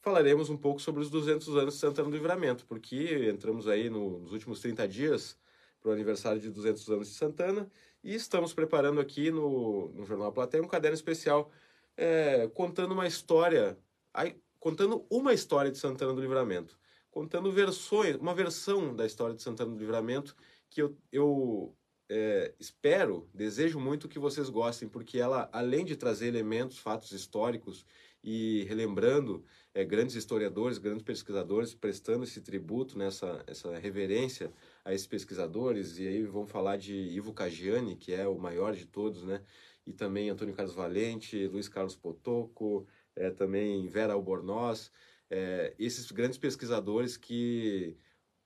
falaremos 0.00 0.50
um 0.50 0.56
pouco 0.56 0.82
sobre 0.82 1.00
os 1.00 1.08
200 1.08 1.56
anos 1.56 1.74
de 1.74 1.80
Santana 1.80 2.10
do 2.10 2.16
Livramento, 2.16 2.66
porque 2.66 3.30
entramos 3.32 3.68
aí 3.68 3.88
no, 3.88 4.18
nos 4.18 4.32
últimos 4.32 4.60
30 4.60 4.88
dias 4.88 5.38
para 5.80 5.90
o 5.90 5.92
aniversário 5.92 6.40
de 6.40 6.50
200 6.50 6.90
anos 6.90 7.08
de 7.08 7.14
Santana 7.14 7.70
e 8.02 8.14
estamos 8.14 8.52
preparando 8.52 9.00
aqui 9.00 9.30
no, 9.30 9.90
no 9.90 10.04
Jornal 10.04 10.32
Plateia 10.32 10.62
um 10.62 10.68
caderno 10.68 10.96
especial 10.96 11.52
é, 11.96 12.48
contando 12.48 12.92
uma 12.92 13.06
história, 13.06 13.78
aí, 14.12 14.42
contando 14.58 15.06
uma 15.08 15.32
história 15.32 15.70
de 15.70 15.78
Santana 15.78 16.12
do 16.12 16.20
Livramento, 16.20 16.76
contando 17.12 17.52
versões, 17.52 18.16
uma 18.16 18.34
versão 18.34 18.94
da 18.96 19.06
história 19.06 19.36
de 19.36 19.42
Santana 19.42 19.70
do 19.70 19.78
Livramento 19.78 20.34
que 20.68 20.82
eu, 20.82 20.96
eu 21.12 21.76
é, 22.12 22.52
espero, 22.58 23.28
desejo 23.32 23.78
muito 23.78 24.08
que 24.08 24.18
vocês 24.18 24.50
gostem, 24.50 24.88
porque 24.88 25.20
ela, 25.20 25.48
além 25.52 25.84
de 25.84 25.94
trazer 25.94 26.26
elementos, 26.26 26.76
fatos 26.76 27.12
históricos 27.12 27.86
e 28.22 28.64
relembrando 28.64 29.44
é, 29.72 29.84
grandes 29.84 30.16
historiadores, 30.16 30.76
grandes 30.76 31.04
pesquisadores, 31.04 31.72
prestando 31.72 32.24
esse 32.24 32.40
tributo, 32.40 32.98
nessa 32.98 33.34
né, 33.34 33.44
essa 33.46 33.78
reverência 33.78 34.52
a 34.84 34.92
esses 34.92 35.06
pesquisadores, 35.06 35.98
e 35.98 36.08
aí 36.08 36.24
vamos 36.24 36.50
falar 36.50 36.76
de 36.76 36.92
Ivo 36.94 37.32
Cagiani, 37.32 37.94
que 37.94 38.12
é 38.12 38.26
o 38.26 38.36
maior 38.36 38.74
de 38.74 38.86
todos, 38.86 39.22
né? 39.22 39.40
E 39.86 39.92
também 39.92 40.28
Antônio 40.28 40.54
Carlos 40.54 40.74
Valente, 40.74 41.46
Luiz 41.46 41.68
Carlos 41.68 41.94
Potoco, 41.94 42.88
é, 43.14 43.30
também 43.30 43.86
Vera 43.86 44.14
Albornoz, 44.14 44.90
é, 45.30 45.74
esses 45.78 46.10
grandes 46.10 46.38
pesquisadores 46.38 47.16
que 47.16 47.96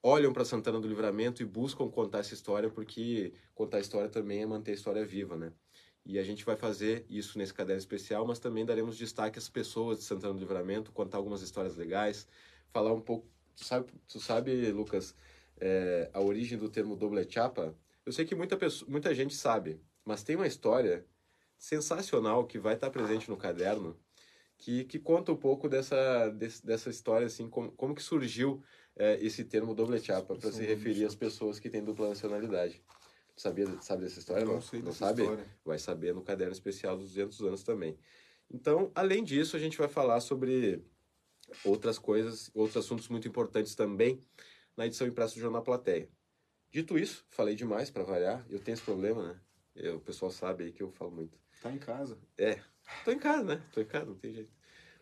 olham 0.04 0.34
para 0.34 0.44
Santana 0.44 0.78
do 0.78 0.86
Livramento 0.86 1.40
e 1.40 1.46
buscam 1.46 1.88
contar 1.88 2.18
essa 2.18 2.34
história, 2.34 2.68
porque 2.68 3.32
contar 3.54 3.78
a 3.78 3.80
história 3.80 4.10
também 4.10 4.42
é 4.42 4.46
manter 4.46 4.72
a 4.72 4.74
história 4.74 5.02
viva, 5.02 5.34
né? 5.34 5.50
E 6.04 6.18
a 6.18 6.22
gente 6.22 6.44
vai 6.44 6.56
fazer 6.56 7.06
isso 7.08 7.38
nesse 7.38 7.54
caderno 7.54 7.78
especial, 7.78 8.26
mas 8.26 8.38
também 8.38 8.66
daremos 8.66 8.98
destaque 8.98 9.38
às 9.38 9.48
pessoas 9.48 9.98
de 9.98 10.04
Santana 10.04 10.34
do 10.34 10.40
Livramento, 10.40 10.92
contar 10.92 11.16
algumas 11.16 11.40
histórias 11.40 11.74
legais, 11.74 12.28
falar 12.68 12.92
um 12.92 13.00
pouco. 13.00 13.26
Tu 13.56 13.64
sabe, 13.64 13.92
tu 14.06 14.20
sabe 14.20 14.70
Lucas, 14.72 15.14
é, 15.58 16.10
a 16.12 16.20
origem 16.20 16.58
do 16.58 16.68
termo 16.68 16.96
doble 16.96 17.26
chapa? 17.26 17.74
Eu 18.04 18.12
sei 18.12 18.26
que 18.26 18.34
muita, 18.34 18.58
pessoa, 18.58 18.90
muita 18.90 19.14
gente 19.14 19.34
sabe, 19.34 19.80
mas 20.04 20.22
tem 20.22 20.36
uma 20.36 20.46
história 20.46 21.06
sensacional 21.56 22.46
que 22.46 22.58
vai 22.58 22.74
estar 22.74 22.90
presente 22.90 23.30
no 23.30 23.38
caderno 23.38 23.98
que, 24.58 24.84
que 24.84 24.98
conta 24.98 25.32
um 25.32 25.36
pouco 25.36 25.68
dessa, 25.68 26.30
dessa 26.30 26.90
história, 26.90 27.26
assim, 27.26 27.48
como, 27.48 27.72
como 27.72 27.94
que 27.94 28.02
surgiu 28.02 28.62
é, 28.96 29.18
esse 29.24 29.44
termo 29.44 29.74
doble 29.74 30.00
chapa 30.00 30.36
para 30.36 30.52
se 30.52 30.62
referir 30.64 31.04
às 31.04 31.14
pessoas 31.14 31.58
que 31.58 31.68
têm 31.68 31.82
dupla 31.82 32.08
nacionalidade. 32.08 32.82
Sabia, 33.36 33.66
sabe 33.82 34.04
dessa 34.04 34.20
história? 34.20 34.44
Não, 34.44 34.54
não 34.54 34.60
sei 34.60 34.80
não 34.80 34.92
sabe? 34.92 35.22
História. 35.22 35.46
Vai 35.64 35.78
saber 35.78 36.14
no 36.14 36.22
caderno 36.22 36.52
especial 36.52 36.96
dos 36.96 37.08
200 37.08 37.40
anos 37.42 37.62
também. 37.64 37.98
Então, 38.48 38.92
além 38.94 39.24
disso, 39.24 39.56
a 39.56 39.58
gente 39.58 39.76
vai 39.76 39.88
falar 39.88 40.20
sobre 40.20 40.84
outras 41.64 41.98
coisas, 41.98 42.50
outros 42.54 42.76
assuntos 42.76 43.08
muito 43.08 43.26
importantes 43.26 43.74
também 43.74 44.20
na 44.76 44.86
edição 44.86 45.06
impressa 45.06 45.34
do 45.34 45.40
Jornal 45.40 45.62
Plateia. 45.62 46.08
Dito 46.70 46.98
isso, 46.98 47.24
falei 47.28 47.54
demais 47.54 47.90
para 47.90 48.04
variar. 48.04 48.44
Eu 48.48 48.60
tenho 48.60 48.74
esse 48.74 48.82
problema, 48.84 49.28
né? 49.28 49.40
Eu, 49.74 49.96
o 49.96 50.00
pessoal 50.00 50.30
sabe 50.30 50.64
aí 50.64 50.72
que 50.72 50.82
eu 50.82 50.90
falo 50.90 51.10
muito. 51.10 51.38
Tá 51.60 51.72
em 51.72 51.78
casa. 51.78 52.18
É, 52.38 52.60
tô 53.04 53.10
em 53.10 53.18
casa, 53.18 53.44
né? 53.44 53.62
Tô 53.72 53.80
em 53.80 53.86
casa, 53.86 54.06
não 54.06 54.16
tem 54.16 54.32
jeito. 54.32 54.52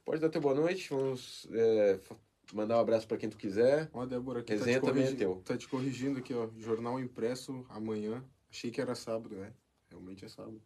Pode 0.05 0.21
dar 0.21 0.31
teu 0.31 0.41
boa 0.41 0.55
noite, 0.55 0.89
vamos 0.91 1.47
é, 1.53 1.99
mandar 2.53 2.77
um 2.77 2.81
abraço 2.81 3.07
para 3.07 3.17
quem 3.17 3.29
tu 3.29 3.37
quiser. 3.37 3.89
Ó, 3.93 4.05
Débora, 4.07 4.41
aqui 4.41 4.53
Resenha 4.53 4.81
tá 4.81 4.87
também 4.87 5.05
é 5.05 5.15
teu. 5.15 5.43
Tá 5.45 5.57
te 5.57 5.69
corrigindo 5.69 6.19
aqui, 6.19 6.35
ó. 6.35 6.49
Jornal 6.59 7.01
impresso 7.01 7.65
amanhã. 7.69 8.25
Achei 8.51 8.71
que 8.71 8.81
era 8.81 8.95
sábado, 8.95 9.35
né? 9.37 9.53
Realmente 9.91 10.25
é 10.25 10.29
sábado. 10.29 10.63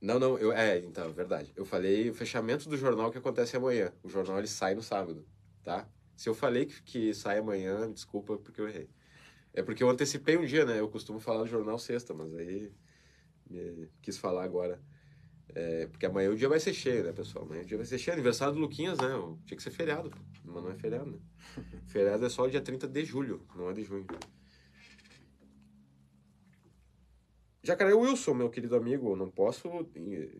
Não, 0.00 0.18
não, 0.18 0.36
eu, 0.36 0.52
é, 0.52 0.78
então, 0.78 1.12
verdade. 1.12 1.52
Eu 1.54 1.64
falei 1.64 2.10
o 2.10 2.14
fechamento 2.14 2.68
do 2.68 2.76
jornal 2.76 3.10
que 3.10 3.18
acontece 3.18 3.56
amanhã. 3.56 3.92
O 4.02 4.08
jornal 4.08 4.38
ele 4.38 4.48
sai 4.48 4.74
no 4.74 4.82
sábado, 4.82 5.26
tá? 5.62 5.88
Se 6.16 6.28
eu 6.28 6.34
falei 6.34 6.66
que, 6.66 6.82
que 6.82 7.14
sai 7.14 7.38
amanhã, 7.38 7.90
desculpa 7.90 8.36
porque 8.36 8.60
eu 8.60 8.68
errei. 8.68 8.90
É 9.54 9.62
porque 9.62 9.82
eu 9.82 9.88
antecipei 9.88 10.36
um 10.36 10.44
dia, 10.44 10.64
né? 10.64 10.80
Eu 10.80 10.88
costumo 10.88 11.20
falar 11.20 11.42
do 11.42 11.48
jornal 11.48 11.78
sexta, 11.78 12.12
mas 12.12 12.34
aí 12.34 12.72
me, 13.48 13.88
quis 14.00 14.18
falar 14.18 14.44
agora. 14.44 14.82
É, 15.54 15.86
porque 15.86 16.06
amanhã 16.06 16.30
o 16.30 16.36
dia 16.36 16.48
vai 16.48 16.58
ser 16.58 16.72
cheio, 16.72 17.04
né, 17.04 17.12
pessoal? 17.12 17.44
Amanhã 17.44 17.62
o 17.62 17.66
dia 17.66 17.76
vai 17.76 17.86
ser 17.86 17.98
cheio. 17.98 18.14
Aniversário 18.14 18.54
do 18.54 18.60
Luquinhas, 18.60 18.98
né? 18.98 19.08
Tinha 19.44 19.56
que 19.56 19.62
ser 19.62 19.70
feriado, 19.70 20.10
pô. 20.10 20.16
mas 20.44 20.62
não 20.62 20.70
é 20.70 20.74
feriado, 20.74 21.10
né? 21.10 21.18
feriado 21.88 22.24
é 22.24 22.28
só 22.28 22.44
o 22.44 22.50
dia 22.50 22.60
30 22.60 22.88
de 22.88 23.04
julho, 23.04 23.46
não 23.54 23.70
é 23.70 23.72
de 23.72 23.82
junho. 23.82 24.06
Jacaré 27.62 27.94
Wilson, 27.94 28.34
meu 28.34 28.50
querido 28.50 28.74
amigo, 28.74 29.14
não 29.14 29.30
posso 29.30 29.68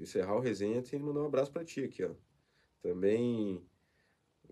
encerrar 0.01 0.35
o 0.35 0.41
resenha 0.41 0.83
sem 0.83 0.99
mandar 0.99 1.21
um 1.21 1.27
abraço 1.27 1.53
para 1.53 1.65
ti 1.65 1.85
aqui, 1.85 2.03
ó. 2.03 2.11
Também 2.83 3.63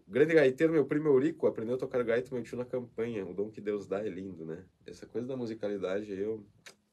grande 0.06 0.34
gaiteiro, 0.34 0.72
meu 0.72 0.84
primo 0.84 1.08
Eurico, 1.08 1.46
aprendeu 1.46 1.76
a 1.76 1.78
tocar 1.78 2.02
gaita 2.02 2.34
meu 2.34 2.44
tio 2.44 2.58
na 2.58 2.64
campanha. 2.64 3.24
O 3.24 3.32
dom 3.32 3.50
que 3.50 3.60
Deus 3.60 3.86
dá 3.86 4.04
é 4.04 4.08
lindo, 4.08 4.44
né? 4.44 4.64
Essa 4.86 5.06
coisa 5.06 5.26
da 5.26 5.36
musicalidade 5.36 6.12
eu, 6.12 6.44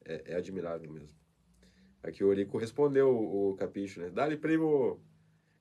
é, 0.04 0.32
é 0.32 0.36
admirável 0.36 0.90
mesmo. 0.90 1.16
Aqui 2.02 2.22
o 2.22 2.28
Eurico 2.28 2.58
respondeu 2.58 3.08
o, 3.08 3.50
o 3.50 3.56
capricho, 3.56 4.00
né? 4.00 4.10
Dali, 4.10 4.36
primo, 4.36 5.00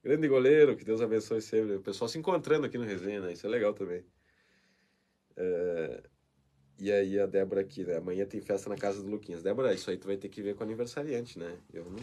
grande 0.04 0.28
goleiro, 0.28 0.76
que 0.76 0.86
Deus 0.86 1.02
abençoe 1.02 1.42
sempre. 1.42 1.76
O 1.76 1.82
pessoal 1.82 2.08
se 2.08 2.18
encontrando 2.18 2.66
aqui 2.66 2.78
no 2.78 2.84
resenha, 2.84 3.22
né? 3.22 3.34
Isso 3.34 3.46
é 3.46 3.50
legal 3.50 3.74
também. 3.74 4.06
É... 5.36 6.04
E 6.80 6.92
aí 6.92 7.20
a 7.20 7.26
Débora 7.26 7.62
aqui, 7.62 7.84
né? 7.84 7.98
Amanhã 7.98 8.26
tem 8.26 8.40
festa 8.40 8.70
na 8.70 8.76
casa 8.76 9.02
do 9.02 9.10
Luquinhas. 9.10 9.42
Débora, 9.42 9.74
isso 9.74 9.90
aí 9.90 9.98
tu 9.98 10.08
vai 10.08 10.18
ter 10.18 10.30
que 10.30 10.42
ver 10.42 10.54
com 10.54 10.62
o 10.62 10.64
aniversariante, 10.64 11.40
né? 11.40 11.58
Eu 11.74 11.86
não, 11.86 12.00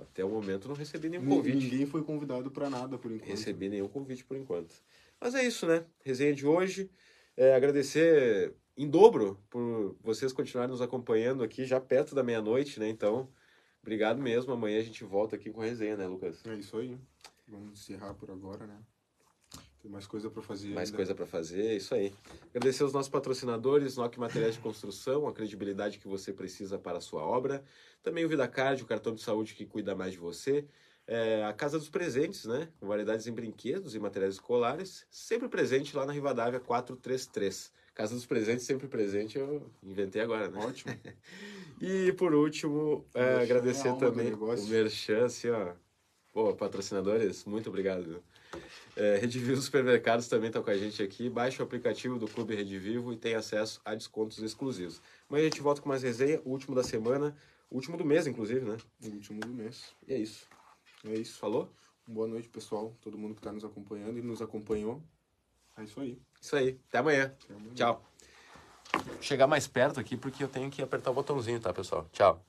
até 0.00 0.22
o 0.22 0.28
momento 0.28 0.68
não 0.68 0.74
recebi 0.74 1.08
nenhum 1.08 1.26
convite. 1.26 1.56
Ninguém 1.56 1.86
foi 1.86 2.02
convidado 2.02 2.50
para 2.50 2.68
nada 2.68 2.98
por 2.98 3.10
enquanto. 3.10 3.30
Recebi 3.30 3.70
nenhum 3.70 3.88
convite 3.88 4.22
por 4.24 4.36
enquanto. 4.36 4.74
Mas 5.18 5.34
é 5.34 5.42
isso, 5.42 5.66
né? 5.66 5.86
Resenha 6.04 6.34
de 6.34 6.46
hoje. 6.46 6.90
É, 7.34 7.54
agradecer 7.54 8.54
em 8.76 8.88
dobro 8.88 9.40
por 9.48 9.96
vocês 10.02 10.32
continuarem 10.32 10.70
nos 10.70 10.82
acompanhando 10.82 11.42
aqui 11.42 11.64
já 11.64 11.80
perto 11.80 12.14
da 12.14 12.22
meia-noite, 12.22 12.78
né? 12.78 12.88
Então, 12.88 13.30
obrigado 13.82 14.20
mesmo. 14.20 14.52
Amanhã 14.52 14.78
a 14.78 14.84
gente 14.84 15.04
volta 15.04 15.36
aqui 15.36 15.50
com 15.50 15.60
a 15.60 15.64
resenha, 15.64 15.96
né, 15.96 16.06
Lucas? 16.06 16.44
É 16.46 16.54
isso 16.54 16.76
aí. 16.78 16.96
Vamos 17.46 17.80
encerrar 17.80 18.14
por 18.14 18.30
agora, 18.30 18.66
né? 18.66 18.78
Tem 19.82 19.90
mais 19.90 20.06
coisa 20.06 20.30
para 20.30 20.40
fazer. 20.40 20.68
Mais 20.68 20.88
ainda. 20.88 20.96
coisa 20.96 21.14
para 21.14 21.26
fazer, 21.26 21.66
é 21.66 21.74
isso 21.74 21.92
aí. 21.92 22.14
Agradecer 22.54 22.84
aos 22.84 22.92
nossos 22.92 23.10
patrocinadores, 23.10 23.96
NOC 23.96 24.16
Materiais 24.16 24.54
de 24.54 24.60
Construção, 24.60 25.26
a 25.26 25.32
credibilidade 25.32 25.98
que 25.98 26.06
você 26.06 26.32
precisa 26.32 26.78
para 26.78 26.98
a 26.98 27.00
sua 27.00 27.24
obra. 27.24 27.64
Também 28.00 28.24
o 28.24 28.28
VidaCard, 28.28 28.80
o 28.80 28.86
cartão 28.86 29.12
de 29.12 29.20
saúde 29.20 29.54
que 29.54 29.66
cuida 29.66 29.96
mais 29.96 30.12
de 30.12 30.18
você. 30.18 30.64
É, 31.04 31.44
a 31.44 31.52
Casa 31.52 31.80
dos 31.80 31.88
Presentes, 31.88 32.44
né? 32.44 32.68
Com 32.78 32.86
variedades 32.86 33.26
em 33.26 33.32
brinquedos 33.32 33.96
e 33.96 33.98
materiais 33.98 34.34
escolares. 34.34 35.04
Sempre 35.10 35.48
presente 35.48 35.96
lá 35.96 36.06
na 36.06 36.12
Rivadavia 36.12 36.60
433. 36.60 37.72
Casa 37.94 38.14
dos 38.14 38.24
Presentes, 38.24 38.64
sempre 38.64 38.88
presente, 38.88 39.36
eu 39.38 39.70
inventei 39.82 40.22
agora, 40.22 40.48
né? 40.48 40.58
Ótimo. 40.58 40.94
e 41.80 42.12
por 42.12 42.34
último, 42.34 43.04
é, 43.14 43.42
agradecer 43.42 43.94
também 43.96 44.32
o 44.32 44.68
Merchan, 44.68 45.26
assim, 45.26 45.50
ó. 45.50 45.74
Pô, 46.32 46.54
patrocinadores, 46.54 47.44
muito 47.44 47.68
obrigado. 47.68 48.22
É, 48.96 49.18
Rede 49.18 49.38
Vivo 49.38 49.60
Supermercados 49.60 50.28
também 50.28 50.48
está 50.48 50.62
com 50.62 50.70
a 50.70 50.76
gente 50.76 51.02
aqui. 51.02 51.28
Baixe 51.28 51.60
o 51.60 51.64
aplicativo 51.64 52.18
do 52.18 52.26
Clube 52.26 52.54
Rede 52.54 52.78
Vivo 52.78 53.12
e 53.12 53.16
tem 53.16 53.34
acesso 53.34 53.80
a 53.84 53.94
descontos 53.94 54.38
exclusivos. 54.38 55.02
Amanhã 55.28 55.42
a 55.42 55.50
gente 55.50 55.60
volta 55.60 55.82
com 55.82 55.88
mais 55.90 56.02
resenha, 56.02 56.40
o 56.44 56.50
último 56.50 56.74
da 56.74 56.82
semana, 56.82 57.36
o 57.70 57.74
último 57.74 57.98
do 57.98 58.04
mês, 58.04 58.26
inclusive, 58.26 58.64
né? 58.64 58.78
No 59.02 59.14
último 59.14 59.40
do 59.40 59.48
mês. 59.48 59.94
E 60.08 60.14
é 60.14 60.18
isso. 60.18 60.48
É 61.04 61.14
isso. 61.14 61.38
Falou? 61.38 61.70
Boa 62.06 62.26
noite, 62.26 62.48
pessoal. 62.48 62.96
Todo 63.00 63.18
mundo 63.18 63.34
que 63.34 63.40
está 63.40 63.52
nos 63.52 63.64
acompanhando 63.64 64.18
e 64.18 64.22
nos 64.22 64.40
acompanhou. 64.40 65.02
É 65.76 65.84
isso 65.84 66.00
aí. 66.00 66.18
Isso 66.42 66.56
aí. 66.56 66.78
Até 66.88 66.98
amanhã. 66.98 67.34
Até 67.44 67.54
amanhã. 67.54 67.74
Tchau. 67.74 68.04
Vou 68.92 69.22
chegar 69.22 69.46
mais 69.46 69.66
perto 69.66 70.00
aqui 70.00 70.16
porque 70.16 70.42
eu 70.42 70.48
tenho 70.48 70.70
que 70.70 70.82
apertar 70.82 71.12
o 71.12 71.14
botãozinho, 71.14 71.60
tá, 71.60 71.72
pessoal? 71.72 72.06
Tchau. 72.12 72.44